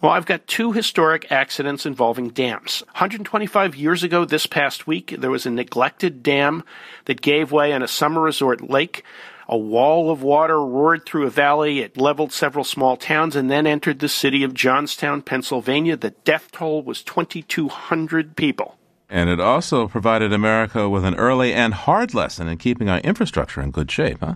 Well, 0.00 0.10
I've 0.10 0.26
got 0.26 0.48
two 0.48 0.72
historic 0.72 1.30
accidents 1.30 1.86
involving 1.86 2.30
dams. 2.30 2.82
125 2.88 3.76
years 3.76 4.02
ago, 4.02 4.24
this 4.24 4.46
past 4.46 4.88
week, 4.88 5.14
there 5.16 5.30
was 5.30 5.46
a 5.46 5.50
neglected 5.50 6.24
dam 6.24 6.64
that 7.04 7.22
gave 7.22 7.52
way 7.52 7.72
on 7.72 7.82
a 7.82 7.88
summer 7.88 8.20
resort 8.20 8.68
lake. 8.68 9.04
A 9.48 9.56
wall 9.56 10.10
of 10.10 10.24
water 10.24 10.60
roared 10.60 11.06
through 11.06 11.26
a 11.26 11.30
valley. 11.30 11.78
It 11.78 11.96
leveled 11.96 12.32
several 12.32 12.64
small 12.64 12.96
towns 12.96 13.36
and 13.36 13.48
then 13.48 13.66
entered 13.66 14.00
the 14.00 14.08
city 14.08 14.42
of 14.42 14.54
Johnstown, 14.54 15.22
Pennsylvania. 15.22 15.96
The 15.96 16.10
death 16.10 16.50
toll 16.50 16.82
was 16.82 17.04
2,200 17.04 18.34
people. 18.34 18.76
And 19.08 19.30
it 19.30 19.38
also 19.38 19.86
provided 19.86 20.32
America 20.32 20.88
with 20.88 21.04
an 21.04 21.14
early 21.14 21.54
and 21.54 21.72
hard 21.74 22.12
lesson 22.12 22.48
in 22.48 22.58
keeping 22.58 22.88
our 22.88 22.98
infrastructure 22.98 23.60
in 23.60 23.70
good 23.70 23.90
shape, 23.90 24.18
huh? 24.20 24.34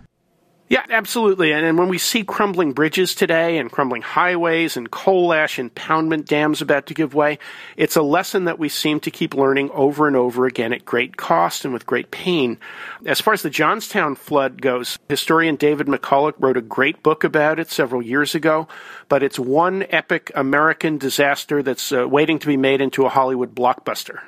Yeah, 0.69 0.85
absolutely. 0.87 1.51
And, 1.51 1.65
and 1.65 1.79
when 1.79 1.89
we 1.89 1.97
see 1.97 2.23
crumbling 2.23 2.73
bridges 2.73 3.15
today 3.15 3.57
and 3.57 3.71
crumbling 3.71 4.03
highways 4.03 4.77
and 4.77 4.89
coal 4.89 5.33
ash 5.33 5.57
impoundment 5.57 6.25
dams 6.25 6.61
about 6.61 6.85
to 6.85 6.93
give 6.93 7.15
way, 7.15 7.39
it's 7.75 7.95
a 7.95 8.03
lesson 8.03 8.45
that 8.45 8.59
we 8.59 8.69
seem 8.69 8.99
to 8.99 9.09
keep 9.09 9.33
learning 9.33 9.71
over 9.71 10.05
and 10.05 10.15
over 10.15 10.45
again 10.45 10.71
at 10.71 10.85
great 10.85 11.17
cost 11.17 11.65
and 11.65 11.73
with 11.73 11.87
great 11.87 12.11
pain. 12.11 12.59
As 13.03 13.19
far 13.19 13.33
as 13.33 13.41
the 13.41 13.49
Johnstown 13.49 14.13
flood 14.13 14.61
goes, 14.61 14.99
historian 15.09 15.55
David 15.55 15.87
McCullough 15.87 16.35
wrote 16.37 16.57
a 16.57 16.61
great 16.61 17.01
book 17.01 17.23
about 17.23 17.57
it 17.57 17.71
several 17.71 18.03
years 18.03 18.35
ago, 18.35 18.67
but 19.07 19.23
it's 19.23 19.39
one 19.39 19.87
epic 19.89 20.31
American 20.35 20.99
disaster 20.99 21.63
that's 21.63 21.91
uh, 21.91 22.07
waiting 22.07 22.37
to 22.37 22.47
be 22.47 22.57
made 22.57 22.79
into 22.79 23.07
a 23.07 23.09
Hollywood 23.09 23.55
blockbuster. 23.55 24.19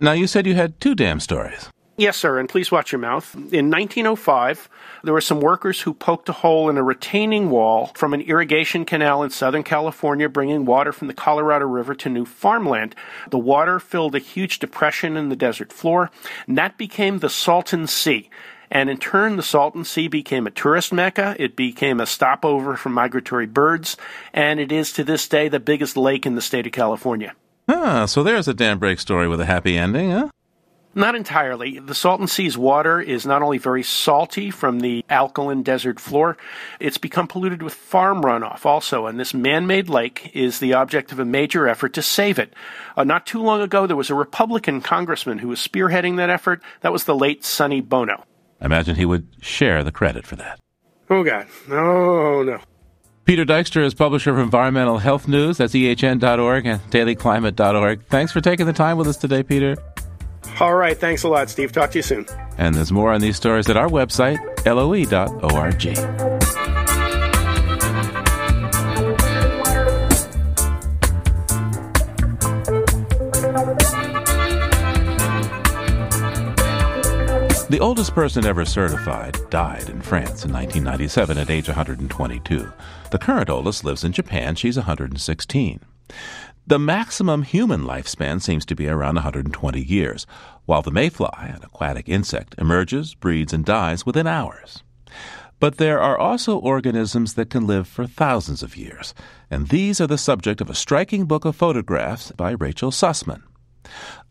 Now, 0.00 0.10
you 0.10 0.26
said 0.26 0.44
you 0.48 0.54
had 0.54 0.80
two 0.80 0.96
dam 0.96 1.20
stories. 1.20 1.70
Yes, 2.02 2.16
sir, 2.16 2.40
and 2.40 2.48
please 2.48 2.72
watch 2.72 2.90
your 2.90 2.98
mouth. 2.98 3.32
In 3.32 3.70
1905, 3.70 4.68
there 5.04 5.12
were 5.12 5.20
some 5.20 5.38
workers 5.38 5.82
who 5.82 5.94
poked 5.94 6.28
a 6.28 6.32
hole 6.32 6.68
in 6.68 6.76
a 6.76 6.82
retaining 6.82 7.48
wall 7.48 7.92
from 7.94 8.12
an 8.12 8.22
irrigation 8.22 8.84
canal 8.84 9.22
in 9.22 9.30
Southern 9.30 9.62
California, 9.62 10.28
bringing 10.28 10.64
water 10.64 10.92
from 10.92 11.06
the 11.06 11.14
Colorado 11.14 11.64
River 11.64 11.94
to 11.94 12.08
new 12.08 12.24
farmland. 12.24 12.96
The 13.30 13.38
water 13.38 13.78
filled 13.78 14.16
a 14.16 14.18
huge 14.18 14.58
depression 14.58 15.16
in 15.16 15.28
the 15.28 15.36
desert 15.36 15.72
floor, 15.72 16.10
and 16.48 16.58
that 16.58 16.76
became 16.76 17.20
the 17.20 17.30
Salton 17.30 17.86
Sea. 17.86 18.28
And 18.68 18.90
in 18.90 18.98
turn, 18.98 19.36
the 19.36 19.42
Salton 19.44 19.84
Sea 19.84 20.08
became 20.08 20.48
a 20.48 20.50
tourist 20.50 20.92
mecca. 20.92 21.36
It 21.38 21.54
became 21.54 22.00
a 22.00 22.06
stopover 22.06 22.76
for 22.76 22.88
migratory 22.88 23.46
birds, 23.46 23.96
and 24.32 24.58
it 24.58 24.72
is 24.72 24.92
to 24.94 25.04
this 25.04 25.28
day 25.28 25.46
the 25.46 25.60
biggest 25.60 25.96
lake 25.96 26.26
in 26.26 26.34
the 26.34 26.42
state 26.42 26.66
of 26.66 26.72
California. 26.72 27.32
Ah, 27.68 28.06
so 28.06 28.24
there's 28.24 28.48
a 28.48 28.54
dam 28.54 28.80
break 28.80 28.98
story 28.98 29.28
with 29.28 29.40
a 29.40 29.46
happy 29.46 29.78
ending, 29.78 30.10
huh? 30.10 30.30
Not 30.94 31.14
entirely. 31.14 31.78
The 31.78 31.94
Salton 31.94 32.26
Sea's 32.26 32.58
water 32.58 33.00
is 33.00 33.24
not 33.24 33.40
only 33.40 33.56
very 33.56 33.82
salty 33.82 34.50
from 34.50 34.80
the 34.80 35.04
alkaline 35.08 35.62
desert 35.62 35.98
floor, 35.98 36.36
it's 36.80 36.98
become 36.98 37.26
polluted 37.26 37.62
with 37.62 37.72
farm 37.72 38.22
runoff 38.22 38.66
also, 38.66 39.06
and 39.06 39.18
this 39.18 39.32
man 39.32 39.66
made 39.66 39.88
lake 39.88 40.30
is 40.34 40.58
the 40.58 40.74
object 40.74 41.10
of 41.10 41.18
a 41.18 41.24
major 41.24 41.66
effort 41.66 41.94
to 41.94 42.02
save 42.02 42.38
it. 42.38 42.52
Uh, 42.94 43.04
not 43.04 43.24
too 43.24 43.40
long 43.40 43.62
ago, 43.62 43.86
there 43.86 43.96
was 43.96 44.10
a 44.10 44.14
Republican 44.14 44.82
congressman 44.82 45.38
who 45.38 45.48
was 45.48 45.66
spearheading 45.66 46.18
that 46.18 46.28
effort. 46.28 46.62
That 46.82 46.92
was 46.92 47.04
the 47.04 47.16
late 47.16 47.42
Sonny 47.42 47.80
Bono. 47.80 48.24
I 48.60 48.66
imagine 48.66 48.94
he 48.94 49.06
would 49.06 49.26
share 49.40 49.82
the 49.82 49.92
credit 49.92 50.26
for 50.26 50.36
that. 50.36 50.60
Oh, 51.08 51.24
God. 51.24 51.46
No, 51.68 52.42
no. 52.42 52.60
Peter 53.24 53.44
Dykstra 53.44 53.84
is 53.84 53.94
publisher 53.94 54.30
of 54.30 54.38
Environmental 54.38 54.98
Health 54.98 55.26
News. 55.26 55.58
That's 55.58 55.74
ehn.org 55.74 56.66
and 56.66 56.80
dailyclimate.org. 56.90 58.06
Thanks 58.06 58.32
for 58.32 58.40
taking 58.40 58.66
the 58.66 58.72
time 58.72 58.98
with 58.98 59.06
us 59.06 59.16
today, 59.16 59.42
Peter. 59.42 59.76
All 60.60 60.74
right. 60.74 60.98
Thanks 60.98 61.22
a 61.22 61.28
lot, 61.28 61.50
Steve. 61.50 61.72
Talk 61.72 61.90
to 61.92 61.98
you 61.98 62.02
soon. 62.02 62.26
And 62.58 62.74
there's 62.74 62.92
more 62.92 63.12
on 63.12 63.20
these 63.20 63.36
stories 63.36 63.68
at 63.68 63.76
our 63.76 63.88
website, 63.88 64.38
loe.org. 64.66 65.82
The 77.72 77.80
oldest 77.80 78.14
person 78.14 78.44
ever 78.44 78.66
certified 78.66 79.38
died 79.48 79.88
in 79.88 80.02
France 80.02 80.44
in 80.44 80.52
1997 80.52 81.38
at 81.38 81.48
age 81.48 81.68
122. 81.68 82.70
The 83.10 83.18
current 83.18 83.48
oldest 83.48 83.82
lives 83.82 84.04
in 84.04 84.12
Japan. 84.12 84.56
She's 84.56 84.76
116. 84.76 85.80
The 86.64 86.78
maximum 86.78 87.42
human 87.42 87.82
lifespan 87.82 88.40
seems 88.40 88.64
to 88.66 88.76
be 88.76 88.86
around 88.86 89.16
120 89.16 89.82
years, 89.82 90.26
while 90.64 90.80
the 90.80 90.92
mayfly, 90.92 91.28
an 91.40 91.64
aquatic 91.64 92.08
insect, 92.08 92.54
emerges, 92.56 93.14
breeds, 93.14 93.52
and 93.52 93.64
dies 93.64 94.06
within 94.06 94.28
hours. 94.28 94.84
But 95.58 95.78
there 95.78 96.00
are 96.00 96.16
also 96.16 96.58
organisms 96.58 97.34
that 97.34 97.50
can 97.50 97.66
live 97.66 97.88
for 97.88 98.06
thousands 98.06 98.62
of 98.62 98.76
years, 98.76 99.12
and 99.50 99.68
these 99.68 100.00
are 100.00 100.06
the 100.06 100.16
subject 100.16 100.60
of 100.60 100.70
a 100.70 100.74
striking 100.74 101.24
book 101.24 101.44
of 101.44 101.56
photographs 101.56 102.30
by 102.30 102.52
Rachel 102.52 102.92
Sussman. 102.92 103.42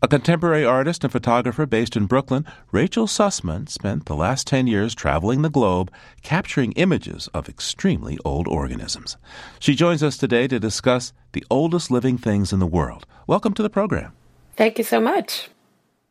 A 0.02 0.08
contemporary 0.08 0.64
artist 0.64 1.04
and 1.04 1.12
photographer 1.12 1.66
based 1.66 1.96
in 1.96 2.06
Brooklyn, 2.06 2.46
Rachel 2.70 3.06
Sussman 3.06 3.68
spent 3.68 4.06
the 4.06 4.16
last 4.16 4.46
10 4.46 4.66
years 4.66 4.94
traveling 4.94 5.42
the 5.42 5.50
globe 5.50 5.90
capturing 6.22 6.72
images 6.72 7.28
of 7.34 7.48
extremely 7.48 8.18
old 8.24 8.48
organisms. 8.48 9.16
She 9.58 9.74
joins 9.74 10.02
us 10.02 10.16
today 10.16 10.48
to 10.48 10.58
discuss 10.58 11.12
the 11.32 11.44
oldest 11.50 11.90
living 11.90 12.18
things 12.18 12.52
in 12.52 12.58
the 12.58 12.66
world. 12.66 13.06
Welcome 13.26 13.54
to 13.54 13.62
the 13.62 13.70
program. 13.70 14.12
Thank 14.56 14.78
you 14.78 14.84
so 14.84 15.00
much. 15.00 15.48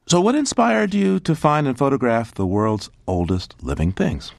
So, 0.08 0.20
what 0.20 0.36
inspired 0.36 0.94
you 0.94 1.20
to 1.22 1.36
find 1.36 1.68
and 1.68 1.78
photograph 1.78 2.34
the 2.34 2.46
world's 2.46 2.90
oldest 3.08 3.56
living 3.62 3.92
things? 3.92 4.34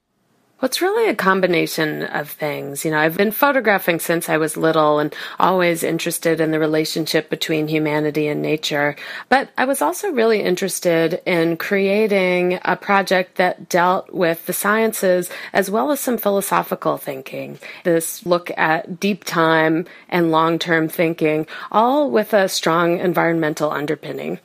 Well, 0.63 0.69
it's 0.69 0.81
really 0.81 1.09
a 1.09 1.17
combination 1.17 2.05
of 2.05 2.31
things. 2.31 2.85
You 2.85 2.93
know, 2.93 3.01
I've 3.01 3.17
been 3.17 3.33
photographing 3.33 3.99
since 3.99 4.29
I 4.29 4.37
was 4.37 4.57
little 4.57 5.01
and 5.01 5.13
always 5.41 5.83
interested 5.83 6.41
in 6.41 6.53
the 6.53 6.61
relationship 6.61 7.29
between 7.29 7.67
humanity 7.67 8.29
and 8.29 8.41
nature. 8.41 8.95
But 9.29 9.51
I 9.59 9.65
was 9.65 9.83
also 9.83 10.13
really 10.13 10.41
interested 10.41 11.21
in 11.27 11.57
creating 11.57 12.61
a 12.65 12.77
project 12.77 13.39
that 13.39 13.69
dealt 13.69 14.13
with 14.13 14.47
the 14.47 14.53
sciences 14.53 15.29
as 15.53 15.69
well 15.69 15.91
as 15.91 15.99
some 15.99 16.17
philosophical 16.17 16.97
thinking. 16.97 17.59
This 17.83 18.25
look 18.25 18.53
at 18.57 19.01
deep 19.01 19.25
time 19.25 19.85
and 20.09 20.31
long 20.31 20.61
term 20.61 20.89
thinking, 20.89 21.49
all 21.73 22.09
with 22.09 22.33
a 22.33 22.49
strong 22.49 23.01
environmental 23.01 23.73
underpinning. 23.73 24.39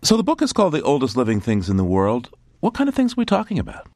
So 0.00 0.16
the 0.16 0.24
book 0.24 0.40
is 0.40 0.54
called 0.54 0.72
The 0.72 0.80
Oldest 0.80 1.14
Living 1.14 1.42
Things 1.42 1.68
in 1.68 1.76
the 1.76 1.84
World. 1.84 2.30
What 2.60 2.72
kind 2.72 2.88
of 2.88 2.94
things 2.94 3.12
are 3.12 3.20
we 3.20 3.26
talking 3.26 3.58
about? 3.58 3.91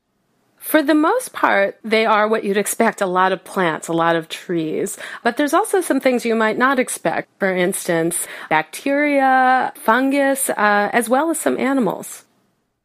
For 0.66 0.82
the 0.82 0.96
most 0.96 1.32
part, 1.32 1.78
they 1.84 2.06
are 2.06 2.26
what 2.26 2.42
you'd 2.42 2.56
expect 2.56 3.00
a 3.00 3.06
lot 3.06 3.30
of 3.30 3.44
plants, 3.44 3.86
a 3.86 3.92
lot 3.92 4.16
of 4.16 4.28
trees. 4.28 4.98
But 5.22 5.36
there's 5.36 5.54
also 5.54 5.80
some 5.80 6.00
things 6.00 6.26
you 6.26 6.34
might 6.34 6.58
not 6.58 6.80
expect. 6.80 7.28
For 7.38 7.54
instance, 7.54 8.26
bacteria, 8.50 9.72
fungus, 9.76 10.50
uh, 10.50 10.90
as 10.92 11.08
well 11.08 11.30
as 11.30 11.38
some 11.38 11.56
animals. 11.56 12.24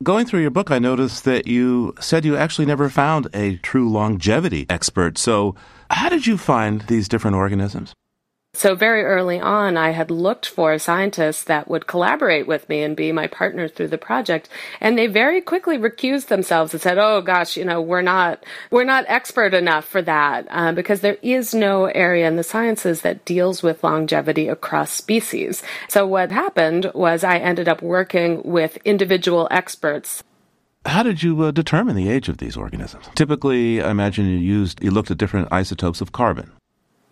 Going 0.03 0.27
through 0.27 0.41
your 0.41 0.51
book, 0.51 0.69
I 0.69 0.77
noticed 0.77 1.25
that 1.25 1.47
you 1.47 1.95
said 1.99 2.23
you 2.23 2.38
actually 2.38 2.67
never 2.67 2.88
found 2.88 3.27
a 3.34 3.55
true 3.57 3.89
longevity 3.89 4.67
expert. 4.69 5.17
So, 5.17 5.55
how 5.89 6.09
did 6.09 6.27
you 6.27 6.38
find 6.38 6.82
these 6.82 7.09
different 7.09 7.36
organisms? 7.36 7.95
So, 8.54 8.76
very 8.76 9.04
early 9.04 9.39
on, 9.39 9.78
I 9.78 9.91
had 9.91 10.12
looked 10.12 10.45
for 10.45 10.78
scientists 10.78 11.45
that 11.45 11.70
would 11.70 11.88
collaborate 11.88 12.47
with 12.47 12.68
me 12.68 12.84
and 12.84 12.97
be 12.97 13.14
my 13.14 13.28
partner 13.28 13.70
through 13.70 13.88
the 13.88 13.97
project. 13.97 14.49
And 14.82 14.97
they 14.97 15.08
very 15.08 15.39
quickly 15.39 15.78
recused 15.78 16.28
themselves 16.28 16.74
and 16.74 16.82
said, 16.82 16.97
Oh 16.97 17.22
gosh, 17.22 17.56
you 17.56 17.64
know, 17.64 17.80
we're 17.80 18.02
not, 18.02 18.43
we're 18.70 18.84
not 18.84 19.06
expert 19.08 19.54
enough 19.54 19.86
for 19.86 20.02
that, 20.02 20.47
uh, 20.49 20.74
because 20.74 20.99
there 20.99 21.18
is 21.22 21.54
no 21.54 21.86
area 21.86 22.28
in 22.28 22.36
the 22.36 22.43
sciences 22.43 23.04
that 23.04 23.24
deals 23.24 23.64
with 23.64 23.86
longevity 23.86 24.49
across 24.49 24.91
species. 24.91 25.64
So, 25.88 26.06
what 26.06 26.32
happened 26.32 26.91
was 26.93 27.24
I 27.24 27.38
ended 27.38 27.70
up 27.70 27.82
working 27.82 28.41
with 28.43 28.78
individual 28.84 29.47
experts 29.49 30.24
how 30.84 31.04
did 31.04 31.22
you 31.22 31.39
uh, 31.43 31.52
determine 31.52 31.95
the 31.95 32.10
age 32.10 32.28
of 32.28 32.39
these 32.39 32.58
organisms? 32.58 33.08
Typically, 33.14 33.84
I 33.84 33.91
imagine 33.91 34.26
you 34.26 34.38
used 34.38 34.84
you 34.84 34.89
looked 34.89 35.12
at 35.12 35.20
different 35.20 35.47
isotopes 35.52 36.02
of 36.02 36.12
carbon. 36.12 36.52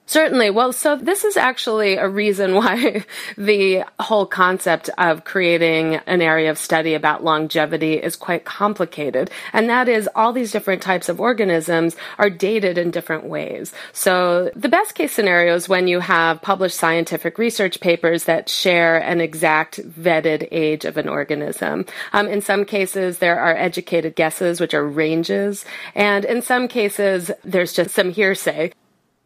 Certainly. 0.10 0.49
Well, 0.49 0.74
so 0.74 0.95
this 0.95 1.24
is 1.24 1.38
actually 1.38 1.93
a 1.93 2.10
reason 2.10 2.55
why 2.55 3.05
the 3.38 3.84
whole 3.99 4.26
concept 4.26 4.89
of 4.97 5.24
creating 5.24 5.97
an 6.07 6.24
area 6.24 6.49
of 6.49 6.57
study 6.57 6.95
about 6.95 7.24
longevity 7.24 7.93
is 7.93 8.16
quite 8.16 8.43
complicated. 8.43 9.30
And 9.53 9.70
that 9.70 9.88
is 9.88 10.10
all 10.16 10.34
these 10.34 10.51
different 10.51 10.82
types 10.82 11.10
of 11.10 11.22
organisms 11.22 11.95
are 12.18 12.32
dated 12.32 12.80
in 12.80 12.89
different 12.89 13.26
ways. 13.26 13.72
So 13.93 14.49
the 14.55 14.68
best 14.68 14.95
case 14.95 15.12
scenario 15.12 15.53
is 15.53 15.70
when 15.70 15.88
you 15.88 15.99
have 15.99 16.41
published 16.41 16.78
scientific 16.78 17.38
research 17.38 17.80
papers 17.80 18.24
that 18.24 18.49
share 18.49 18.97
an 18.97 19.22
exact 19.22 19.80
vetted 19.80 20.47
age 20.49 20.86
of 20.86 20.97
an 20.97 21.07
organism. 21.07 21.86
Um, 22.14 22.28
in 22.28 22.41
some 22.41 22.66
cases, 22.66 23.20
there 23.20 23.39
are 23.39 23.55
educated 23.55 24.16
guesses, 24.16 24.60
which 24.60 24.74
are 24.74 24.88
ranges. 24.88 25.66
And 25.93 26.26
in 26.26 26.41
some 26.41 26.68
cases, 26.68 27.30
there's 27.43 27.74
just 27.74 27.93
some 27.93 28.10
hearsay. 28.10 28.72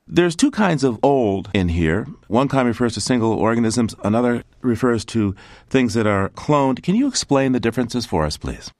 There's 0.07 0.35
two 0.35 0.51
kinds 0.51 0.83
of 0.83 0.99
old 1.01 1.49
in 1.53 1.69
here. 1.69 2.07
One 2.27 2.49
kind 2.49 2.67
refers 2.67 2.93
to 2.95 3.01
single 3.01 3.31
organisms, 3.31 3.95
another 4.03 4.43
refers 4.61 5.05
to 5.05 5.33
things 5.69 5.93
that 5.93 6.05
are 6.05 6.29
cloned. 6.29 6.83
Can 6.83 6.95
you 6.95 7.07
explain 7.07 7.53
the 7.53 7.59
differences 7.59 8.05
for 8.05 8.25
us, 8.25 8.35
please? 8.35 8.71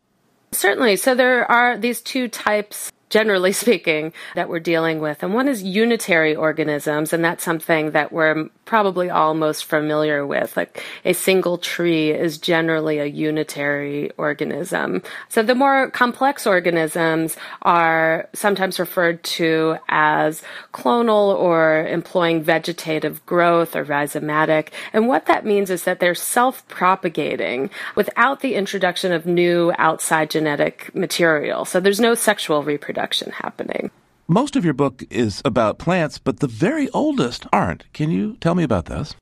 Certainly. 0.51 0.97
So 0.97 1.15
there 1.15 1.49
are 1.49 1.77
these 1.77 2.01
two 2.01 2.27
types 2.27 2.91
generally 3.13 3.51
speaking, 3.51 4.11
that 4.33 4.49
we're 4.49 4.59
dealing 4.59 4.99
with. 4.99 5.21
And 5.21 5.35
one 5.35 5.47
is 5.47 5.61
unitary 5.61 6.35
organisms, 6.35 7.13
and 7.13 7.23
that's 7.23 7.43
something 7.43 7.91
that 7.91 8.11
we're 8.11 8.49
probably 8.65 9.11
all 9.11 9.35
most 9.35 9.65
familiar 9.65 10.25
with. 10.25 10.57
Like 10.57 10.83
a 11.05 11.13
single 11.13 11.59
tree 11.59 12.09
is 12.09 12.39
generally 12.39 12.97
a 12.97 13.05
unitary 13.05 14.09
organism. 14.17 15.03
So 15.29 15.43
the 15.43 15.53
more 15.53 15.91
complex 15.91 16.47
organisms 16.47 17.37
are 17.61 18.27
sometimes 18.33 18.79
referred 18.79 19.23
to 19.23 19.77
as 19.89 20.41
clonal 20.73 21.35
or 21.35 21.85
employing 21.85 22.41
vegetative 22.41 23.23
growth 23.27 23.75
or 23.75 23.85
rhizomatic. 23.85 24.69
And 24.91 25.07
what 25.07 25.27
that 25.27 25.45
means 25.45 25.69
is 25.69 25.83
that 25.83 25.99
they're 25.99 26.15
self-propagating 26.15 27.69
without 27.93 28.39
the 28.39 28.55
introduction 28.55 29.11
of 29.11 29.27
new 29.27 29.71
outside 29.77 30.31
genetic 30.31 30.89
material. 30.95 31.63
So 31.65 31.79
there's 31.79 31.99
no 31.99 32.15
sexual 32.15 32.63
reproduction 32.63 33.02
happening. 33.31 33.91
Most 34.27 34.55
of 34.55 34.63
your 34.63 34.73
book 34.73 35.03
is 35.09 35.41
about 35.43 35.79
plants, 35.79 36.17
but 36.17 36.39
the 36.39 36.47
very 36.47 36.89
oldest 36.89 37.45
aren't. 37.51 37.91
Can 37.93 38.09
you 38.09 38.37
tell 38.39 38.55
me 38.55 38.63
about 38.63 38.85
this? 38.85 39.15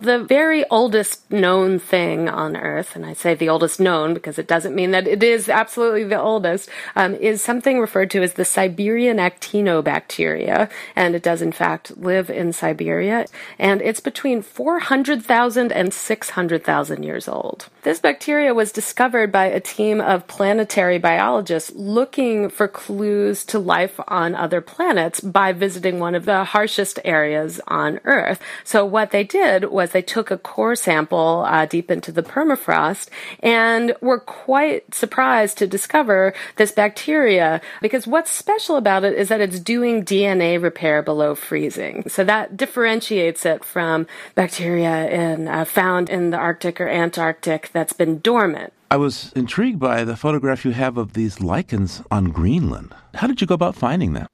The 0.00 0.22
very 0.22 0.68
oldest 0.68 1.30
known 1.30 1.78
thing 1.78 2.28
on 2.28 2.56
Earth, 2.56 2.94
and 2.94 3.06
I 3.06 3.14
say 3.14 3.34
the 3.34 3.48
oldest 3.48 3.80
known 3.80 4.12
because 4.12 4.38
it 4.38 4.46
doesn't 4.46 4.74
mean 4.74 4.90
that 4.90 5.06
it 5.06 5.22
is 5.22 5.48
absolutely 5.48 6.04
the 6.04 6.20
oldest, 6.20 6.68
um, 6.94 7.14
is 7.14 7.42
something 7.42 7.80
referred 7.80 8.10
to 8.10 8.22
as 8.22 8.34
the 8.34 8.44
Siberian 8.44 9.16
actinobacteria, 9.16 10.68
and 10.94 11.14
it 11.14 11.22
does 11.22 11.40
in 11.40 11.52
fact 11.52 11.96
live 11.96 12.28
in 12.28 12.52
Siberia, 12.52 13.24
and 13.58 13.80
it's 13.80 14.00
between 14.00 14.42
400,000 14.42 15.72
and 15.72 15.94
600,000 15.94 17.02
years 17.02 17.26
old. 17.26 17.70
This 17.84 18.00
bacteria 18.00 18.54
was 18.54 18.72
discovered 18.72 19.30
by 19.30 19.44
a 19.44 19.60
team 19.60 20.00
of 20.00 20.26
planetary 20.26 20.96
biologists 20.96 21.70
looking 21.74 22.48
for 22.48 22.66
clues 22.66 23.44
to 23.44 23.58
life 23.58 24.00
on 24.08 24.34
other 24.34 24.62
planets 24.62 25.20
by 25.20 25.52
visiting 25.52 26.00
one 26.00 26.14
of 26.14 26.24
the 26.24 26.44
harshest 26.44 26.98
areas 27.04 27.60
on 27.68 28.00
Earth. 28.04 28.40
So 28.64 28.86
what 28.86 29.10
they 29.10 29.22
did 29.22 29.66
was 29.66 29.90
they 29.90 30.00
took 30.00 30.30
a 30.30 30.38
core 30.38 30.76
sample 30.76 31.44
uh, 31.46 31.66
deep 31.66 31.90
into 31.90 32.10
the 32.10 32.22
permafrost 32.22 33.10
and 33.40 33.94
were 34.00 34.20
quite 34.20 34.94
surprised 34.94 35.58
to 35.58 35.66
discover 35.66 36.32
this 36.56 36.72
bacteria 36.72 37.60
because 37.82 38.06
what's 38.06 38.30
special 38.30 38.76
about 38.76 39.04
it 39.04 39.12
is 39.12 39.28
that 39.28 39.42
it's 39.42 39.60
doing 39.60 40.06
DNA 40.06 40.60
repair 40.60 41.02
below 41.02 41.34
freezing. 41.34 42.08
So 42.08 42.24
that 42.24 42.56
differentiates 42.56 43.44
it 43.44 43.62
from 43.62 44.06
bacteria 44.34 45.10
in, 45.10 45.48
uh, 45.48 45.66
found 45.66 46.08
in 46.08 46.30
the 46.30 46.38
Arctic 46.38 46.80
or 46.80 46.88
Antarctic 46.88 47.72
that's 47.74 47.92
been 47.92 48.20
dormant. 48.20 48.72
I 48.90 48.96
was 48.96 49.32
intrigued 49.36 49.80
by 49.80 50.04
the 50.04 50.16
photograph 50.16 50.64
you 50.64 50.70
have 50.70 50.96
of 50.96 51.12
these 51.12 51.40
lichens 51.40 52.02
on 52.10 52.30
Greenland. 52.30 52.94
How 53.14 53.26
did 53.26 53.40
you 53.40 53.46
go 53.46 53.54
about 53.54 53.74
finding 53.74 54.14
them? 54.14 54.26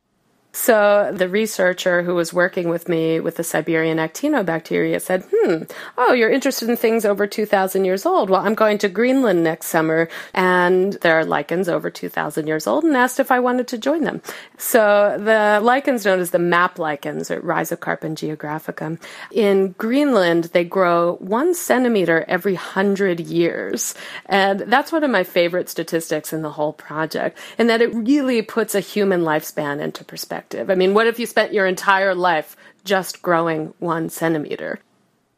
So 0.63 1.11
the 1.11 1.27
researcher 1.27 2.03
who 2.03 2.15
was 2.15 2.35
working 2.35 2.69
with 2.69 2.87
me 2.87 3.19
with 3.19 3.37
the 3.37 3.43
Siberian 3.43 3.97
actinobacteria 3.97 5.01
said, 5.01 5.25
hmm, 5.33 5.63
oh, 5.97 6.13
you're 6.13 6.29
interested 6.29 6.69
in 6.69 6.77
things 6.77 7.07
over 7.07 7.27
2,000 7.27 7.87
years 7.87 8.05
old. 8.05 8.29
Well, 8.29 8.45
I'm 8.45 8.55
going 8.55 8.77
to 8.79 8.91
Greenland 8.91 9.43
next 9.43 9.69
summer 9.69 10.11
and 10.35 10.93
there 11.01 11.19
are 11.19 11.25
lichens 11.25 11.71
over 11.71 11.89
2,000 11.89 12.47
years 12.47 12.67
old 12.67 12.85
and 12.85 12.95
asked 12.95 13.19
if 13.19 13.33
I 13.33 13.41
wanted 13.41 13.69
to 13.69 13.79
join 13.79 14.05
them. 14.05 14.21
So 14.59 15.17
the 15.19 15.61
lichens 15.63 16.05
known 16.05 16.21
as 16.21 16.31
the 16.31 16.39
map 16.39 16.79
lichens 16.79 17.31
or 17.31 17.41
Rhizocarpon 17.41 18.17
geographicum. 18.17 19.01
In 19.33 19.73
Greenland, 19.79 20.51
they 20.53 20.65
grow 20.65 21.15
one 21.21 21.55
centimeter 21.55 22.27
every 22.29 22.55
hundred 22.55 23.19
years. 23.19 23.95
And 24.27 24.61
that's 24.61 24.93
one 24.93 25.05
of 25.05 25.11
my 25.11 25.25
favorite 25.25 25.71
statistics 25.71 26.35
in 26.35 26.43
the 26.43 26.51
whole 26.51 26.75
project 26.75 27.39
in 27.57 27.67
that 27.69 27.81
it 27.81 27.95
really 27.95 28.43
puts 28.43 28.75
a 28.75 28.81
human 28.81 29.23
lifespan 29.23 29.81
into 29.81 30.05
perspective 30.05 30.50
perspective. 30.51 30.71
I 30.71 30.75
mean, 30.75 30.95
what 30.95 31.07
if 31.07 31.19
you 31.19 31.27
spent 31.27 31.53
your 31.53 31.67
entire 31.67 32.15
life 32.15 32.57
just 32.85 33.23
growing 33.23 33.75
one 33.79 34.09
centimeter? 34.09 34.81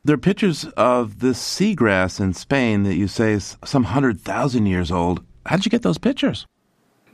There 0.04 0.14
are 0.14 0.18
pictures 0.18 0.64
of 0.76 1.20
this 1.20 1.38
seagrass 1.38 2.18
in 2.18 2.34
Spain 2.34 2.82
that 2.84 2.96
you 2.96 3.06
say 3.08 3.32
is 3.32 3.56
some 3.64 3.84
hundred 3.84 4.20
thousand 4.20 4.66
years 4.66 4.90
old. 4.90 5.20
How 5.46 5.56
did 5.56 5.64
you 5.66 5.70
get 5.70 5.82
those 5.82 5.98
pictures? 5.98 6.46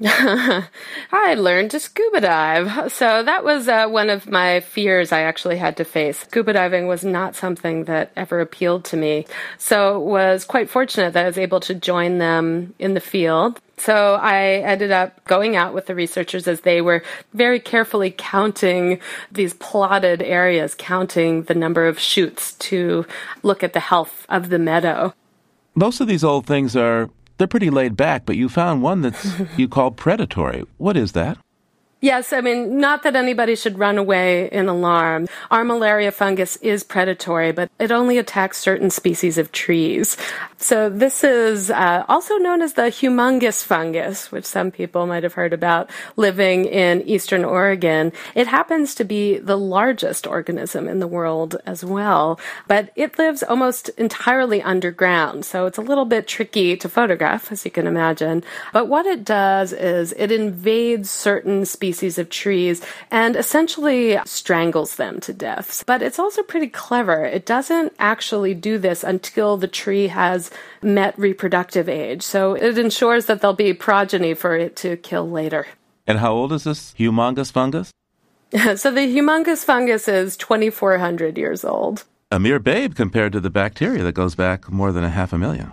I 0.05 1.35
learned 1.37 1.73
to 1.73 1.81
scuba 1.81 2.21
dive. 2.21 2.93
So 2.93 3.25
that 3.25 3.43
was 3.43 3.67
uh, 3.67 3.89
one 3.89 4.11
of 4.11 4.31
my 4.31 4.61
fears 4.61 5.11
I 5.11 5.23
actually 5.23 5.57
had 5.57 5.77
to 5.79 5.85
face. 5.85 6.21
Scuba 6.21 6.53
diving 6.53 6.87
was 6.87 7.05
not 7.05 7.35
something 7.35 7.85
that 7.85 8.13
ever 8.15 8.41
appealed 8.41 8.85
to 8.87 8.97
me. 8.97 9.27
So 9.57 9.99
was 9.99 10.45
quite 10.45 10.71
fortunate 10.71 11.15
that 11.15 11.25
I 11.25 11.27
was 11.27 11.39
able 11.39 11.59
to 11.61 11.75
join 11.75 12.19
them 12.19 12.75
in 12.79 12.95
the 12.95 13.01
field. 13.01 13.61
So 13.77 14.15
I 14.15 14.57
ended 14.65 14.93
up 14.93 15.25
going 15.25 15.57
out 15.57 15.75
with 15.75 15.87
the 15.87 15.97
researchers 15.97 16.47
as 16.47 16.61
they 16.61 16.81
were 16.81 17.03
very 17.33 17.59
carefully 17.59 18.15
counting 18.17 19.01
these 19.33 19.55
plotted 19.55 20.23
areas, 20.23 20.77
counting 20.77 21.45
the 21.45 21.55
number 21.55 21.89
of 21.89 21.99
shoots 21.99 22.55
to 22.55 23.05
look 23.43 23.65
at 23.65 23.73
the 23.73 23.81
health 23.81 24.27
of 24.29 24.49
the 24.49 24.59
meadow. 24.61 25.13
Most 25.75 26.01
of 26.01 26.09
these 26.09 26.25
old 26.25 26.45
things 26.47 26.75
are 26.77 27.09
they're 27.39 27.47
pretty 27.47 27.71
laid 27.71 27.97
back, 27.97 28.27
but 28.27 28.37
you 28.37 28.49
found 28.49 28.83
one 28.83 29.01
that 29.03 29.49
you 29.57 29.69
call 29.69 29.91
predatory. 29.91 30.65
What 30.77 30.97
is 30.97 31.13
that? 31.13 31.39
Yes, 32.01 32.33
I 32.33 32.41
mean, 32.43 32.79
not 32.79 33.03
that 33.03 33.17
anybody 33.17 33.57
should 33.57 33.77
run 33.77 33.99
away 33.99 34.49
in 34.51 34.69
alarm. 34.69 35.27
Armillaria 35.51 36.13
fungus 36.13 36.55
is 36.59 36.85
predatory, 36.85 37.51
but 37.51 37.73
it 37.81 37.91
only 37.91 38.19
attacks 38.19 38.59
certain 38.59 38.89
species 38.89 39.37
of 39.37 39.51
trees. 39.51 40.17
So 40.59 40.89
this 40.89 41.25
is 41.25 41.73
uh, 41.73 42.05
also 42.09 42.37
known 42.37 42.63
as 42.63 42.75
the 42.75 42.83
humongous 42.83 43.65
fungus, 43.65 44.31
which 44.31 44.45
some 44.45 44.71
people 44.71 45.07
might 45.07 45.25
have 45.25 45.35
heard 45.35 45.53
about 45.53 45.91
living 46.15 46.67
in 46.67 47.03
eastern 47.03 47.45
Oregon. 47.45 48.13
It 48.37 48.47
happens 48.47 48.95
to 48.95 49.05
be 49.05 49.39
the 49.39 49.59
largest 49.59 50.25
organism 50.25 50.87
in 50.87 51.01
the 51.01 51.09
world 51.09 51.57
as 51.67 51.85
well, 51.85 52.39
but 52.69 52.93
it 52.95 53.19
lives 53.19 53.43
almost 53.43 53.89
entirely 53.91 54.63
underground. 54.63 55.45
So 55.45 55.67
it's 55.67 55.79
a 55.79 55.83
little 55.83 56.05
bit 56.05 56.29
tricky 56.29 56.77
to 56.77 56.89
photograph, 56.89 57.51
as 57.51 57.65
you 57.65 57.73
can 57.73 57.89
imagine. 57.89 58.45
But 58.73 58.87
what 58.87 59.05
it 59.05 59.25
does 59.25 59.73
is 59.73 60.15
it 60.17 60.31
invades 60.31 61.11
certain 61.11 61.65
species 61.65 61.88
species 61.89 62.19
of 62.19 62.29
trees 62.29 62.85
and 63.11 63.35
essentially 63.35 64.19
strangles 64.27 64.97
them 64.97 65.21
to 65.21 65.33
death. 65.33 65.83
But 65.87 66.03
it's 66.03 66.19
also 66.19 66.43
pretty 66.43 66.69
clever. 66.69 67.25
It 67.25 67.47
doesn't 67.47 67.95
actually 67.99 68.55
do 68.55 68.77
this 68.79 69.03
until 69.03 69.57
the 69.57 69.69
tree 69.69 70.09
has 70.09 70.51
met 70.83 71.19
reproductive 71.19 71.89
age. 71.89 72.23
So 72.23 72.55
it 72.55 72.77
ensures 72.77 73.27
that 73.27 73.41
there'll 73.41 73.57
be 73.57 73.73
progeny 73.73 74.35
for 74.35 74.55
it 74.55 74.77
to 74.77 74.97
kill 74.99 75.29
later. 75.31 75.67
And 76.07 76.19
how 76.19 76.33
old 76.35 76.53
is 76.53 76.65
this 76.65 76.93
humongous 76.99 77.51
fungus? 77.51 77.91
so 78.53 78.91
the 78.91 79.07
humongous 79.09 79.65
fungus 79.65 80.09
is 80.09 80.37
2,400 80.37 81.39
years 81.39 81.65
old. 81.65 82.05
A 82.31 82.39
mere 82.39 82.59
babe 82.59 82.95
compared 82.95 83.33
to 83.33 83.41
the 83.41 83.51
bacteria 83.51 84.03
that 84.03 84.13
goes 84.13 84.35
back 84.35 84.71
more 84.71 84.93
than 84.93 85.05
a 85.05 85.09
half 85.09 85.33
a 85.33 85.39
million. 85.39 85.73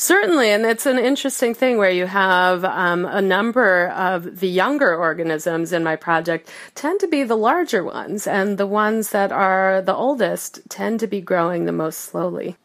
Certainly, 0.00 0.48
and 0.48 0.64
it's 0.64 0.86
an 0.86 0.98
interesting 0.98 1.52
thing 1.52 1.76
where 1.76 1.90
you 1.90 2.06
have 2.06 2.64
um, 2.64 3.04
a 3.04 3.20
number 3.20 3.88
of 3.88 4.40
the 4.40 4.48
younger 4.48 4.96
organisms 4.96 5.74
in 5.74 5.84
my 5.84 5.94
project 5.94 6.50
tend 6.74 7.00
to 7.00 7.06
be 7.06 7.22
the 7.22 7.36
larger 7.36 7.84
ones, 7.84 8.26
and 8.26 8.56
the 8.56 8.66
ones 8.66 9.10
that 9.10 9.30
are 9.30 9.82
the 9.82 9.94
oldest 9.94 10.60
tend 10.70 11.00
to 11.00 11.06
be 11.06 11.20
growing 11.20 11.66
the 11.66 11.72
most 11.72 11.98
slowly. 11.98 12.56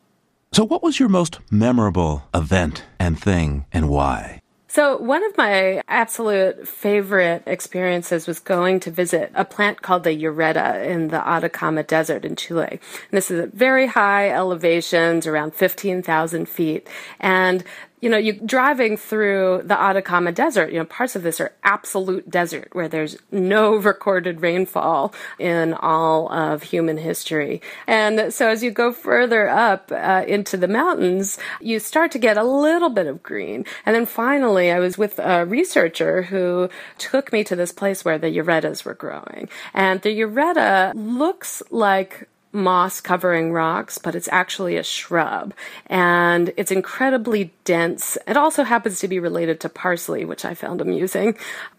So, 0.54 0.64
what 0.64 0.82
was 0.82 0.98
your 0.98 1.10
most 1.10 1.40
memorable 1.52 2.24
event 2.34 2.86
and 3.02 3.20
thing, 3.20 3.66
and 3.74 3.90
why? 3.90 4.40
So, 4.76 4.98
one 4.98 5.24
of 5.24 5.38
my 5.38 5.82
absolute 5.88 6.68
favorite 6.68 7.44
experiences 7.46 8.28
was 8.28 8.42
going 8.42 8.82
to 8.82 8.92
visit 8.92 9.32
a 9.34 9.46
plant 9.46 9.82
called 9.82 10.04
the 10.04 10.10
Llareta 10.10 10.86
in 10.86 11.08
the 11.08 11.26
Atacama 11.26 11.82
Desert 11.82 12.26
in 12.26 12.36
Chile. 12.36 12.68
And 12.72 12.82
this 13.10 13.32
is 13.32 13.40
at 13.40 13.54
very 13.54 13.88
high 13.88 14.30
elevations, 14.32 15.28
around 15.28 15.56
15,000 15.56 16.50
feet. 16.50 16.90
And 17.22 17.64
you 18.06 18.12
know, 18.12 18.18
you're 18.18 18.36
driving 18.36 18.98
through 18.98 19.64
the 19.66 19.74
Atacama 19.74 20.32
Desert, 20.32 20.72
you 20.72 20.78
know, 20.78 20.86
parts 20.86 21.16
of 21.16 21.24
this 21.24 21.42
are 21.42 21.56
absolute 21.64 22.30
desert 22.30 22.70
where 22.74 22.88
there's 22.88 23.18
no 23.32 23.76
recorded 23.92 24.44
rainfall 24.44 25.12
in 25.40 25.74
all 25.74 26.32
of 26.32 26.62
human 26.62 26.98
history. 26.98 27.64
And 27.88 28.32
so 28.32 28.48
as 28.48 28.62
you 28.62 28.70
go 28.70 28.94
further 28.94 29.50
up 29.50 29.92
uh, 29.92 30.24
into 30.28 30.56
the 30.56 30.68
mountains, 30.68 31.40
you 31.60 31.80
start 31.80 32.12
to 32.12 32.20
get 32.20 32.38
a 32.38 32.44
little 32.44 32.92
bit 32.92 33.08
of 33.08 33.24
green. 33.24 33.66
And 33.88 33.96
then 33.96 34.06
finally, 34.06 34.72
I 34.72 34.78
was 34.78 35.00
with 35.00 35.18
a 35.18 35.44
researcher 35.44 36.22
who 36.22 36.70
took 37.00 37.34
me 37.34 37.44
to 37.46 37.56
this 37.56 37.72
place 37.72 38.06
where 38.06 38.20
the 38.20 38.28
llaretas 38.28 38.86
were 38.86 38.94
growing. 38.94 39.50
And 39.74 40.00
the 40.04 40.16
llareta 40.16 40.92
looks 40.94 41.64
like 41.72 42.30
moss 42.56 43.02
covering 43.02 43.52
rocks, 43.52 43.98
but 43.98 44.16
it's 44.16 44.30
actually 44.32 44.78
a 44.78 44.84
shrub. 44.84 45.54
And 45.88 46.54
it's 46.58 46.72
incredibly 46.72 47.54
dense. 47.66 48.18
It 48.26 48.38
also 48.38 48.64
happens 48.64 49.00
to 49.00 49.08
be 49.08 49.20
related 49.20 49.60
to 49.60 49.70
parsley, 49.70 50.26
which 50.26 50.46
I 50.46 50.54
found 50.56 50.82
amusing. 50.82 51.38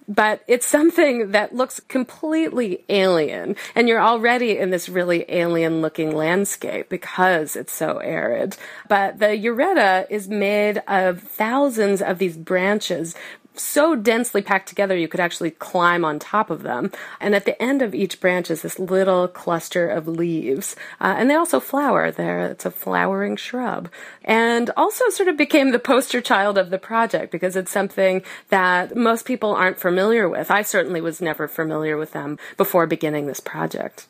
But 0.08 0.44
it's 0.46 0.66
something 0.66 1.32
that 1.32 1.54
looks 1.54 1.80
completely 1.80 2.84
alien. 2.88 3.56
And 3.74 3.88
you're 3.88 4.00
already 4.00 4.56
in 4.56 4.70
this 4.70 4.88
really 4.88 5.24
alien 5.28 5.80
looking 5.80 6.14
landscape 6.14 6.88
because 6.88 7.56
it's 7.56 7.72
so 7.72 7.98
arid. 7.98 8.56
But 8.88 9.18
the 9.18 9.26
llareta 9.26 10.06
is 10.08 10.28
made 10.28 10.82
of 10.86 11.22
thousands 11.22 12.02
of 12.02 12.18
these 12.18 12.36
branches 12.36 13.16
so 13.58 13.94
densely 13.94 14.42
packed 14.42 14.68
together 14.68 14.96
you 14.96 15.08
could 15.08 15.20
actually 15.20 15.50
climb 15.50 16.04
on 16.04 16.18
top 16.18 16.50
of 16.50 16.62
them. 16.62 16.92
And 17.20 17.34
at 17.34 17.44
the 17.44 17.60
end 17.62 17.82
of 17.82 17.94
each 17.94 18.20
branch 18.20 18.50
is 18.50 18.62
this 18.62 18.78
little 18.78 19.28
cluster 19.28 19.88
of 19.88 20.08
leaves. 20.08 20.76
Uh, 21.00 21.14
and 21.18 21.30
they 21.30 21.34
also 21.34 21.60
flower 21.60 22.10
there. 22.10 22.46
It's 22.46 22.66
a 22.66 22.70
flowering 22.70 23.36
shrub. 23.36 23.90
And 24.24 24.70
also 24.76 25.08
sort 25.10 25.28
of 25.28 25.36
became 25.36 25.70
the 25.70 25.78
poster 25.78 26.20
child 26.20 26.58
of 26.58 26.70
the 26.70 26.78
project 26.78 27.32
because 27.32 27.56
it's 27.56 27.70
something 27.70 28.22
that 28.48 28.96
most 28.96 29.24
people 29.24 29.54
aren't 29.54 29.80
familiar 29.80 30.28
with. 30.28 30.50
I 30.50 30.62
certainly 30.62 31.00
was 31.00 31.20
never 31.20 31.48
familiar 31.48 31.96
with 31.96 32.12
them 32.12 32.38
before 32.56 32.86
beginning 32.86 33.26
this 33.26 33.40
project. 33.40 34.06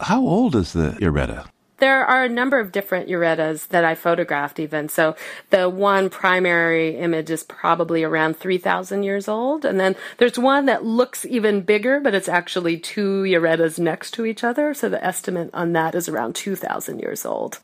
How 0.00 0.20
old 0.20 0.56
is 0.56 0.72
the 0.72 0.90
Llareta? 1.00 1.48
There 1.84 2.06
are 2.06 2.24
a 2.24 2.30
number 2.30 2.58
of 2.58 2.72
different 2.72 3.10
llaretas 3.10 3.68
that 3.68 3.84
I 3.84 3.94
photographed 3.94 4.58
even. 4.58 4.88
So 4.88 5.16
the 5.50 5.68
one 5.68 6.08
primary 6.08 6.96
image 6.96 7.28
is 7.28 7.42
probably 7.42 8.02
around 8.02 8.38
3,000 8.38 9.02
years 9.02 9.28
old. 9.28 9.66
And 9.66 9.78
then 9.78 9.94
there's 10.16 10.38
one 10.38 10.64
that 10.64 10.82
looks 10.82 11.26
even 11.26 11.60
bigger, 11.60 12.00
but 12.00 12.14
it's 12.14 12.26
actually 12.26 12.78
two 12.78 13.24
llaretas 13.24 13.78
next 13.78 14.12
to 14.12 14.24
each 14.24 14.42
other. 14.42 14.72
So 14.72 14.88
the 14.88 15.04
estimate 15.04 15.50
on 15.52 15.74
that 15.74 15.94
is 15.94 16.08
around 16.08 16.36
2,000 16.36 17.00
years 17.00 17.26
old. 17.26 17.60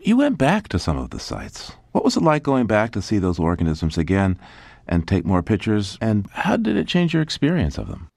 You 0.00 0.18
went 0.18 0.38
back 0.38 0.68
to 0.68 0.78
some 0.78 0.96
of 0.96 1.10
the 1.10 1.18
sites. 1.18 1.72
What 1.90 2.04
was 2.04 2.16
it 2.16 2.22
like 2.22 2.44
going 2.44 2.68
back 2.68 2.92
to 2.92 3.02
see 3.02 3.18
those 3.18 3.40
organisms 3.40 3.98
again 3.98 4.38
and 4.86 5.08
take 5.08 5.24
more 5.24 5.42
pictures? 5.42 5.98
And 6.00 6.28
how 6.30 6.58
did 6.58 6.76
it 6.76 6.86
change 6.86 7.12
your 7.12 7.22
experience 7.24 7.76
of 7.76 7.88
them? 7.88 8.08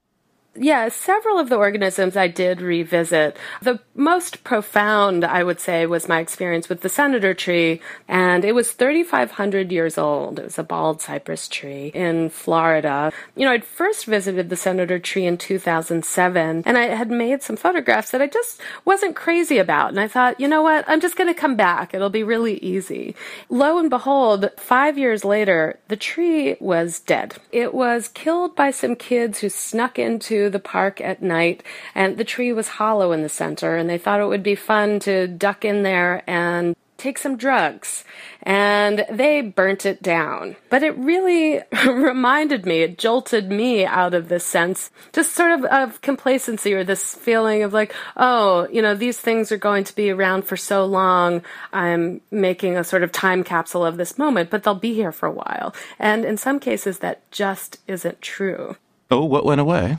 Yeah, 0.60 0.88
several 0.88 1.38
of 1.38 1.48
the 1.48 1.56
organisms 1.56 2.16
I 2.16 2.28
did 2.28 2.60
revisit. 2.60 3.36
The 3.62 3.80
most 3.94 4.44
profound, 4.44 5.24
I 5.24 5.42
would 5.42 5.60
say, 5.60 5.86
was 5.86 6.08
my 6.08 6.20
experience 6.20 6.68
with 6.68 6.80
the 6.80 6.88
senator 6.88 7.34
tree, 7.34 7.80
and 8.06 8.44
it 8.44 8.54
was 8.54 8.72
3,500 8.72 9.72
years 9.72 9.98
old. 9.98 10.38
It 10.38 10.44
was 10.44 10.58
a 10.58 10.62
bald 10.62 11.00
cypress 11.00 11.48
tree 11.48 11.88
in 11.94 12.30
Florida. 12.30 13.12
You 13.36 13.46
know, 13.46 13.52
I'd 13.52 13.64
first 13.64 14.06
visited 14.06 14.48
the 14.48 14.56
senator 14.56 14.98
tree 14.98 15.26
in 15.26 15.38
2007, 15.38 16.62
and 16.66 16.78
I 16.78 16.86
had 16.86 17.10
made 17.10 17.42
some 17.42 17.56
photographs 17.56 18.10
that 18.10 18.22
I 18.22 18.26
just 18.26 18.60
wasn't 18.84 19.16
crazy 19.16 19.58
about. 19.58 19.90
And 19.90 20.00
I 20.00 20.08
thought, 20.08 20.40
you 20.40 20.48
know 20.48 20.62
what, 20.62 20.84
I'm 20.88 21.00
just 21.00 21.16
going 21.16 21.32
to 21.32 21.40
come 21.40 21.56
back. 21.56 21.94
It'll 21.94 22.10
be 22.10 22.22
really 22.22 22.58
easy. 22.58 23.14
Lo 23.48 23.78
and 23.78 23.90
behold, 23.90 24.50
five 24.56 24.98
years 24.98 25.24
later, 25.24 25.78
the 25.88 25.96
tree 25.96 26.56
was 26.60 27.00
dead. 27.00 27.36
It 27.52 27.74
was 27.74 28.08
killed 28.08 28.56
by 28.56 28.70
some 28.70 28.96
kids 28.96 29.38
who 29.38 29.48
snuck 29.48 29.98
into 29.98 30.47
the 30.48 30.58
park 30.58 31.00
at 31.00 31.22
night, 31.22 31.62
and 31.94 32.16
the 32.16 32.24
tree 32.24 32.52
was 32.52 32.68
hollow 32.68 33.12
in 33.12 33.22
the 33.22 33.28
center, 33.28 33.76
and 33.76 33.88
they 33.88 33.98
thought 33.98 34.20
it 34.20 34.26
would 34.26 34.42
be 34.42 34.54
fun 34.54 35.00
to 35.00 35.26
duck 35.26 35.64
in 35.64 35.82
there 35.82 36.22
and 36.26 36.74
take 36.98 37.16
some 37.16 37.36
drugs. 37.36 38.04
And 38.42 39.06
they 39.10 39.40
burnt 39.40 39.86
it 39.86 40.02
down. 40.02 40.56
But 40.68 40.82
it 40.82 40.96
really 40.98 41.62
reminded 41.86 42.66
me, 42.66 42.82
it 42.82 42.98
jolted 42.98 43.50
me 43.50 43.86
out 43.86 44.14
of 44.14 44.28
this 44.28 44.44
sense, 44.44 44.90
just 45.12 45.34
sort 45.34 45.52
of 45.52 45.64
of 45.66 46.00
complacency 46.02 46.74
or 46.74 46.84
this 46.84 47.14
feeling 47.14 47.62
of 47.62 47.72
like, 47.72 47.94
oh, 48.16 48.68
you 48.70 48.82
know, 48.82 48.94
these 48.94 49.18
things 49.18 49.50
are 49.50 49.56
going 49.56 49.84
to 49.84 49.94
be 49.94 50.10
around 50.10 50.42
for 50.42 50.56
so 50.56 50.84
long. 50.84 51.42
I'm 51.72 52.20
making 52.30 52.76
a 52.76 52.84
sort 52.84 53.02
of 53.02 53.12
time 53.12 53.44
capsule 53.44 53.86
of 53.86 53.96
this 53.96 54.18
moment, 54.18 54.50
but 54.50 54.64
they'll 54.64 54.74
be 54.74 54.94
here 54.94 55.12
for 55.12 55.26
a 55.26 55.32
while. 55.32 55.74
And 55.98 56.24
in 56.24 56.36
some 56.36 56.58
cases, 56.60 56.98
that 56.98 57.30
just 57.30 57.78
isn't 57.86 58.20
true. 58.20 58.76
Oh, 59.10 59.24
what 59.24 59.44
went 59.44 59.60
away? 59.60 59.96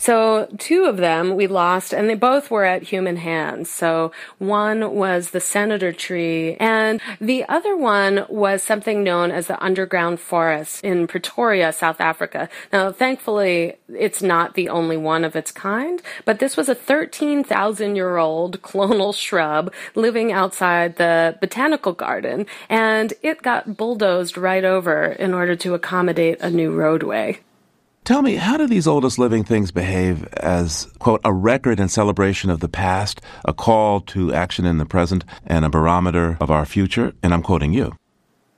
So 0.00 0.48
two 0.56 0.86
of 0.86 0.96
them 0.96 1.36
we 1.36 1.46
lost 1.46 1.92
and 1.92 2.08
they 2.08 2.14
both 2.14 2.50
were 2.50 2.64
at 2.64 2.84
human 2.84 3.16
hands. 3.16 3.68
So 3.68 4.12
one 4.38 4.94
was 4.94 5.30
the 5.30 5.42
senator 5.42 5.92
tree 5.92 6.56
and 6.58 7.02
the 7.20 7.44
other 7.50 7.76
one 7.76 8.24
was 8.30 8.62
something 8.62 9.04
known 9.04 9.30
as 9.30 9.46
the 9.46 9.62
underground 9.62 10.18
forest 10.18 10.82
in 10.82 11.06
Pretoria, 11.06 11.70
South 11.70 12.00
Africa. 12.00 12.48
Now, 12.72 12.90
thankfully, 12.90 13.74
it's 13.90 14.22
not 14.22 14.54
the 14.54 14.70
only 14.70 14.96
one 14.96 15.22
of 15.22 15.36
its 15.36 15.52
kind, 15.52 16.00
but 16.24 16.38
this 16.38 16.56
was 16.56 16.70
a 16.70 16.74
13,000 16.74 17.94
year 17.94 18.16
old 18.16 18.62
clonal 18.62 19.14
shrub 19.14 19.70
living 19.94 20.32
outside 20.32 20.96
the 20.96 21.36
botanical 21.42 21.92
garden 21.92 22.46
and 22.70 23.12
it 23.22 23.42
got 23.42 23.76
bulldozed 23.76 24.38
right 24.38 24.64
over 24.64 25.04
in 25.04 25.34
order 25.34 25.54
to 25.56 25.74
accommodate 25.74 26.40
a 26.40 26.48
new 26.48 26.72
roadway. 26.72 27.38
Tell 28.10 28.22
me, 28.22 28.34
how 28.34 28.56
do 28.56 28.66
these 28.66 28.88
oldest 28.88 29.20
living 29.20 29.44
things 29.44 29.70
behave 29.70 30.24
as, 30.34 30.88
quote, 30.98 31.20
a 31.24 31.32
record 31.32 31.78
and 31.78 31.88
celebration 31.88 32.50
of 32.50 32.58
the 32.58 32.68
past, 32.68 33.20
a 33.44 33.52
call 33.52 34.00
to 34.00 34.34
action 34.34 34.66
in 34.66 34.78
the 34.78 34.84
present, 34.84 35.24
and 35.46 35.64
a 35.64 35.68
barometer 35.68 36.36
of 36.40 36.50
our 36.50 36.66
future? 36.66 37.12
And 37.22 37.32
I'm 37.32 37.40
quoting 37.40 37.72
you. 37.72 37.94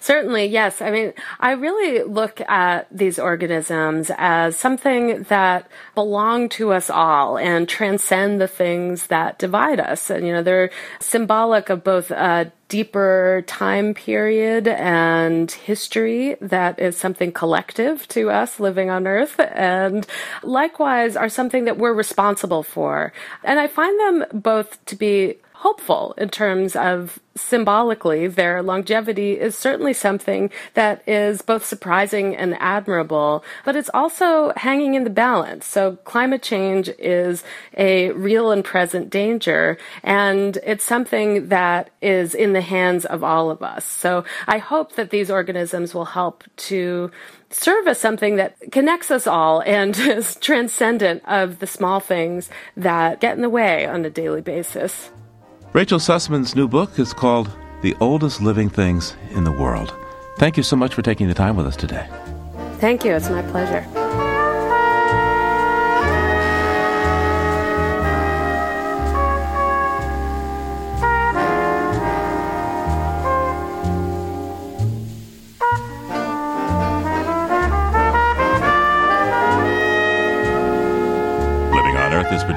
Certainly, 0.03 0.47
yes. 0.47 0.83
I 0.83 0.91
mean, 0.91 1.13
I 1.39 1.53
really 1.53 2.03
look 2.03 2.41
at 2.41 2.89
these 2.91 3.21
organisms 3.21 4.11
as 4.19 4.57
something 4.57 5.23
that 5.29 5.71
belong 5.95 6.49
to 6.51 6.73
us 6.73 6.91
all 6.91 7.39
and 7.39 7.69
transcend 7.69 8.41
the 8.41 8.49
things 8.49 9.07
that 9.07 9.39
divide 9.39 9.79
us. 9.79 10.11
And, 10.11 10.27
you 10.27 10.33
know, 10.33 10.43
they're 10.43 10.71
symbolic 10.99 11.71
of 11.71 11.85
both 11.85 12.11
a 12.11 12.51
deeper 12.67 13.45
time 13.47 13.95
period 13.95 14.67
and 14.67 15.53
history 15.53 16.37
that 16.41 16.81
is 16.81 16.97
something 16.97 17.31
collective 17.31 18.09
to 18.09 18.29
us 18.29 18.59
living 18.59 18.91
on 18.91 19.07
Earth, 19.07 19.39
and 19.39 20.05
likewise 20.43 21.15
are 21.15 21.29
something 21.29 21.67
that 21.67 21.79
we're 21.79 21.93
responsible 21.93 22.65
for. 22.65 23.13
And 23.45 23.61
I 23.61 23.69
find 23.69 24.01
them 24.01 24.41
both 24.43 24.85
to 24.87 24.97
be 24.97 25.37
hopeful 25.63 26.13
in 26.19 26.29
terms 26.29 26.75
of 26.75 27.21
symbolically 27.37 28.27
their 28.27 28.65
longevity 28.65 29.39
is 29.39 29.57
certainly 29.57 29.93
something 29.93 30.51
that 30.75 31.01
is 31.09 31.41
both 31.41 31.65
surprising 31.65 32.35
and 32.35 32.57
admirable, 32.59 33.45
but 33.65 33.77
it's 33.77 33.89
also 33.95 34.53
hanging 34.57 34.95
in 34.95 35.05
the 35.05 35.09
balance. 35.29 35.65
So 35.65 35.99
climate 36.03 36.43
change 36.43 36.91
is 36.99 37.45
a 37.79 38.11
real 38.11 38.51
and 38.51 38.65
present 38.65 39.09
danger, 39.09 39.79
and 40.03 40.59
it's 40.65 40.85
something 40.85 41.47
that 41.47 41.91
is 42.03 42.35
in 42.35 42.55
the 42.55 42.61
hands 42.61 43.05
of 43.05 43.23
all 43.23 43.49
of 43.49 43.63
us. 43.63 43.85
So 43.85 44.25
I 44.49 44.59
hope 44.59 44.97
that 44.97 45.11
these 45.11 45.31
organisms 45.31 45.95
will 45.95 46.07
help 46.07 46.43
to 46.73 47.13
serve 47.51 47.87
as 47.87 47.99
something 47.99 48.35
that 48.35 48.57
connects 48.73 49.13
us 49.13 49.29
all 49.29 49.61
and 49.61 49.97
is 50.19 50.35
transcendent 50.41 51.23
of 51.25 51.61
the 51.61 51.69
small 51.69 52.01
things 52.01 52.51
that 52.77 53.21
get 53.21 53.37
in 53.37 53.43
the 53.43 53.49
way 53.49 53.87
on 53.87 54.05
a 54.05 54.11
daily 54.11 54.41
basis. 54.41 55.13
Rachel 55.73 55.99
Sussman's 55.99 56.55
new 56.55 56.69
book 56.69 56.99
is 56.99 57.15
called 57.15 57.51
The 57.81 57.97
Oldest 57.99 58.43
Living 58.43 58.69
Things 58.69 59.17
in 59.31 59.45
the 59.45 59.53
World. 59.53 59.95
Thank 60.37 60.59
you 60.59 60.63
so 60.63 60.77
much 60.77 60.93
for 60.93 61.01
taking 61.01 61.29
the 61.29 61.35
time 61.35 61.57
with 61.57 61.67
us 61.67 61.77
today. 61.77 62.07
Thank 62.77 63.07
you. 63.07 63.15
It's 63.15 63.31
my 63.31 63.41
pleasure. 63.41 63.81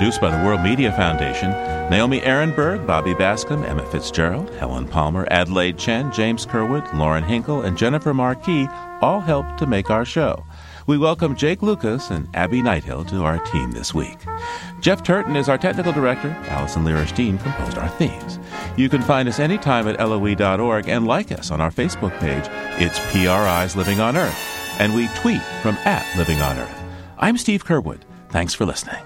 Produced 0.05 0.21
by 0.21 0.37
the 0.37 0.45
World 0.45 0.61
Media 0.61 0.91
Foundation. 0.91 1.49
Naomi 1.89 2.19
Arenberg, 2.19 2.85
Bobby 2.85 3.15
Bascom, 3.15 3.63
Emma 3.63 3.83
Fitzgerald, 3.87 4.53
Helen 4.53 4.87
Palmer, 4.87 5.27
Adelaide 5.31 5.79
Chen, 5.79 6.11
James 6.11 6.45
Curwood, 6.45 6.93
Lauren 6.93 7.23
Hinkle, 7.23 7.63
and 7.63 7.75
Jennifer 7.75 8.13
Marquis 8.13 8.67
all 9.01 9.19
helped 9.19 9.57
to 9.57 9.65
make 9.65 9.89
our 9.89 10.05
show. 10.05 10.45
We 10.85 10.99
welcome 10.99 11.35
Jake 11.35 11.63
Lucas 11.63 12.11
and 12.11 12.29
Abby 12.35 12.61
Nighthill 12.61 13.09
to 13.09 13.23
our 13.23 13.39
team 13.45 13.71
this 13.71 13.95
week. 13.95 14.19
Jeff 14.79 15.01
Turton 15.01 15.35
is 15.35 15.49
our 15.49 15.57
technical 15.57 15.91
director. 15.91 16.29
Allison 16.49 16.85
Lirish 16.85 17.15
Dean 17.15 17.39
composed 17.39 17.79
our 17.79 17.89
themes. 17.89 18.37
You 18.77 18.89
can 18.89 19.01
find 19.01 19.27
us 19.27 19.39
anytime 19.39 19.87
at 19.87 19.99
loe.org 19.99 20.87
and 20.87 21.07
like 21.07 21.31
us 21.31 21.49
on 21.49 21.59
our 21.61 21.71
Facebook 21.71 22.15
page. 22.19 22.45
It's 22.79 22.99
PRI's 23.11 23.75
Living 23.75 23.99
on 23.99 24.15
Earth. 24.15 24.77
And 24.79 24.93
we 24.93 25.07
tweet 25.15 25.41
from 25.63 25.77
at 25.77 26.05
Living 26.15 26.41
on 26.41 26.59
Earth. 26.59 26.83
I'm 27.17 27.39
Steve 27.39 27.65
Curwood. 27.65 28.01
Thanks 28.29 28.53
for 28.53 28.67
listening. 28.67 29.03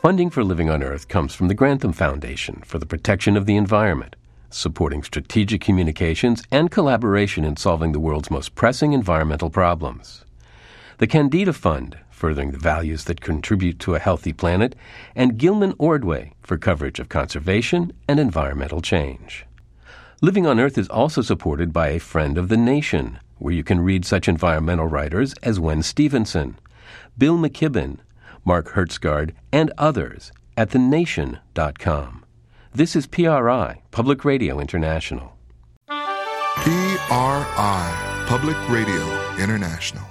Funding 0.00 0.30
for 0.30 0.44
Living 0.44 0.70
on 0.70 0.84
Earth 0.84 1.08
comes 1.08 1.34
from 1.34 1.48
the 1.48 1.54
Grantham 1.54 1.92
Foundation 1.92 2.62
for 2.64 2.78
the 2.78 2.86
Protection 2.86 3.36
of 3.36 3.46
the 3.46 3.56
Environment, 3.56 4.14
supporting 4.48 5.02
strategic 5.02 5.60
communications 5.60 6.44
and 6.52 6.70
collaboration 6.70 7.44
in 7.44 7.56
solving 7.56 7.90
the 7.90 7.98
world's 7.98 8.30
most 8.30 8.54
pressing 8.54 8.92
environmental 8.92 9.50
problems. 9.50 10.24
The 10.98 11.08
Kendeda 11.08 11.52
Fund, 11.52 11.98
furthering 12.10 12.52
the 12.52 12.58
values 12.58 13.04
that 13.04 13.20
contribute 13.20 13.80
to 13.80 13.96
a 13.96 13.98
healthy 13.98 14.32
planet, 14.32 14.76
and 15.16 15.36
Gilman 15.36 15.74
Ordway 15.78 16.32
for 16.44 16.56
coverage 16.56 17.00
of 17.00 17.08
conservation 17.08 17.92
and 18.06 18.20
environmental 18.20 18.80
change. 18.80 19.46
Living 20.22 20.46
on 20.46 20.60
Earth 20.60 20.78
is 20.78 20.88
also 20.88 21.22
supported 21.22 21.72
by 21.72 21.88
a 21.88 21.98
Friend 21.98 22.38
of 22.38 22.48
the 22.48 22.56
Nation, 22.56 23.18
where 23.38 23.52
you 23.52 23.64
can 23.64 23.80
read 23.80 24.04
such 24.04 24.28
environmental 24.28 24.86
writers 24.86 25.34
as 25.42 25.58
Wen 25.58 25.82
Stephenson, 25.82 26.56
Bill 27.18 27.36
McKibben, 27.36 27.98
Mark 28.48 28.70
Hertsgaard, 28.70 29.32
and 29.52 29.70
others 29.76 30.32
at 30.56 30.70
thenation.com. 30.70 32.24
This 32.74 32.96
is 32.96 33.06
PRI, 33.06 33.82
Public 33.90 34.24
Radio 34.24 34.58
International. 34.58 35.36
PRI, 35.86 36.64
Public 38.26 38.56
Radio 38.70 39.36
International. 39.38 40.07